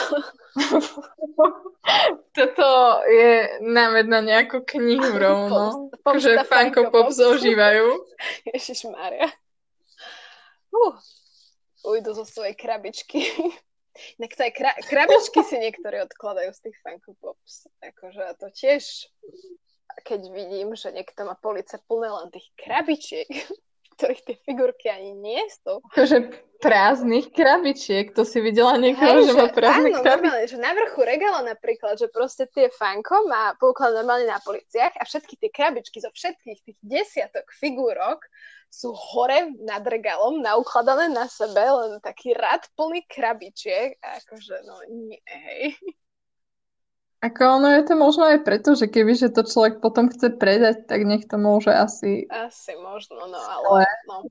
Toto 2.36 2.68
je 3.08 3.56
námed 3.64 4.06
na 4.06 4.20
nejakú 4.20 4.60
knihu 4.68 5.16
rovno, 5.24 5.90
Pop, 6.04 6.20
že 6.20 6.44
Funko 6.44 6.92
Pops 6.92 7.16
ožívajú. 7.18 8.04
Ježiš 8.52 8.84
Mária. 8.92 9.32
Uh, 10.72 10.96
ujdu 11.84 12.12
zo 12.16 12.24
svojej 12.24 12.56
krabičky. 12.56 13.28
Inak 14.16 14.32
to 14.36 14.48
aj 14.48 14.52
kra- 14.56 14.80
krabičky 14.88 15.44
si 15.44 15.56
niektorí 15.60 16.00
odkladajú 16.04 16.52
z 16.52 16.60
tých 16.68 16.76
Funko 16.80 17.12
Pops. 17.20 17.68
Akože 17.80 18.24
to 18.40 18.48
tiež 18.52 19.08
keď 20.00 20.20
vidím, 20.32 20.72
že 20.72 20.94
niekto 20.94 21.28
má 21.28 21.36
police 21.36 21.76
plné 21.84 22.08
len 22.08 22.28
tých 22.32 22.48
krabičiek, 22.56 23.28
ktorých 23.96 24.22
tie 24.24 24.36
figurky 24.42 24.86
ani 24.88 25.12
nie 25.12 25.42
sú. 25.62 25.84
Akože 25.92 26.32
prázdnych 26.62 27.34
krabičiek, 27.34 28.14
to 28.14 28.22
si 28.22 28.38
videla 28.38 28.78
niekoho, 28.78 29.20
Hej, 29.20 29.28
že, 29.28 29.32
že 29.34 29.38
má 29.38 29.46
prázdne 29.50 29.90
áno, 29.92 30.04
normálne, 30.06 30.46
že 30.46 30.58
na 30.58 30.72
vrchu 30.72 31.00
regála 31.02 31.40
napríklad, 31.42 31.98
že 31.98 32.06
proste 32.08 32.46
tie 32.48 32.70
fanko 32.70 33.26
má 33.26 33.52
pouklad 33.58 33.92
normálne 33.92 34.30
na 34.30 34.38
policiach 34.40 34.94
a 34.96 35.02
všetky 35.02 35.36
tie 35.42 35.50
krabičky 35.50 35.98
zo 35.98 36.08
všetkých 36.14 36.58
tých 36.62 36.78
desiatok 36.80 37.50
figúrok 37.58 38.22
sú 38.72 38.96
hore 38.96 39.52
nad 39.60 39.84
regálom, 39.84 40.40
naukladané 40.40 41.12
na 41.12 41.28
sebe, 41.28 41.60
len 41.60 42.00
taký 42.00 42.32
rad 42.32 42.64
plný 42.72 43.04
krabičiek. 43.04 44.00
A 44.00 44.16
akože, 44.24 44.64
no 44.64 44.80
nie, 44.88 45.20
hej. 45.28 45.76
Ako 47.22 47.62
ono 47.62 47.70
je 47.78 47.86
to 47.86 47.94
možno 47.94 48.26
aj 48.26 48.42
preto, 48.42 48.74
že 48.74 48.90
keby 48.90 49.14
že 49.14 49.30
to 49.30 49.46
človek 49.46 49.78
potom 49.78 50.10
chce 50.10 50.34
predať, 50.34 50.90
tak 50.90 51.06
nech 51.06 51.22
to 51.30 51.38
môže 51.38 51.70
asi... 51.70 52.26
Asi 52.26 52.74
možno, 52.82 53.30
no 53.30 53.38
ale... 53.38 53.86
No. 54.10 54.26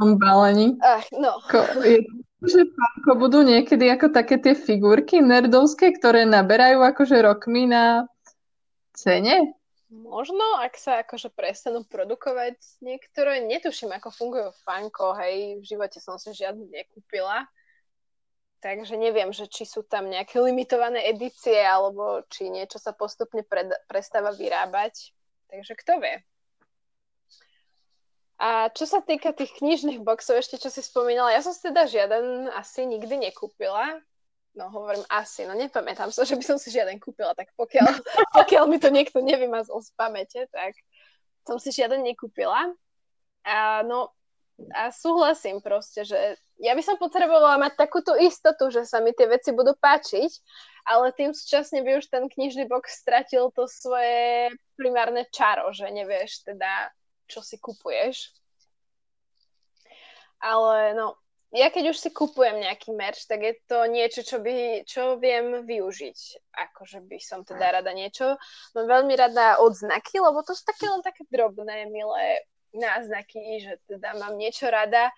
V 0.00 0.16
balení. 0.16 0.80
Ach, 0.80 1.04
no. 1.12 1.36
Ko, 1.44 1.60
je, 1.84 2.08
že 2.40 2.64
ako 3.04 3.20
budú 3.20 3.44
niekedy 3.44 3.84
ako 3.92 4.16
také 4.16 4.40
tie 4.40 4.56
figurky 4.56 5.20
nerdovské, 5.20 5.92
ktoré 5.92 6.24
naberajú 6.24 6.80
akože 6.80 7.20
rokmi 7.20 7.68
na 7.68 8.08
cene? 8.96 9.52
Možno, 9.92 10.42
ak 10.64 10.74
sa 10.80 11.04
akože 11.04 11.30
prestanú 11.36 11.84
produkovať 11.84 12.56
niektoré, 12.80 13.44
netuším, 13.44 13.92
ako 13.92 14.08
fungujú 14.08 14.50
fanko, 14.64 15.12
hej, 15.20 15.60
v 15.60 15.64
živote 15.68 16.00
som 16.00 16.16
si 16.16 16.32
žiadnu 16.32 16.64
nekúpila, 16.72 17.44
Takže 18.64 18.96
neviem, 18.96 19.30
že 19.36 19.46
či 19.46 19.68
sú 19.68 19.84
tam 19.84 20.08
nejaké 20.08 20.40
limitované 20.40 21.04
edície, 21.12 21.60
alebo 21.60 22.24
či 22.32 22.48
niečo 22.48 22.80
sa 22.80 22.96
postupne 22.96 23.44
pred, 23.44 23.68
prestáva 23.86 24.32
vyrábať. 24.32 25.12
Takže 25.52 25.72
kto 25.76 25.92
vie. 26.00 26.16
A 28.36 28.68
čo 28.68 28.84
sa 28.84 29.00
týka 29.00 29.32
tých 29.32 29.56
knižných 29.56 30.04
boxov, 30.04 30.36
ešte 30.36 30.60
čo 30.60 30.68
si 30.68 30.84
spomínala, 30.84 31.32
ja 31.32 31.40
som 31.40 31.56
si 31.56 31.64
teda 31.64 31.88
žiaden 31.88 32.52
asi 32.52 32.84
nikdy 32.84 33.28
nekúpila. 33.28 33.96
No 34.56 34.72
hovorím 34.72 35.04
asi, 35.12 35.44
no 35.44 35.52
nepamätám 35.52 36.12
sa, 36.12 36.24
že 36.24 36.36
by 36.36 36.44
som 36.44 36.56
si 36.56 36.72
žiaden 36.72 36.96
kúpila, 36.96 37.36
tak 37.36 37.52
pokiaľ, 37.60 37.84
pokiaľ 38.40 38.64
mi 38.68 38.80
to 38.80 38.88
niekto 38.88 39.20
nevymazol 39.20 39.84
z 39.84 39.92
pamäte, 39.96 40.48
tak 40.48 40.76
som 41.44 41.56
si 41.60 41.72
žiaden 41.72 42.04
nekúpila. 42.04 42.72
A 43.44 43.84
no, 43.84 44.16
a 44.72 44.88
súhlasím 44.88 45.60
proste, 45.60 46.08
že 46.08 46.40
ja 46.56 46.72
by 46.72 46.80
som 46.80 46.96
potrebovala 46.96 47.60
mať 47.60 47.76
takúto 47.76 48.16
istotu, 48.16 48.72
že 48.72 48.88
sa 48.88 49.04
mi 49.04 49.12
tie 49.12 49.28
veci 49.28 49.52
budú 49.52 49.76
páčiť, 49.76 50.32
ale 50.88 51.12
tým 51.12 51.36
súčasne 51.36 51.84
by 51.84 52.00
už 52.00 52.08
ten 52.08 52.24
knižný 52.24 52.64
box 52.64 52.96
stratil 52.96 53.52
to 53.52 53.68
svoje 53.68 54.48
primárne 54.80 55.28
čaro, 55.28 55.76
že 55.76 55.92
nevieš 55.92 56.48
teda, 56.48 56.88
čo 57.28 57.44
si 57.44 57.60
kupuješ. 57.60 58.32
Ale 60.40 60.96
no, 60.96 61.20
ja 61.52 61.68
keď 61.68 61.92
už 61.92 61.98
si 62.00 62.08
kupujem 62.08 62.60
nejaký 62.60 62.96
merch, 62.96 63.28
tak 63.28 63.44
je 63.44 63.54
to 63.68 63.84
niečo, 63.88 64.24
čo, 64.24 64.40
by, 64.40 64.88
čo 64.88 65.20
viem 65.20 65.68
využiť. 65.68 66.18
Akože 66.52 67.04
by 67.04 67.18
som 67.20 67.44
teda 67.44 67.80
rada 67.80 67.92
niečo. 67.92 68.40
Mám 68.72 68.88
veľmi 68.88 69.14
rada 69.16 69.60
odznaky, 69.60 70.16
lebo 70.16 70.40
to 70.40 70.56
sú 70.56 70.64
také 70.64 70.88
len 70.88 71.04
také 71.04 71.28
drobné, 71.28 71.88
milé 71.92 72.44
náznaky, 72.74 73.62
že 73.62 73.72
teda 73.86 74.16
mám 74.18 74.34
niečo 74.38 74.66
rada, 74.70 75.10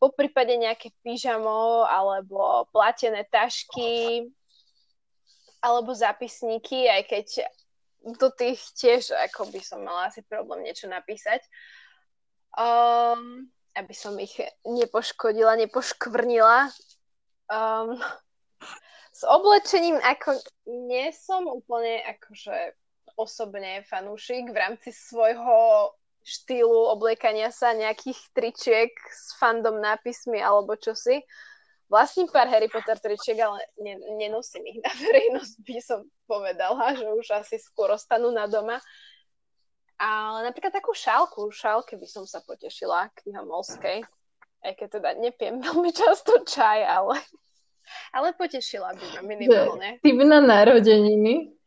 po 0.00 0.08
prípade 0.16 0.56
nejaké 0.56 0.96
pyžamo 1.04 1.84
alebo 1.84 2.64
platené 2.72 3.28
tašky 3.28 4.24
alebo 5.60 5.92
zapisníky, 5.92 6.88
aj 6.88 7.02
keď 7.04 7.26
do 8.16 8.32
tých 8.32 8.64
tiež 8.80 9.12
ako 9.12 9.52
by 9.52 9.60
som 9.60 9.84
mala 9.84 10.08
asi 10.08 10.24
problém 10.24 10.64
niečo 10.64 10.88
napísať. 10.88 11.44
Um, 12.56 13.52
aby 13.76 13.92
som 13.92 14.16
ich 14.16 14.40
nepoškodila, 14.64 15.60
nepoškvrnila. 15.60 16.72
Um, 17.52 18.00
s 19.12 19.22
oblečením 19.28 20.00
ako 20.00 20.32
nie 20.88 21.12
som 21.12 21.44
úplne 21.44 22.00
akože 22.08 22.72
osobne 23.20 23.84
fanúšik 23.84 24.48
v 24.48 24.56
rámci 24.56 24.96
svojho 24.96 25.92
štýlu 26.30 26.94
obliekania 26.94 27.50
sa, 27.50 27.74
nejakých 27.74 28.20
tričiek 28.30 28.92
s 29.10 29.34
fandom 29.42 29.82
nápismi 29.82 30.38
alebo 30.38 30.78
čosi. 30.78 31.26
Vlastním 31.90 32.30
pár 32.30 32.46
Harry 32.46 32.70
Potter 32.70 32.94
tričiek, 33.02 33.34
ale 33.42 33.66
ne, 33.82 33.98
nenosím 34.14 34.62
ich 34.70 34.78
na 34.78 34.94
verejnosť, 35.02 35.54
by 35.66 35.78
som 35.82 36.06
povedala, 36.30 36.94
že 36.94 37.02
už 37.10 37.26
asi 37.34 37.58
skôr 37.58 37.90
ostanú 37.90 38.30
na 38.30 38.46
doma. 38.46 38.78
Ale 40.00 40.46
napríklad 40.46 40.70
takú 40.72 40.94
šálku, 40.94 41.50
šálke 41.50 41.98
by 41.98 42.06
som 42.06 42.24
sa 42.24 42.40
potešila 42.46 43.10
knihomolskej. 43.20 44.06
Aj 44.62 44.72
keď 44.78 45.02
teda 45.02 45.10
nepiem 45.18 45.58
veľmi 45.66 45.90
často 45.90 46.46
čaj, 46.46 46.86
ale, 46.86 47.18
ale 48.14 48.38
potešila 48.38 48.94
by 48.94 49.06
ma 49.18 49.22
minimálne. 49.26 49.98
Ty 49.98 50.10
na 50.14 50.38
narodeniny? 50.38 51.58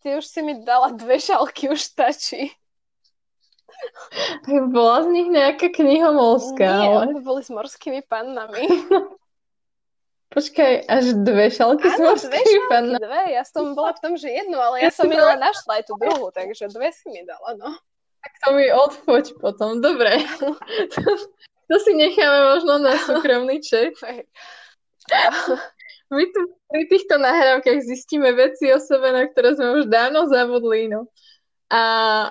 Ty 0.00 0.16
už 0.16 0.24
si 0.24 0.40
mi 0.40 0.64
dala 0.64 0.96
dve 0.96 1.20
šálky, 1.20 1.68
už 1.68 1.84
stačí. 1.84 2.48
Bola 4.74 5.04
z 5.04 5.08
nich 5.12 5.28
nejaká 5.30 5.68
knihomolská, 5.70 6.68
Nie, 6.80 6.88
ale... 6.90 7.22
boli 7.22 7.42
s 7.44 7.50
morskými 7.52 8.02
pannami. 8.06 8.66
Počkaj, 10.30 10.86
až 10.86 11.04
dve 11.26 11.50
šalky 11.50 11.90
Áno, 11.90 11.96
s 11.96 11.98
morskými 11.98 12.30
dve 12.30 12.42
šalky, 12.46 12.70
pannami. 12.70 13.02
dve. 13.02 13.22
Ja 13.34 13.42
som 13.42 13.74
bola 13.74 13.90
v 13.94 14.00
tom, 14.02 14.12
že 14.14 14.30
jednu, 14.30 14.62
ale 14.62 14.78
ja, 14.78 14.88
ja 14.88 14.90
som 14.94 15.10
mi 15.10 15.18
len 15.18 15.42
našla 15.42 15.82
aj 15.82 15.84
tú 15.90 15.98
druhú, 15.98 16.30
takže 16.30 16.70
dve 16.70 16.94
si 16.94 17.10
mi 17.10 17.26
dala, 17.26 17.58
no. 17.58 17.74
Tak 18.20 18.32
to 18.46 18.48
mi 18.54 18.70
odfoť 18.70 19.24
potom, 19.42 19.82
dobre. 19.82 20.22
to, 20.38 20.54
to 21.68 21.74
si 21.82 21.92
necháme 21.98 22.54
možno 22.54 22.78
na 22.78 22.94
súkromný 23.00 23.58
ček. 23.58 23.98
My 26.10 26.26
tu 26.26 26.40
pri 26.66 26.90
týchto 26.90 27.22
nahrávkach 27.22 27.86
zistíme 27.86 28.34
veci 28.34 28.66
o 28.74 28.78
sebe, 28.82 29.14
na 29.14 29.30
ktoré 29.30 29.54
sme 29.54 29.82
už 29.82 29.86
dávno 29.86 30.26
zabudli, 30.26 30.90
no. 30.90 31.06
A, 31.70 31.82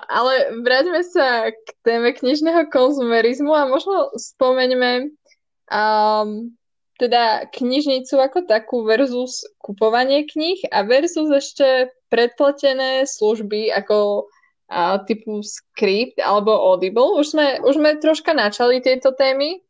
ale 0.04 0.52
vráťme 0.60 1.00
sa 1.00 1.48
k 1.48 1.66
téme 1.80 2.12
knižného 2.12 2.68
konzumerizmu 2.68 3.48
a 3.56 3.64
možno 3.72 4.12
spomeňme 4.12 5.16
um, 5.72 6.52
teda 7.00 7.48
knižnicu 7.48 8.20
ako 8.20 8.44
takú 8.44 8.84
versus 8.84 9.40
kupovanie 9.64 10.28
kníh 10.28 10.60
a 10.68 10.84
versus 10.84 11.32
ešte 11.32 11.88
predplatené 12.12 13.08
služby 13.08 13.72
ako 13.72 14.28
a, 14.68 15.00
typu 15.08 15.40
Script 15.40 16.20
alebo 16.20 16.52
Audible. 16.52 17.16
Už 17.16 17.32
sme, 17.32 17.64
už 17.64 17.80
sme 17.80 17.96
troška 17.96 18.36
načali 18.36 18.84
tieto 18.84 19.16
témy. 19.16 19.64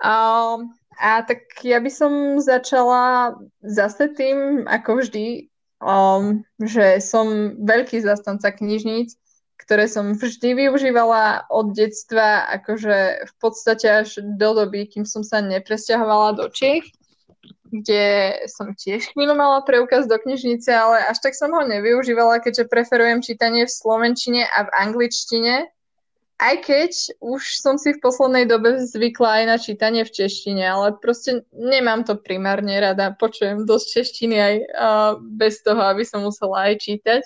A, 0.00 0.56
a 0.96 1.10
tak 1.28 1.44
ja 1.60 1.76
by 1.76 1.92
som 1.92 2.40
začala 2.40 3.36
zase 3.60 4.16
tým, 4.16 4.64
ako 4.64 5.04
vždy, 5.04 5.52
um, 5.82 6.42
že 6.62 7.02
som 7.02 7.58
veľký 7.58 8.02
zastanca 8.02 8.50
knižníc, 8.50 9.14
ktoré 9.58 9.84
som 9.90 10.16
vždy 10.16 10.66
využívala 10.66 11.50
od 11.52 11.76
detstva, 11.76 12.46
akože 12.56 13.28
v 13.28 13.32
podstate 13.36 13.86
až 14.06 14.22
do 14.22 14.54
doby, 14.54 14.88
kým 14.88 15.04
som 15.04 15.20
sa 15.20 15.44
nepresťahovala 15.44 16.40
do 16.40 16.48
Čech, 16.48 16.88
kde 17.68 18.32
som 18.48 18.72
tiež 18.72 19.12
chvíľu 19.12 19.36
mala 19.36 19.60
preukaz 19.60 20.08
do 20.08 20.16
knižnice, 20.16 20.72
ale 20.72 21.04
až 21.04 21.20
tak 21.20 21.36
som 21.36 21.52
ho 21.52 21.62
nevyužívala, 21.68 22.40
keďže 22.40 22.64
preferujem 22.64 23.20
čítanie 23.20 23.68
v 23.68 23.72
slovenčine 23.72 24.48
a 24.48 24.64
v 24.64 24.70
angličtine. 24.72 25.68
Aj 26.38 26.54
keď 26.62 27.18
už 27.18 27.58
som 27.58 27.82
si 27.82 27.98
v 27.98 28.02
poslednej 28.02 28.46
dobe 28.46 28.78
zvykla 28.78 29.42
aj 29.42 29.44
na 29.50 29.56
čítanie 29.58 30.06
v 30.06 30.14
češtine, 30.14 30.62
ale 30.62 30.94
proste 30.94 31.42
nemám 31.50 32.06
to 32.06 32.14
primárne 32.14 32.78
rada. 32.78 33.10
Počujem 33.10 33.66
dosť 33.66 33.86
češtiny 33.90 34.36
aj 34.38 34.54
uh, 34.54 35.12
bez 35.18 35.66
toho, 35.66 35.82
aby 35.82 36.06
som 36.06 36.22
musela 36.22 36.70
aj 36.70 36.78
čítať. 36.78 37.22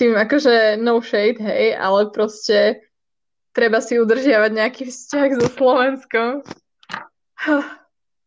Tým 0.00 0.16
akože 0.16 0.80
no 0.80 1.04
shade, 1.04 1.36
hej, 1.36 1.76
ale 1.76 2.08
proste 2.16 2.88
treba 3.52 3.84
si 3.84 4.00
udržiavať 4.00 4.50
nejaký 4.56 4.82
vzťah 4.88 5.28
so 5.36 5.48
Slovenskom. 5.52 6.30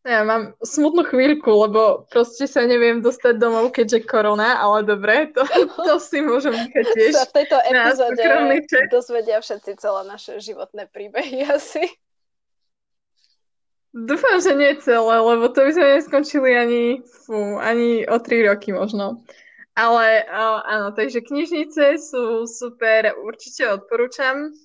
Ja 0.08 0.24
mám 0.24 0.56
smutnú 0.64 1.04
chvíľku, 1.04 1.52
lebo 1.52 2.08
proste 2.08 2.48
sa 2.48 2.64
neviem 2.64 3.04
dostať 3.04 3.44
domov, 3.44 3.76
keďže 3.76 4.08
korona, 4.08 4.56
ale 4.56 4.88
dobre, 4.88 5.36
to, 5.36 5.44
to 5.88 6.00
si 6.00 6.24
môžem 6.24 6.56
nechať 6.56 6.86
tiež. 6.96 7.12
V 7.28 7.36
tejto 7.36 7.60
epizóde 7.60 8.24
dozvedia 8.88 9.44
všetci 9.44 9.76
celé 9.76 10.02
naše 10.08 10.40
životné 10.40 10.88
príbehy 10.88 11.44
asi. 11.60 11.84
Dúfam, 13.92 14.40
že 14.40 14.56
nie 14.56 14.80
celé, 14.80 15.16
lebo 15.20 15.52
to 15.52 15.60
by 15.68 15.72
sme 15.76 15.88
neskončili 16.00 16.56
ani, 16.56 16.84
fú, 17.04 17.60
ani 17.60 18.08
o 18.08 18.16
tri 18.24 18.48
roky 18.48 18.72
možno. 18.72 19.28
Ale 19.76 20.24
áno, 20.72 20.96
takže 20.96 21.20
knižnice 21.20 22.00
sú 22.00 22.48
super, 22.48 23.12
určite 23.28 23.68
odporúčam. 23.76 24.56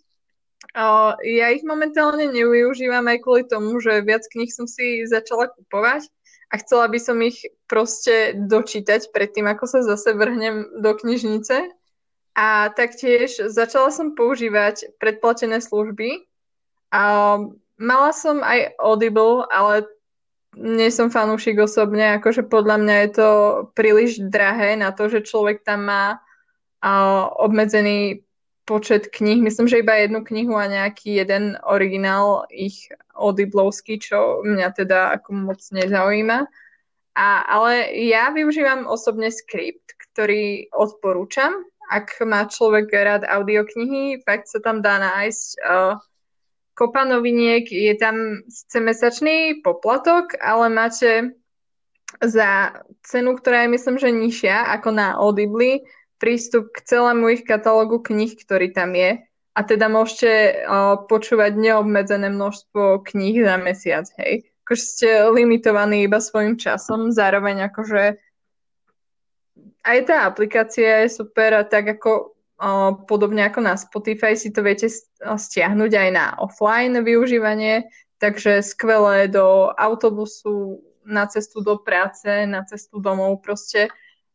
Ja 1.26 1.46
ich 1.50 1.66
momentálne 1.66 2.30
nevyužívam 2.30 3.04
aj 3.04 3.18
kvôli 3.20 3.44
tomu, 3.44 3.76
že 3.82 4.00
viac 4.06 4.24
kníh 4.30 4.48
som 4.48 4.64
si 4.70 5.04
začala 5.04 5.50
kupovať 5.50 6.06
a 6.52 6.60
chcela 6.60 6.86
by 6.86 6.98
som 7.02 7.18
ich 7.20 7.42
proste 7.66 8.36
dočítať 8.36 9.10
predtým, 9.10 9.48
ako 9.50 9.64
sa 9.66 9.80
zase 9.82 10.14
vrhnem 10.14 10.80
do 10.80 10.92
knižnice. 10.94 11.72
A 12.32 12.72
taktiež 12.72 13.36
začala 13.52 13.92
som 13.92 14.16
používať 14.16 14.96
predplatené 14.96 15.60
služby. 15.60 16.24
A 16.92 17.02
mala 17.76 18.12
som 18.16 18.40
aj 18.40 18.72
Audible, 18.80 19.44
ale 19.52 19.84
nie 20.56 20.92
som 20.92 21.08
fanúšik 21.08 21.56
osobne, 21.60 22.20
akože 22.20 22.44
podľa 22.48 22.76
mňa 22.80 22.96
je 23.04 23.10
to 23.16 23.28
príliš 23.72 24.20
drahé 24.20 24.76
na 24.76 24.92
to, 24.92 25.08
že 25.08 25.24
človek 25.24 25.64
tam 25.64 25.88
má 25.88 26.04
obmedzený 27.40 28.24
počet 28.64 29.10
kníh, 29.10 29.42
myslím, 29.42 29.66
že 29.68 29.82
iba 29.82 29.98
jednu 29.98 30.22
knihu 30.24 30.54
a 30.54 30.70
nejaký 30.70 31.18
jeden 31.18 31.58
originál 31.66 32.46
ich 32.50 32.88
Audiblovský, 33.14 33.98
čo 33.98 34.42
mňa 34.46 34.68
teda 34.72 35.18
ako 35.18 35.52
moc 35.52 35.60
nezaujíma. 35.74 36.46
A, 37.12 37.28
ale 37.44 37.92
ja 38.08 38.32
využívam 38.32 38.88
osobne 38.88 39.28
skript, 39.28 39.92
ktorý 40.10 40.72
odporúčam. 40.72 41.52
Ak 41.92 42.16
má 42.24 42.48
človek 42.48 42.88
rád 42.88 43.22
audioknihy, 43.28 44.24
fakt 44.24 44.48
sa 44.48 44.64
tam 44.64 44.80
dá 44.80 44.96
nájsť 44.96 45.48
uh, 45.60 46.00
kopa 46.72 47.04
noviniek, 47.04 47.68
je 47.68 47.92
tam 48.00 48.40
sice 48.48 48.80
mesačný 48.80 49.60
poplatok, 49.60 50.40
ale 50.40 50.72
máte 50.72 51.36
za 52.24 52.80
cenu, 53.04 53.36
ktorá 53.36 53.68
je 53.68 53.74
myslím, 53.76 53.96
že 54.00 54.08
nižšia 54.08 54.72
ako 54.80 54.88
na 54.96 55.16
Audibly, 55.20 55.84
prístup 56.22 56.70
k 56.70 56.86
celému 56.86 57.34
ich 57.34 57.42
katalógu 57.42 57.98
kníh, 57.98 58.38
ktorý 58.38 58.70
tam 58.70 58.94
je. 58.94 59.26
A 59.52 59.60
teda 59.66 59.90
môžete 59.90 60.62
uh, 60.62 61.02
počúvať 61.10 61.58
neobmedzené 61.58 62.30
množstvo 62.30 63.02
kníh 63.02 63.42
za 63.42 63.58
mesiac, 63.58 64.06
hej. 64.22 64.46
Akože 64.62 64.82
ste 64.86 65.08
limitovaní 65.34 66.06
iba 66.06 66.22
svojim 66.22 66.54
časom, 66.54 67.10
zároveň 67.10 67.66
akože 67.66 68.22
aj 69.82 69.98
tá 70.06 70.30
aplikácia 70.30 71.02
je 71.02 71.10
super 71.10 71.58
a 71.58 71.66
tak 71.66 71.98
ako 71.98 72.32
uh, 72.62 72.94
podobne 73.10 73.42
ako 73.42 73.60
na 73.66 73.74
Spotify 73.74 74.38
si 74.38 74.54
to 74.54 74.62
viete 74.62 74.86
stiahnuť 75.20 75.90
aj 75.90 76.08
na 76.14 76.38
offline 76.38 76.94
využívanie, 77.02 77.90
takže 78.22 78.62
skvelé 78.62 79.26
do 79.26 79.74
autobusu, 79.74 80.78
na 81.02 81.26
cestu 81.26 81.60
do 81.60 81.82
práce, 81.82 82.30
na 82.46 82.62
cestu 82.62 83.02
domov, 83.02 83.42
proste 83.42 83.90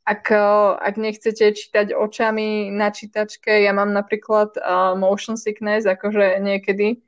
ak, 0.08 0.32
eh, 0.32 0.72
ak 0.80 0.96
nechcete 0.96 1.52
čítať 1.52 1.92
očami 1.92 2.72
na 2.72 2.96
čítačke, 2.96 3.52
ja 3.52 3.76
mám 3.76 3.92
napríklad 3.92 4.56
uh, 4.56 4.96
motion 4.96 5.36
sickness, 5.36 5.84
akože 5.84 6.40
niekedy, 6.40 7.04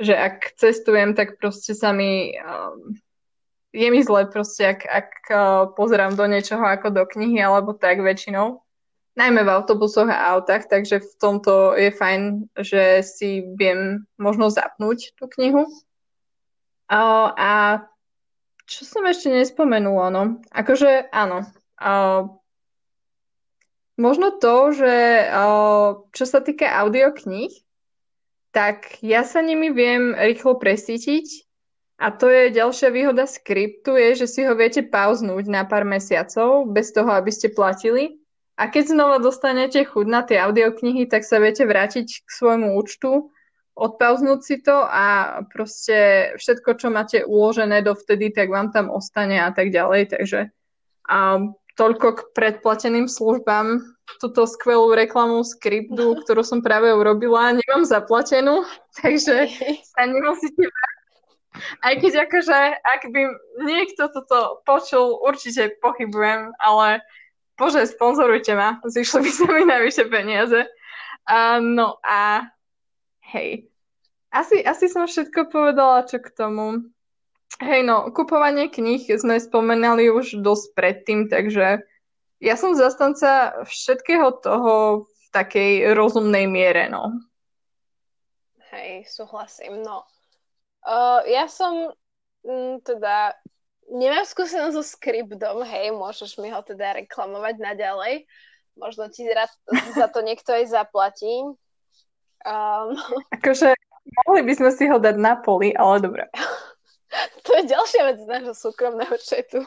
že 0.00 0.16
ak 0.16 0.56
cestujem, 0.56 1.12
tak 1.12 1.36
proste 1.36 1.76
sa 1.76 1.92
mi 1.92 2.32
uh, 2.32 2.72
je 3.72 3.88
mi 3.92 4.00
zle 4.00 4.24
proste, 4.32 4.64
ak, 4.64 4.80
ak 4.88 5.10
uh, 5.28 5.38
pozerám 5.76 6.16
do 6.16 6.24
niečoho 6.24 6.64
ako 6.64 6.88
do 6.88 7.04
knihy 7.04 7.36
alebo 7.44 7.76
tak 7.76 8.00
väčšinou. 8.00 8.64
Najmä 9.18 9.42
v 9.44 9.50
autobusoch 9.50 10.06
a 10.08 10.38
autách, 10.38 10.70
takže 10.70 11.02
v 11.02 11.12
tomto 11.18 11.74
je 11.74 11.90
fajn, 11.90 12.48
že 12.62 13.02
si 13.02 13.42
viem 13.58 14.06
možno 14.14 14.46
zapnúť 14.46 15.18
tú 15.18 15.26
knihu. 15.36 15.66
Uh, 16.88 17.28
a 17.34 17.50
čo 18.64 18.86
som 18.86 19.04
ešte 19.04 19.28
nespomenula, 19.28 20.08
no? 20.14 20.22
Akože 20.54 21.10
áno, 21.10 21.44
uh, 21.82 22.37
Možno 23.98 24.30
to, 24.38 24.70
že 24.70 25.26
čo 26.14 26.24
sa 26.24 26.38
týka 26.38 26.70
audiokníh, 26.70 27.50
tak 28.54 29.02
ja 29.02 29.26
sa 29.26 29.42
nimi 29.42 29.74
viem 29.74 30.14
rýchlo 30.14 30.54
presítiť 30.56 31.44
a 31.98 32.14
to 32.14 32.30
je 32.30 32.54
ďalšia 32.54 32.94
výhoda 32.94 33.26
skriptu, 33.26 33.98
je, 33.98 34.22
že 34.24 34.26
si 34.30 34.40
ho 34.46 34.54
viete 34.54 34.86
pauznúť 34.86 35.50
na 35.50 35.66
pár 35.66 35.82
mesiacov 35.82 36.70
bez 36.70 36.94
toho, 36.94 37.10
aby 37.10 37.34
ste 37.34 37.50
platili. 37.50 38.22
A 38.54 38.70
keď 38.70 38.94
znova 38.94 39.18
dostanete 39.18 39.82
chuť 39.82 40.06
na 40.06 40.22
tie 40.22 40.38
audioknihy, 40.38 41.10
tak 41.10 41.26
sa 41.26 41.42
viete 41.42 41.66
vrátiť 41.66 42.06
k 42.22 42.28
svojmu 42.30 42.78
účtu, 42.78 43.34
odpauznúť 43.78 44.40
si 44.42 44.58
to 44.62 44.74
a 44.74 45.38
proste 45.50 46.30
všetko, 46.38 46.70
čo 46.78 46.90
máte 46.90 47.22
uložené 47.22 47.82
dovtedy, 47.82 48.30
tak 48.34 48.50
vám 48.50 48.70
tam 48.74 48.90
ostane 48.90 49.38
a 49.38 49.50
tak 49.54 49.70
ďalej. 49.70 50.14
Takže 50.14 50.50
um, 51.06 51.54
toľko 51.78 52.06
k 52.18 52.20
predplateným 52.34 53.06
službám. 53.06 53.80
Túto 54.18 54.44
skvelú 54.50 54.92
reklamu 54.92 55.46
skriptu, 55.46 56.12
ktorú 56.26 56.42
som 56.42 56.60
práve 56.60 56.90
urobila, 56.90 57.54
nemám 57.54 57.86
zaplatenú, 57.86 58.66
takže 58.98 59.46
sa 59.94 60.02
nemusíte 60.04 60.66
aj 61.82 61.94
keď 61.98 62.12
akože, 62.28 62.58
ak 62.86 63.02
by 63.10 63.22
niekto 63.66 64.06
toto 64.14 64.62
počul, 64.62 65.18
určite 65.18 65.74
pochybujem, 65.82 66.54
ale 66.60 67.02
bože, 67.58 67.88
sponzorujte 67.90 68.54
ma, 68.54 68.78
zišli 68.86 69.26
by 69.26 69.30
sa 69.30 69.46
mi 69.50 69.62
najvyššie 69.66 70.04
peniaze. 70.06 70.60
Uh, 71.28 71.58
no 71.60 71.98
a 72.06 72.46
hej, 73.34 73.66
asi, 74.30 74.62
asi 74.62 74.86
som 74.86 75.04
všetko 75.04 75.50
povedala, 75.50 76.06
čo 76.06 76.22
k 76.22 76.30
tomu. 76.32 76.88
Hej, 77.56 77.80
no, 77.88 78.12
kupovanie 78.12 78.68
kníh 78.68 79.08
sme 79.16 79.40
spomenali 79.40 80.12
už 80.12 80.44
dosť 80.44 80.66
predtým, 80.76 81.20
takže 81.32 81.80
ja 82.38 82.54
som 82.54 82.76
zastanca 82.76 83.64
všetkého 83.64 84.30
toho 84.44 85.08
v 85.08 85.26
takej 85.32 85.96
rozumnej 85.96 86.44
miere, 86.44 86.92
no. 86.92 87.18
Hej, 88.68 89.08
súhlasím, 89.08 89.80
no. 89.80 90.04
Uh, 90.84 91.24
ja 91.26 91.48
som 91.48 91.90
m, 92.46 92.52
mm, 92.52 92.74
teda, 92.86 93.34
nemám 93.90 94.28
skúsenosť 94.28 94.74
so 94.76 94.84
skriptom, 94.84 95.64
hej, 95.66 95.90
môžeš 95.96 96.38
mi 96.38 96.52
ho 96.52 96.60
teda 96.62 97.00
reklamovať 97.02 97.58
naďalej. 97.58 98.28
Možno 98.78 99.10
ti 99.10 99.26
rád 99.26 99.50
za 99.98 100.06
to 100.06 100.22
niekto 100.22 100.54
aj 100.54 100.70
zaplatí. 100.70 101.42
Um... 102.46 102.94
Akože 103.34 103.74
mohli 104.22 104.46
by 104.46 104.52
sme 104.54 104.70
si 104.70 104.86
ho 104.86 105.02
dať 105.02 105.16
na 105.18 105.34
poli, 105.42 105.74
ale 105.74 105.98
dobre. 105.98 106.24
to 107.44 107.50
je 107.58 107.62
ďalšia 107.70 108.02
vec 108.12 108.18
z 108.22 108.28
nášho 108.28 108.54
súkromného 108.54 109.16
četu. 109.18 109.64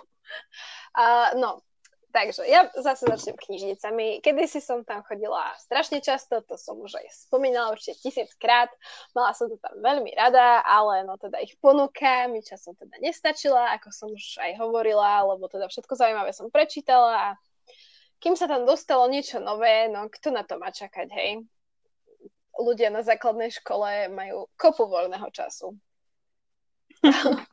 Uh, 0.95 1.31
no, 1.39 1.63
Takže 2.11 2.43
ja 2.43 2.67
zase 2.75 3.07
začnem 3.07 3.39
knižnicami. 3.39 4.19
Kedy 4.19 4.43
si 4.43 4.59
som 4.59 4.83
tam 4.83 4.99
chodila 5.07 5.55
strašne 5.55 6.03
často, 6.03 6.43
to 6.43 6.59
som 6.59 6.75
už 6.83 6.99
aj 6.99 7.07
spomínala 7.07 7.71
určite 7.71 8.03
tisíckrát. 8.03 8.67
Mala 9.15 9.31
som 9.31 9.47
to 9.47 9.55
tam 9.63 9.79
veľmi 9.79 10.11
rada, 10.11 10.59
ale 10.67 11.07
no 11.07 11.15
teda 11.15 11.39
ich 11.39 11.55
ponuka 11.63 12.27
mi 12.27 12.43
časom 12.43 12.75
teda 12.75 12.99
nestačila, 12.99 13.71
ako 13.79 13.87
som 13.95 14.07
už 14.11 14.43
aj 14.43 14.59
hovorila, 14.59 15.23
lebo 15.23 15.47
teda 15.47 15.71
všetko 15.71 15.95
zaujímavé 15.95 16.35
som 16.35 16.51
prečítala 16.51 17.15
a 17.15 17.39
kým 18.19 18.35
sa 18.35 18.45
tam 18.45 18.67
dostalo 18.67 19.07
niečo 19.07 19.39
nové, 19.39 19.87
no 19.87 20.11
kto 20.11 20.35
na 20.35 20.43
to 20.43 20.59
má 20.59 20.69
čakať, 20.69 21.07
hej? 21.15 21.41
Ľudia 22.59 22.91
na 22.91 23.01
základnej 23.07 23.49
škole 23.49 24.11
majú 24.11 24.51
kopu 24.59 24.83
voľného 24.85 25.31
času. 25.31 25.73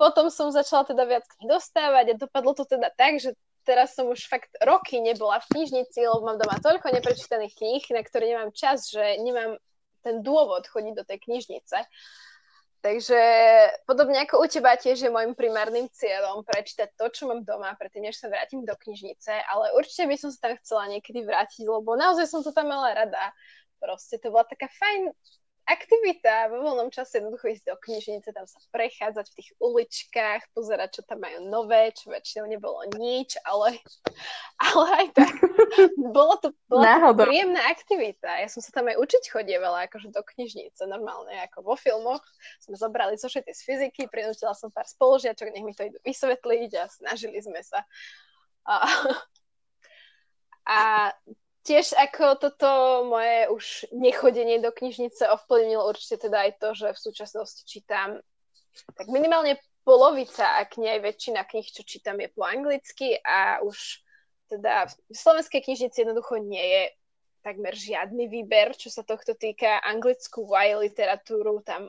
Potom 0.00 0.32
som 0.32 0.48
začala 0.48 0.88
teda 0.88 1.04
viac 1.04 1.28
knih 1.28 1.48
dostávať 1.48 2.04
a 2.16 2.20
dopadlo 2.20 2.56
to 2.56 2.64
teda 2.64 2.88
tak, 2.96 3.20
že 3.20 3.36
teraz 3.68 3.92
som 3.92 4.08
už 4.08 4.24
fakt 4.26 4.48
roky 4.64 4.96
nebola 4.96 5.38
v 5.44 5.50
knižnici, 5.52 6.00
lebo 6.08 6.24
mám 6.24 6.40
doma 6.40 6.56
toľko 6.56 6.88
neprečítaných 6.88 7.54
kníh, 7.54 7.84
na 7.92 8.00
ktoré 8.00 8.32
nemám 8.32 8.50
čas, 8.56 8.88
že 8.88 9.20
nemám 9.20 9.60
ten 10.00 10.24
dôvod 10.24 10.64
chodiť 10.64 10.94
do 10.96 11.04
tej 11.04 11.18
knižnice. 11.28 11.76
Takže 12.80 13.20
podobne 13.84 14.24
ako 14.24 14.40
u 14.40 14.48
teba 14.48 14.72
tiež 14.72 15.04
je 15.04 15.12
môjim 15.12 15.36
primárnym 15.36 15.84
cieľom 15.92 16.40
prečítať 16.48 16.96
to, 16.96 17.12
čo 17.12 17.28
mám 17.28 17.44
doma, 17.44 17.76
predtým, 17.76 18.08
než 18.08 18.16
sa 18.16 18.32
vrátim 18.32 18.64
do 18.64 18.72
knižnice, 18.72 19.36
ale 19.52 19.76
určite 19.76 20.08
by 20.08 20.16
som 20.16 20.32
sa 20.32 20.48
tam 20.48 20.56
chcela 20.64 20.88
niekedy 20.88 21.20
vrátiť, 21.20 21.68
lebo 21.68 21.92
naozaj 21.92 22.24
som 22.24 22.40
to 22.40 22.56
tam 22.56 22.72
mala 22.72 22.96
rada. 22.96 23.36
Proste 23.76 24.16
to 24.16 24.32
bola 24.32 24.48
taká 24.48 24.72
fajn 24.72 25.12
aktivita 25.70 26.50
vo 26.50 26.66
voľnom 26.66 26.90
čase 26.90 27.22
jednoducho 27.22 27.54
ísť 27.54 27.64
do 27.70 27.76
knižnice, 27.78 28.34
tam 28.34 28.42
sa 28.44 28.58
prechádzať 28.74 29.26
v 29.30 29.36
tých 29.38 29.50
uličkách, 29.62 30.50
pozerať, 30.50 30.98
čo 30.98 31.02
tam 31.06 31.22
majú 31.22 31.46
nové, 31.46 31.94
čo 31.94 32.10
väčšinou 32.10 32.50
nebolo 32.50 32.82
nič, 32.98 33.38
ale, 33.46 33.78
ale 34.66 34.86
aj 35.04 35.06
tak. 35.14 35.34
Bolo 35.96 36.34
to, 36.42 36.48
bola 36.66 37.14
to 37.14 37.22
príjemná 37.22 37.62
aktivita. 37.70 38.42
Ja 38.42 38.50
som 38.50 38.58
sa 38.58 38.74
tam 38.74 38.90
aj 38.90 38.98
učiť 38.98 39.24
chodievala 39.30 39.86
akože 39.86 40.10
do 40.10 40.22
knižnice, 40.26 40.82
normálne 40.90 41.38
ako 41.46 41.62
vo 41.62 41.74
filmoch. 41.78 42.22
Sme 42.58 42.74
zobrali 42.74 43.14
zošity 43.14 43.54
z 43.54 43.62
fyziky, 43.62 44.10
prinútila 44.10 44.52
som 44.58 44.74
pár 44.74 44.90
spolužiačok, 44.90 45.54
nech 45.54 45.64
mi 45.64 45.72
to 45.72 45.86
idú 45.86 45.98
vysvetliť 46.02 46.70
a 46.82 46.84
snažili 46.90 47.38
sme 47.38 47.62
sa. 47.62 47.86
A, 48.66 48.74
a 50.78 50.80
tiež 51.70 51.94
ako 51.94 52.34
toto 52.34 52.70
moje 53.06 53.46
už 53.54 53.64
nechodenie 53.94 54.58
do 54.58 54.74
knižnice 54.74 55.30
ovplyvnilo 55.30 55.86
určite 55.86 56.26
teda 56.26 56.50
aj 56.50 56.52
to, 56.58 56.68
že 56.74 56.88
v 56.90 56.98
súčasnosti 56.98 57.62
čítam 57.62 58.18
tak 58.98 59.06
minimálne 59.06 59.54
polovica, 59.86 60.58
ak 60.58 60.82
nie 60.82 60.90
aj 60.98 61.00
väčšina 61.06 61.46
knih, 61.46 61.66
čo 61.70 61.86
čítam, 61.86 62.18
je 62.18 62.26
po 62.34 62.42
anglicky 62.42 63.22
a 63.22 63.62
už 63.62 64.02
teda 64.50 64.90
v 64.90 65.14
slovenskej 65.14 65.62
knižnici 65.62 66.02
jednoducho 66.02 66.42
nie 66.42 66.62
je 66.62 66.82
takmer 67.46 67.72
žiadny 67.78 68.26
výber, 68.26 68.74
čo 68.74 68.90
sa 68.90 69.06
tohto 69.06 69.38
týka. 69.38 69.78
Anglickú 69.86 70.50
YA 70.50 70.74
literatúru 70.74 71.62
tam 71.62 71.86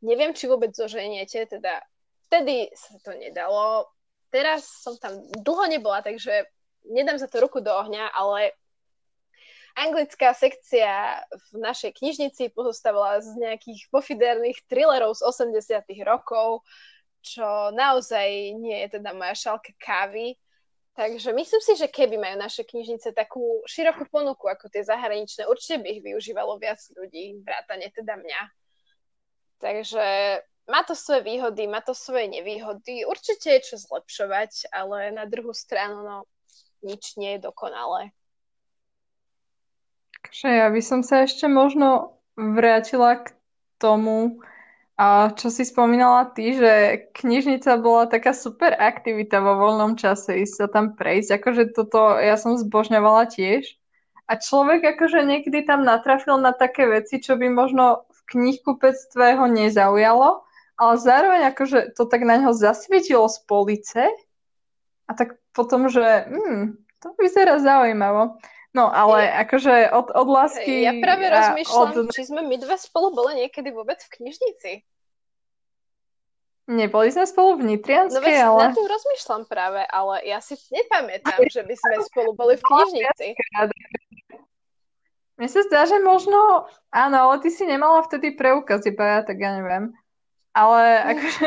neviem, 0.00 0.32
či 0.32 0.48
vôbec 0.48 0.72
zoženiete, 0.72 1.46
teda 1.46 1.84
vtedy 2.26 2.72
sa 2.72 2.96
to 3.04 3.12
nedalo. 3.12 3.92
Teraz 4.32 4.64
som 4.80 4.96
tam 4.96 5.20
dlho 5.36 5.68
nebola, 5.68 6.00
takže 6.00 6.48
nedám 6.88 7.20
za 7.20 7.28
to 7.28 7.44
ruku 7.44 7.60
do 7.60 7.70
ohňa, 7.70 8.08
ale 8.10 8.56
anglická 9.76 10.32
sekcia 10.36 11.22
v 11.52 11.58
našej 11.60 11.92
knižnici 11.96 12.52
pozostávala 12.52 13.20
z 13.20 13.36
nejakých 13.40 13.88
pofiderných 13.88 14.58
thrillerov 14.68 15.16
z 15.16 15.22
80 15.24 15.84
rokov, 16.04 16.64
čo 17.22 17.70
naozaj 17.72 18.58
nie 18.58 18.86
je 18.86 18.98
teda 18.98 19.14
moja 19.14 19.34
šalka 19.34 19.72
kávy. 19.78 20.36
Takže 20.92 21.32
myslím 21.32 21.62
si, 21.64 21.72
že 21.80 21.88
keby 21.88 22.20
majú 22.20 22.36
naše 22.36 22.68
knižnice 22.68 23.16
takú 23.16 23.64
širokú 23.64 24.04
ponuku 24.12 24.44
ako 24.44 24.68
tie 24.68 24.84
zahraničné, 24.84 25.48
určite 25.48 25.80
by 25.80 25.88
ich 25.88 26.04
využívalo 26.04 26.60
viac 26.60 26.84
ľudí, 26.92 27.40
vrátane 27.40 27.88
teda 27.88 28.20
mňa. 28.20 28.42
Takže 29.56 30.04
má 30.68 30.84
to 30.84 30.92
svoje 30.92 31.24
výhody, 31.24 31.64
má 31.64 31.80
to 31.80 31.96
svoje 31.96 32.28
nevýhody. 32.28 33.08
Určite 33.08 33.56
je 33.56 33.72
čo 33.72 33.76
zlepšovať, 33.80 34.68
ale 34.68 35.16
na 35.16 35.24
druhú 35.24 35.56
stranu 35.56 36.04
no, 36.04 36.16
nič 36.84 37.16
nie 37.16 37.40
je 37.40 37.48
dokonalé. 37.48 38.12
Takže 40.22 40.48
ja 40.48 40.66
by 40.70 40.82
som 40.82 41.00
sa 41.02 41.26
ešte 41.26 41.50
možno 41.50 42.18
vrátila 42.38 43.22
k 43.22 43.34
tomu, 43.76 44.42
a 44.96 45.34
čo 45.34 45.50
si 45.50 45.66
spomínala 45.66 46.30
ty, 46.30 46.54
že 46.54 46.72
knižnica 47.16 47.80
bola 47.80 48.06
taká 48.06 48.30
super 48.36 48.76
aktivita 48.76 49.42
vo 49.42 49.58
voľnom 49.58 49.98
čase, 49.98 50.44
ísť 50.46 50.54
sa 50.54 50.66
tam 50.70 50.94
prejsť, 50.94 51.42
akože 51.42 51.62
toto 51.74 52.20
ja 52.22 52.38
som 52.38 52.54
zbožňovala 52.54 53.26
tiež. 53.26 53.66
A 54.30 54.38
človek 54.38 54.96
akože 54.96 55.26
niekedy 55.26 55.66
tam 55.66 55.82
natrafil 55.82 56.38
na 56.38 56.54
také 56.54 56.86
veci, 56.86 57.18
čo 57.18 57.34
by 57.34 57.50
možno 57.50 58.06
v 58.14 58.20
knihkupectve 58.30 59.34
ho 59.34 59.46
nezaujalo, 59.50 60.46
ale 60.78 60.94
zároveň 60.96 61.50
akože 61.50 61.98
to 61.98 62.06
tak 62.06 62.22
na 62.22 62.38
neho 62.38 62.54
zasvietilo 62.54 63.26
z 63.26 63.38
police 63.44 64.04
a 65.08 65.12
tak 65.12 65.36
potom, 65.52 65.90
že 65.90 66.00
hmm, 66.30 66.78
to 67.02 67.12
vyzerá 67.18 67.58
zaujímavo. 67.58 68.38
No, 68.72 68.88
ale 68.88 69.28
ja, 69.28 69.44
akože 69.44 69.92
od, 69.92 70.08
od 70.16 70.28
lásky... 70.32 70.88
Ja 70.88 70.96
práve 70.96 71.28
rozmýšľam, 71.28 71.92
od... 71.92 72.08
či 72.08 72.24
sme 72.24 72.40
my 72.40 72.56
dve 72.56 72.80
spolu 72.80 73.12
boli 73.12 73.44
niekedy 73.44 73.68
vôbec 73.68 74.00
v 74.00 74.10
knižnici. 74.16 74.72
Neboli 76.72 77.12
sme 77.12 77.28
spolu 77.28 77.60
v 77.60 77.76
Nitrianskej, 77.76 78.36
no, 78.48 78.56
ale... 78.56 78.72
na 78.72 78.72
tým 78.72 78.88
rozmýšľam 78.88 79.44
práve, 79.44 79.84
ale 79.84 80.24
ja 80.24 80.40
si 80.40 80.56
nepamätám, 80.72 81.44
že 81.52 81.68
by 81.68 81.74
sme 81.76 81.94
spolu 82.08 82.32
boli 82.32 82.56
v 82.56 82.64
knižnici. 82.64 83.28
Mne 85.36 85.48
sa 85.52 85.60
zdá, 85.68 85.84
že 85.84 86.00
možno... 86.00 86.64
Áno, 86.88 87.28
ale 87.28 87.44
ty 87.44 87.52
si 87.52 87.68
nemala 87.68 88.00
vtedy 88.08 88.32
preukaz, 88.32 88.88
iba 88.88 89.04
ja, 89.04 89.18
tak 89.20 89.36
ja 89.36 89.52
neviem. 89.52 89.92
Ale 90.56 91.12
akože... 91.12 91.46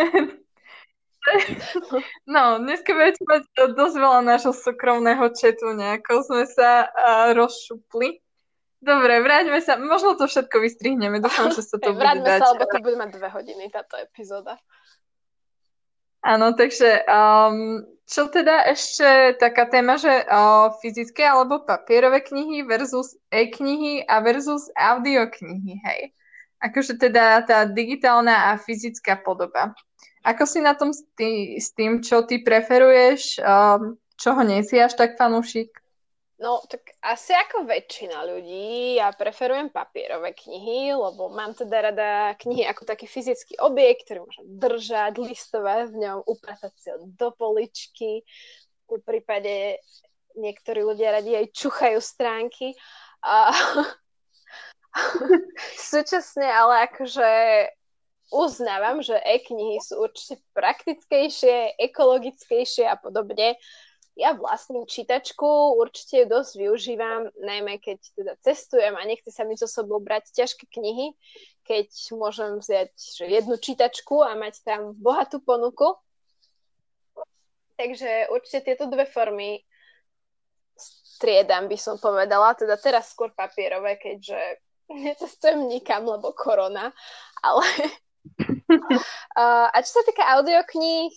No, 2.29 2.61
dneska 2.61 2.93
budete 2.93 3.21
mať 3.25 3.43
dosť 3.73 3.95
veľa 3.97 4.21
nášho 4.21 4.53
súkromného 4.53 5.25
četu, 5.33 5.73
nejako 5.73 6.21
sme 6.21 6.45
sa 6.45 6.89
uh, 6.89 7.33
rozšupli. 7.33 8.21
Dobre, 8.85 9.17
vráťme 9.25 9.57
sa, 9.65 9.81
možno 9.81 10.13
to 10.13 10.29
všetko 10.29 10.61
vystrihneme, 10.61 11.17
dúfam, 11.17 11.49
že 11.49 11.65
sa 11.65 11.81
to 11.81 11.89
hey, 11.89 11.97
bude 11.97 12.21
dať. 12.21 12.39
sa, 12.41 12.53
lebo 12.53 12.65
to 12.69 12.77
bude 12.85 12.97
mať 13.01 13.09
dve 13.17 13.29
hodiny, 13.33 13.63
táto 13.73 13.97
epizóda. 13.97 14.61
Áno, 16.25 16.53
takže 16.53 17.05
um, 17.05 17.81
čo 18.05 18.29
teda 18.29 18.65
ešte 18.69 19.37
taká 19.41 19.65
téma, 19.69 19.97
že 19.97 20.25
uh, 20.25 20.73
fyzické 20.81 21.25
alebo 21.25 21.65
papierové 21.65 22.21
knihy 22.21 22.65
versus 22.65 23.17
e-knihy 23.33 24.05
a 24.05 24.21
versus 24.21 24.69
audioknihy, 24.73 25.81
hej? 25.81 26.01
Akože 26.61 26.97
teda 26.97 27.45
tá 27.45 27.69
digitálna 27.69 28.53
a 28.53 28.57
fyzická 28.57 29.21
podoba. 29.21 29.77
Ako 30.25 30.49
si 30.49 30.57
na 30.57 30.73
tom 30.73 30.89
s, 30.89 31.05
tý, 31.13 31.61
s 31.61 31.69
tým, 31.77 32.01
čo 32.01 32.25
ty 32.25 32.41
preferuješ, 32.41 33.37
um, 33.45 33.93
čoho 34.17 34.41
nie 34.41 34.65
si 34.65 34.81
až 34.81 34.97
tak 34.97 35.21
fanúšik? 35.21 35.69
No, 36.35 36.59
tak 36.67 36.91
asi 36.99 37.31
ako 37.31 37.63
väčšina 37.63 38.27
ľudí, 38.27 38.99
ja 38.99 39.07
preferujem 39.15 39.71
papierové 39.71 40.35
knihy, 40.35 40.91
lebo 40.91 41.31
mám 41.31 41.55
teda 41.55 41.77
rada 41.93 42.09
knihy 42.41 42.67
ako 42.67 42.83
taký 42.83 43.07
fyzický 43.07 43.55
objekt, 43.63 44.03
ktorý 44.09 44.27
môžem 44.27 44.47
držať, 44.59 45.13
listovať 45.15 45.95
v 45.95 45.97
ňom, 46.03 46.17
upratať 46.27 46.73
si 46.75 46.87
ho 46.91 47.07
do 47.07 47.29
poličky. 47.31 48.27
V 48.89 48.99
prípade 48.99 49.79
niektorí 50.35 50.83
ľudia 50.83 51.15
radi 51.15 51.39
aj 51.39 51.55
čuchajú 51.55 52.03
stránky. 52.03 52.75
A... 53.23 53.55
Súčasne 55.91 56.51
ale 56.51 56.91
akože 56.91 57.29
uznávam, 58.33 59.01
že 59.01 59.13
e-knihy 59.13 59.81
sú 59.81 60.01
určite 60.01 60.41
praktickejšie, 60.57 61.77
ekologickejšie 61.77 62.85
a 62.89 62.97
podobne. 62.97 63.57
Ja 64.15 64.31
vlastním 64.31 64.87
čítačku 64.87 65.75
určite 65.75 66.23
ju 66.23 66.25
dosť 66.31 66.51
využívam, 66.55 67.35
najmä 67.35 67.83
keď 67.83 67.99
teda 68.15 68.33
cestujem 68.39 68.95
a 68.95 69.03
nechce 69.03 69.27
sa 69.27 69.43
mi 69.43 69.59
so 69.59 69.67
sebou 69.67 69.99
brať 69.99 70.31
ťažké 70.31 70.71
knihy, 70.71 71.11
keď 71.67 71.91
môžem 72.15 72.63
vziať 72.63 72.95
že 72.95 73.27
jednu 73.27 73.59
čítačku 73.59 74.23
a 74.23 74.39
mať 74.39 74.63
tam 74.63 74.95
bohatú 74.95 75.43
ponuku. 75.43 75.99
Takže 77.75 78.31
určite 78.31 78.71
tieto 78.71 78.87
dve 78.87 79.03
formy 79.03 79.59
striedam, 81.15 81.67
by 81.67 81.75
som 81.75 81.99
povedala. 81.99 82.55
Teda 82.55 82.79
teraz 82.79 83.11
skôr 83.11 83.35
papierové, 83.35 83.99
keďže 83.99 84.39
necestujem 85.11 85.67
nikam, 85.67 86.07
lebo 86.07 86.31
korona, 86.31 86.95
ale 87.43 87.67
a 89.73 89.77
čo 89.81 89.91
sa 89.99 90.03
týka 90.05 90.23
audiokníh, 90.37 91.13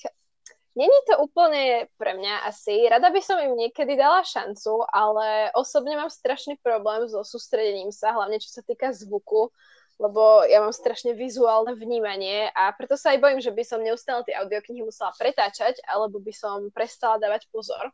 není 0.79 0.99
to 1.11 1.19
úplne 1.19 1.91
pre 1.99 2.15
mňa 2.15 2.47
asi. 2.47 2.87
Rada 2.87 3.11
by 3.11 3.21
som 3.25 3.43
im 3.43 3.59
niekedy 3.59 3.99
dala 3.99 4.23
šancu, 4.23 4.87
ale 4.95 5.51
osobne 5.59 5.99
mám 5.99 6.13
strašný 6.13 6.61
problém 6.63 7.11
so 7.11 7.27
sústredením 7.27 7.91
sa, 7.91 8.15
hlavne 8.15 8.39
čo 8.39 8.53
sa 8.55 8.63
týka 8.63 8.95
zvuku, 8.95 9.51
lebo 9.99 10.47
ja 10.47 10.63
mám 10.63 10.71
strašne 10.71 11.19
vizuálne 11.19 11.75
vnímanie 11.75 12.55
a 12.55 12.71
preto 12.71 12.95
sa 12.95 13.11
aj 13.11 13.19
bojím, 13.19 13.41
že 13.43 13.51
by 13.51 13.63
som 13.67 13.83
neustále 13.83 14.23
tie 14.23 14.39
audioknihy 14.39 14.87
musela 14.87 15.11
pretáčať, 15.19 15.83
alebo 15.91 16.23
by 16.23 16.31
som 16.31 16.71
prestala 16.71 17.19
dávať 17.19 17.51
pozor. 17.51 17.91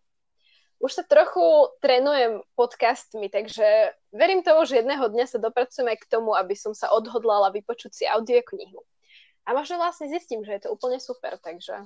už 0.84 1.00
sa 1.00 1.04
trochu 1.08 1.40
trénujem 1.80 2.44
podcastmi, 2.60 3.32
takže 3.32 3.96
verím 4.12 4.44
tomu, 4.44 4.68
že 4.68 4.84
jedného 4.84 5.08
dňa 5.08 5.24
sa 5.24 5.40
dopracujeme 5.40 5.96
k 5.96 6.04
tomu, 6.04 6.36
aby 6.36 6.52
som 6.52 6.76
sa 6.76 6.92
odhodlala 6.92 7.48
vypočuť 7.56 7.92
si 7.96 8.04
audioknihu. 8.04 8.84
A 9.44 9.52
možno 9.52 9.76
vlastne 9.76 10.08
zistím, 10.08 10.40
že 10.44 10.56
je 10.56 10.62
to 10.64 10.72
úplne 10.72 10.96
super, 10.96 11.36
takže... 11.36 11.84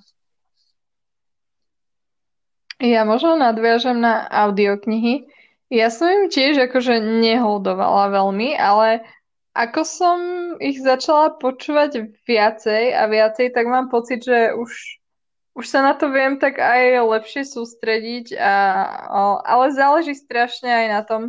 Ja 2.78 3.02
možno 3.02 3.34
nadviažem 3.34 3.98
na 3.98 4.22
audioknihy. 4.30 5.26
Ja 5.66 5.90
som 5.90 6.06
im 6.06 6.24
tiež 6.30 6.70
akože 6.70 7.02
neholdovala 7.02 8.14
veľmi, 8.14 8.54
ale 8.54 9.02
ako 9.58 9.80
som 9.82 10.18
ich 10.62 10.78
začala 10.78 11.34
počúvať 11.34 12.14
viacej 12.22 12.94
a 12.94 13.10
viacej, 13.10 13.50
tak 13.50 13.66
mám 13.66 13.90
pocit, 13.90 14.22
že 14.22 14.54
už, 14.54 14.70
už 15.58 15.64
sa 15.66 15.82
na 15.82 15.98
to 15.98 16.14
viem 16.14 16.38
tak 16.38 16.62
aj 16.62 17.02
lepšie 17.02 17.42
sústrediť, 17.42 18.38
a, 18.38 18.54
ale 19.42 19.74
záleží 19.74 20.14
strašne 20.14 20.70
aj 20.70 20.86
na 20.86 21.02
tom, 21.02 21.22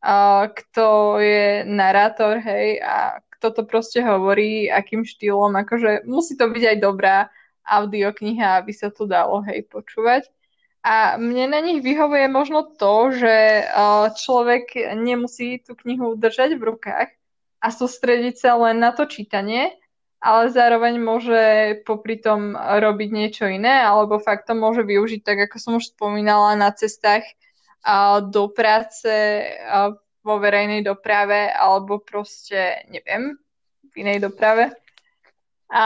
a, 0.00 0.48
kto 0.48 1.20
je 1.20 1.68
narátor, 1.68 2.40
hej, 2.40 2.80
a 2.80 3.20
kto 3.44 3.60
to 3.60 3.62
proste 3.68 4.00
hovorí, 4.00 4.72
akým 4.72 5.04
štýlom, 5.04 5.52
akože 5.52 6.08
musí 6.08 6.32
to 6.32 6.48
byť 6.48 6.64
aj 6.64 6.76
dobrá 6.80 7.28
audiokniha, 7.68 8.64
aby 8.64 8.72
sa 8.72 8.88
to 8.88 9.04
dalo, 9.04 9.44
hej, 9.44 9.68
počúvať. 9.68 10.32
A 10.80 11.20
mne 11.20 11.52
na 11.52 11.60
nich 11.60 11.84
vyhovuje 11.84 12.24
možno 12.32 12.64
to, 12.64 13.12
že 13.12 13.68
človek 14.16 14.96
nemusí 14.96 15.60
tú 15.60 15.76
knihu 15.76 16.16
držať 16.16 16.56
v 16.56 16.72
rukách, 16.72 17.12
a 17.60 17.72
sústrediť 17.72 18.36
sa 18.40 18.60
len 18.60 18.80
na 18.80 18.92
to 18.92 19.08
čítanie, 19.08 19.72
ale 20.20 20.52
zároveň 20.52 21.00
môže 21.00 21.44
popri 21.88 22.20
tom 22.20 22.52
robiť 22.56 23.08
niečo 23.12 23.44
iné, 23.44 23.84
alebo 23.84 24.20
fakt 24.20 24.48
to 24.48 24.56
môže 24.56 24.84
využiť, 24.84 25.20
tak 25.20 25.48
ako 25.48 25.56
som 25.60 25.72
už 25.76 25.92
spomínala, 25.92 26.56
na 26.56 26.72
cestách 26.72 27.24
do 28.28 28.48
práce, 28.52 29.08
vo 30.24 30.40
verejnej 30.40 30.80
doprave, 30.80 31.52
alebo 31.52 32.00
proste, 32.00 32.82
neviem, 32.88 33.36
v 33.92 33.94
inej 34.00 34.24
doprave. 34.24 34.72
A 35.68 35.84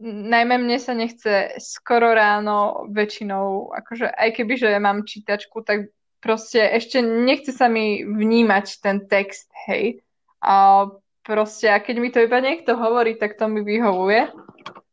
najmä 0.00 0.60
mne 0.60 0.78
sa 0.80 0.92
nechce 0.92 1.56
skoro 1.60 2.12
ráno 2.12 2.88
väčšinou, 2.92 3.72
akože 3.72 4.12
aj 4.12 4.30
keby, 4.36 4.54
že 4.60 4.68
mám 4.76 5.08
čítačku, 5.08 5.64
tak 5.64 5.92
proste 6.20 6.60
ešte 6.60 7.00
nechce 7.00 7.52
sa 7.52 7.68
mi 7.68 8.04
vnímať 8.04 8.66
ten 8.84 9.08
text, 9.08 9.48
hej. 9.68 10.04
A 10.40 10.88
proste, 11.24 11.68
a 11.72 11.80
keď 11.80 11.96
mi 12.00 12.08
to 12.12 12.20
iba 12.20 12.40
niekto 12.40 12.76
hovorí, 12.76 13.16
tak 13.16 13.36
to 13.36 13.48
mi 13.48 13.64
vyhovuje. 13.64 14.28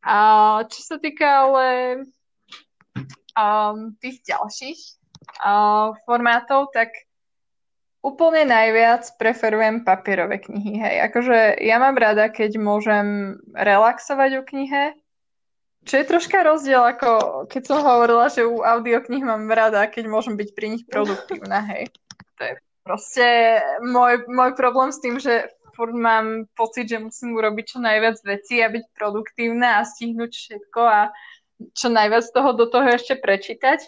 A 0.07 0.17
čo 0.71 0.79
sa 0.83 0.95
týka 0.99 1.47
ale 1.47 1.67
um, 3.35 3.91
tých 3.99 4.23
ďalších 4.23 4.79
uh, 5.43 5.95
formátov, 6.07 6.71
tak 6.71 7.06
úplne 8.07 8.47
najviac 8.47 9.03
preferujem 9.19 9.83
papierové 9.83 10.39
knihy. 10.39 10.79
Hej. 10.79 10.95
Akože 11.11 11.59
ja 11.59 11.75
mám 11.83 11.99
rada, 11.99 12.31
keď 12.31 12.55
môžem 12.55 13.37
relaxovať 13.51 14.31
o 14.39 14.43
knihe, 14.47 14.95
čo 15.87 16.03
je 16.03 16.09
troška 16.09 16.43
rozdiel, 16.43 16.83
ako 16.83 17.43
keď 17.47 17.61
som 17.63 17.79
hovorila, 17.83 18.27
že 18.27 18.43
u 18.47 18.63
audioknih 18.63 19.23
mám 19.23 19.47
rada, 19.47 19.87
keď 19.87 20.07
môžem 20.11 20.35
byť 20.35 20.49
pri 20.55 20.67
nich 20.75 20.83
produktívna, 20.87 21.63
hej. 21.75 21.91
To 22.39 22.41
je 22.43 22.53
proste 22.83 23.27
môj, 23.83 24.27
môj 24.27 24.51
problém 24.55 24.91
s 24.91 24.99
tým, 24.99 25.19
že 25.19 25.47
furt 25.75 25.95
mám 25.95 26.49
pocit, 26.57 26.89
že 26.89 26.99
musím 26.99 27.37
urobiť 27.37 27.77
čo 27.77 27.79
najviac 27.79 28.17
vecí 28.25 28.59
a 28.59 28.71
byť 28.71 28.83
produktívna 28.97 29.79
a 29.79 29.87
stihnúť 29.87 30.31
všetko 30.33 30.81
a 30.81 31.01
čo 31.77 31.87
najviac 31.93 32.25
toho 32.33 32.51
do 32.57 32.65
toho 32.67 32.87
ešte 32.91 33.15
prečítať. 33.15 33.85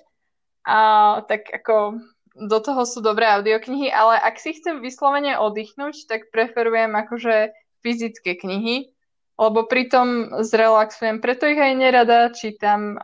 A 0.70 0.80
tak 1.26 1.50
ako 1.50 1.98
do 2.40 2.60
toho 2.64 2.88
sú 2.88 3.04
dobré 3.04 3.28
audioknihy, 3.28 3.92
ale 3.92 4.16
ak 4.20 4.40
si 4.40 4.56
chcem 4.56 4.80
vyslovene 4.80 5.36
oddychnúť, 5.36 6.08
tak 6.08 6.32
preferujem 6.32 6.96
akože 6.96 7.52
fyzické 7.84 8.40
knihy, 8.40 8.92
lebo 9.40 9.68
pritom 9.68 10.40
zrelaxujem. 10.44 11.20
Preto 11.20 11.48
ich 11.48 11.60
aj 11.60 11.74
nerada 11.76 12.32
čítam 12.32 13.00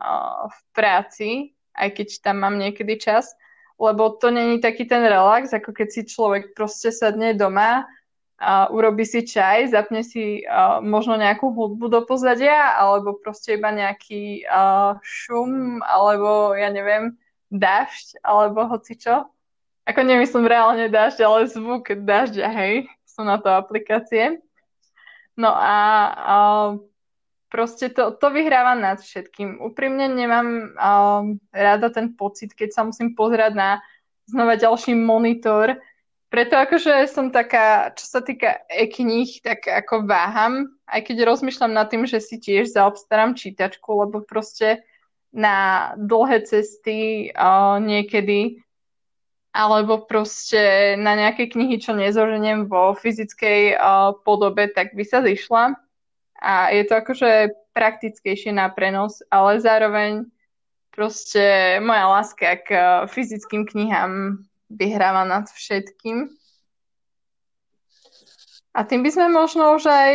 v 0.47 0.59
práci, 0.71 1.55
aj 1.75 1.95
keď 1.95 2.07
tam 2.23 2.43
mám 2.43 2.55
niekedy 2.55 2.95
čas, 2.99 3.35
lebo 3.75 4.15
to 4.15 4.31
není 4.31 4.63
taký 4.63 4.87
ten 4.87 5.03
relax, 5.03 5.51
ako 5.51 5.75
keď 5.75 5.87
si 5.91 6.01
človek 6.07 6.55
proste 6.55 6.95
sadne 6.95 7.35
doma 7.35 7.83
a 8.35 8.67
urobí 8.67 9.07
si 9.07 9.23
čaj, 9.23 9.71
zapne 9.71 10.03
si 10.03 10.43
uh, 10.43 10.83
možno 10.83 11.15
nejakú 11.15 11.55
hudbu 11.55 11.87
do 11.87 12.01
pozadia, 12.03 12.75
alebo 12.75 13.15
proste 13.15 13.55
iba 13.55 13.71
nejaký 13.71 14.43
uh, 14.43 14.99
šum, 14.99 15.79
alebo 15.79 16.51
ja 16.51 16.67
neviem, 16.67 17.15
dažď, 17.51 18.19
alebo 18.25 18.65
hocičo. 18.69 19.29
Ako 19.85 20.01
nemyslím 20.01 20.49
reálne 20.49 20.89
dažď, 20.89 21.25
ale 21.25 21.45
zvuk 21.45 21.93
dažďa, 21.93 22.47
hej, 22.49 22.89
sú 23.05 23.21
na 23.21 23.37
to 23.37 23.53
aplikácie. 23.53 24.41
No 25.37 25.51
a 25.53 25.75
uh, 26.09 26.69
proste 27.51 27.93
to, 27.93 28.11
to 28.17 28.27
vyhráva 28.33 28.73
nad 28.75 28.97
všetkým. 28.97 29.61
Úprimne 29.61 30.09
nemám 30.11 30.47
um, 30.75 31.39
rada 31.53 31.87
ten 31.93 32.11
pocit, 32.17 32.51
keď 32.51 32.69
sa 32.73 32.81
musím 32.83 33.13
pozerať 33.13 33.53
na 33.53 33.69
znova 34.25 34.57
ďalší 34.57 34.97
monitor. 34.97 35.77
Preto 36.33 36.57
akože 36.57 37.05
som 37.07 37.29
taká, 37.31 37.93
čo 37.95 38.05
sa 38.09 38.19
týka 38.19 38.65
e-kníh, 38.67 39.39
tak 39.39 39.69
ako 39.69 40.03
váham, 40.09 40.73
aj 40.89 41.07
keď 41.07 41.29
rozmýšľam 41.29 41.71
nad 41.71 41.87
tým, 41.87 42.03
že 42.09 42.19
si 42.19 42.41
tiež 42.41 42.73
zaobstarám 42.75 43.37
čítačku, 43.37 43.87
lebo 43.87 44.25
proste 44.25 44.83
na 45.35 45.91
dlhé 45.99 46.47
cesty 46.47 47.29
uh, 47.35 47.75
niekedy 47.83 48.63
alebo 49.55 50.03
proste 50.03 50.95
na 50.99 51.15
nejaké 51.15 51.47
knihy, 51.47 51.79
čo 51.79 51.95
nezoženiem 51.95 52.67
vo 52.67 52.95
fyzickej 52.95 53.75
uh, 53.75 54.15
podobe, 54.23 54.71
tak 54.71 54.95
by 54.95 55.03
sa 55.03 55.19
zišla 55.23 55.75
a 56.45 56.69
je 56.69 56.83
to 56.85 56.93
akože 56.99 57.31
praktickejšie 57.71 58.51
na 58.51 58.69
prenos, 58.69 59.23
ale 59.31 59.57
zároveň 59.57 60.27
proste 60.91 61.77
moja 61.83 62.05
láska 62.07 62.61
k 62.63 62.69
eh, 62.71 62.83
fyzickým 63.09 63.67
knihám 63.67 64.45
vyhráva 64.69 65.25
nad 65.27 65.49
všetkým. 65.49 66.31
A 68.75 68.83
tým 68.83 69.07
by 69.07 69.09
sme 69.11 69.27
možno 69.31 69.79
už 69.79 69.87
aj 69.87 70.11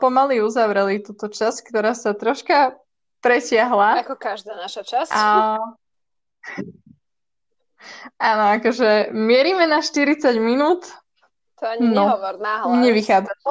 pomaly 0.00 0.40
uzavreli 0.40 1.04
túto 1.04 1.28
časť, 1.28 1.60
ktorá 1.68 1.92
sa 1.92 2.16
troška 2.16 2.80
presiahla. 3.18 4.06
Ako 4.06 4.16
každá 4.18 4.54
naša 4.54 4.82
časť. 4.86 5.12
A... 5.12 5.58
Áno, 8.18 8.44
akože 8.58 9.14
mierime 9.14 9.66
na 9.66 9.82
40 9.82 10.38
minút. 10.38 10.86
To 11.58 11.66
ani 11.66 11.90
no, 11.90 12.06
nehovor 12.06 12.38
náhlas. 12.38 12.78
Nevychádza. 12.78 13.34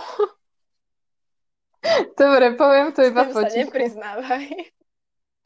Dobre, 2.19 2.55
poviem 2.55 2.91
to 2.91 3.03
iba 3.03 3.23
potichu. 3.27 3.43
sa 3.43 3.47
nepriznávaj. 3.63 4.45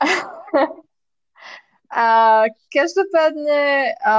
a 2.01 2.05
každopádne, 2.73 3.93
a, 4.01 4.15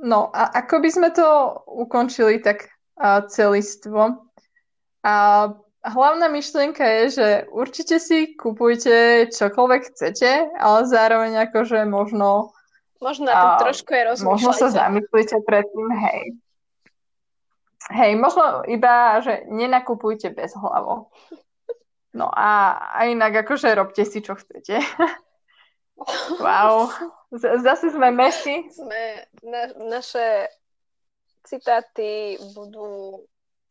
no 0.00 0.18
a 0.32 0.42
ako 0.64 0.80
by 0.80 0.90
sme 0.92 1.08
to 1.12 1.28
ukončili 1.68 2.40
tak 2.40 2.72
a, 2.96 3.20
celistvo? 3.28 4.32
A 5.04 5.14
hlavná 5.84 6.32
myšlienka 6.32 6.84
je, 6.84 7.04
že 7.10 7.28
určite 7.52 8.00
si 8.00 8.32
kupujte 8.34 9.28
čokoľvek 9.30 9.82
chcete, 9.92 10.56
ale 10.56 10.78
zároveň 10.88 11.48
akože 11.48 11.84
možno 11.84 12.56
Možno 13.04 13.28
na 13.28 13.60
to 13.60 13.68
trošku 13.68 13.92
je 13.92 14.02
rozmýšľajte. 14.16 14.32
Možno 14.32 14.50
sa 14.56 14.68
zamyslíte 14.72 15.36
predtým, 15.44 15.88
hej, 15.92 16.40
Hej, 17.92 18.16
možno 18.16 18.64
iba, 18.64 19.20
že 19.20 19.44
nenakupujte 19.44 20.32
bez 20.32 20.56
hlavo. 20.56 21.12
No 22.16 22.32
a, 22.32 22.80
a 22.96 23.04
inak 23.04 23.44
akože 23.44 23.76
robte 23.76 24.08
si, 24.08 24.24
čo 24.24 24.38
chcete. 24.40 24.80
wow. 26.44 26.88
Z- 27.28 27.60
zase 27.60 27.92
sme 27.92 28.08
mesi. 28.08 28.64
Sme, 28.72 29.28
na, 29.44 29.68
naše 29.84 30.48
citáty 31.44 32.40
budú 32.56 33.20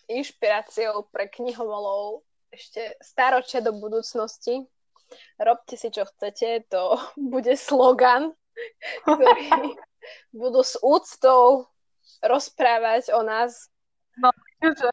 inšpiráciou 0.10 1.08
pre 1.10 1.30
knihomolov 1.30 2.24
ešte 2.54 2.98
staročia 3.02 3.62
do 3.62 3.74
budúcnosti. 3.74 4.66
Robte 5.38 5.78
si, 5.78 5.90
čo 5.90 6.06
chcete, 6.06 6.70
to 6.70 6.98
bude 7.34 7.54
slogan, 7.58 8.34
ktorý 9.06 9.74
budú 10.42 10.62
s 10.62 10.78
úctou 10.82 11.70
rozprávať 12.24 13.14
o 13.16 13.24
nás 13.24 13.74
No, 14.18 14.30
že 14.62 14.90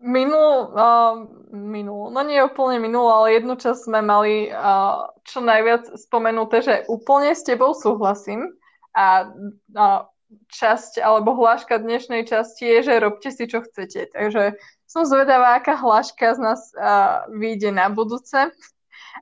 minul, 0.00 0.72
uh, 0.72 1.14
minul, 1.52 2.08
no 2.12 2.20
nie 2.24 2.40
úplne 2.40 2.80
minul, 2.80 3.08
ale 3.12 3.40
jednu 3.40 3.56
čas 3.60 3.84
sme 3.84 4.00
mali 4.00 4.48
uh, 4.48 5.12
čo 5.24 5.44
najviac 5.44 5.84
spomenuté, 6.00 6.64
že 6.64 6.74
úplne 6.88 7.36
s 7.36 7.44
tebou 7.44 7.76
súhlasím 7.76 8.56
a 8.96 9.28
uh, 9.28 10.08
časť 10.50 11.00
alebo 11.00 11.34
hláška 11.38 11.78
dnešnej 11.80 12.28
časti 12.28 12.66
je, 12.66 12.78
že 12.86 13.02
robte 13.02 13.30
si, 13.30 13.44
čo 13.46 13.62
chcete. 13.62 14.12
Takže 14.12 14.58
som 14.84 15.02
zvedavá, 15.08 15.58
aká 15.58 15.74
hláška 15.78 16.36
z 16.36 16.40
nás 16.40 16.60
uh, 16.74 17.26
vyjde 17.34 17.74
na 17.74 17.90
budúce. 17.90 18.50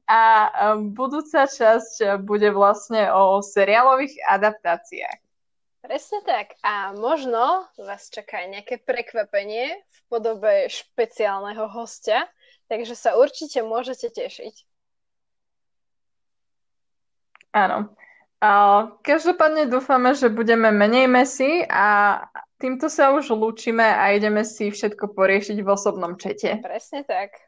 A 0.08 0.20
budúca 0.92 1.44
časť 1.44 2.24
bude 2.24 2.48
vlastne 2.48 3.12
o 3.12 3.44
seriálových 3.44 4.16
adaptáciách. 4.24 5.20
Presne 5.82 6.22
tak. 6.24 6.56
A 6.64 6.96
možno 6.96 7.66
vás 7.76 8.08
čaká 8.08 8.46
nejaké 8.48 8.80
prekvapenie 8.80 9.82
v 9.82 9.98
podobe 10.08 10.70
špeciálneho 10.70 11.68
hostia, 11.68 12.24
takže 12.70 12.94
sa 12.94 13.18
určite 13.18 13.60
môžete 13.60 14.08
tešiť. 14.14 14.54
Áno. 17.52 17.92
Každopádne 19.06 19.70
dúfame, 19.70 20.18
že 20.18 20.26
budeme 20.26 20.74
menej 20.74 21.06
mesi 21.06 21.62
a 21.70 22.18
týmto 22.58 22.90
sa 22.90 23.14
už 23.14 23.30
lúčime 23.30 23.86
a 23.86 24.10
ideme 24.10 24.42
si 24.42 24.74
všetko 24.74 25.14
poriešiť 25.14 25.62
v 25.62 25.68
osobnom 25.70 26.18
čete. 26.18 26.58
Presne 26.58 27.06
tak. 27.06 27.38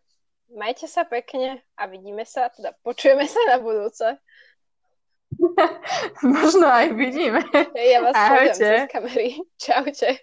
Majte 0.55 0.87
sa 0.87 1.03
pekne 1.03 1.67
a 1.75 1.91
vidíme 1.91 2.23
sa, 2.23 2.47
teda 2.47 2.79
počujeme 2.87 3.27
sa 3.27 3.43
na 3.51 3.59
budúce. 3.59 4.07
Možno 6.23 6.71
aj 6.71 6.95
vidíme. 6.95 7.43
Ja 7.75 7.99
vás 7.99 8.15
Ahojte. 8.15 8.55
cez 8.55 8.87
kamery. 8.87 9.43
Čaute. 9.65 10.23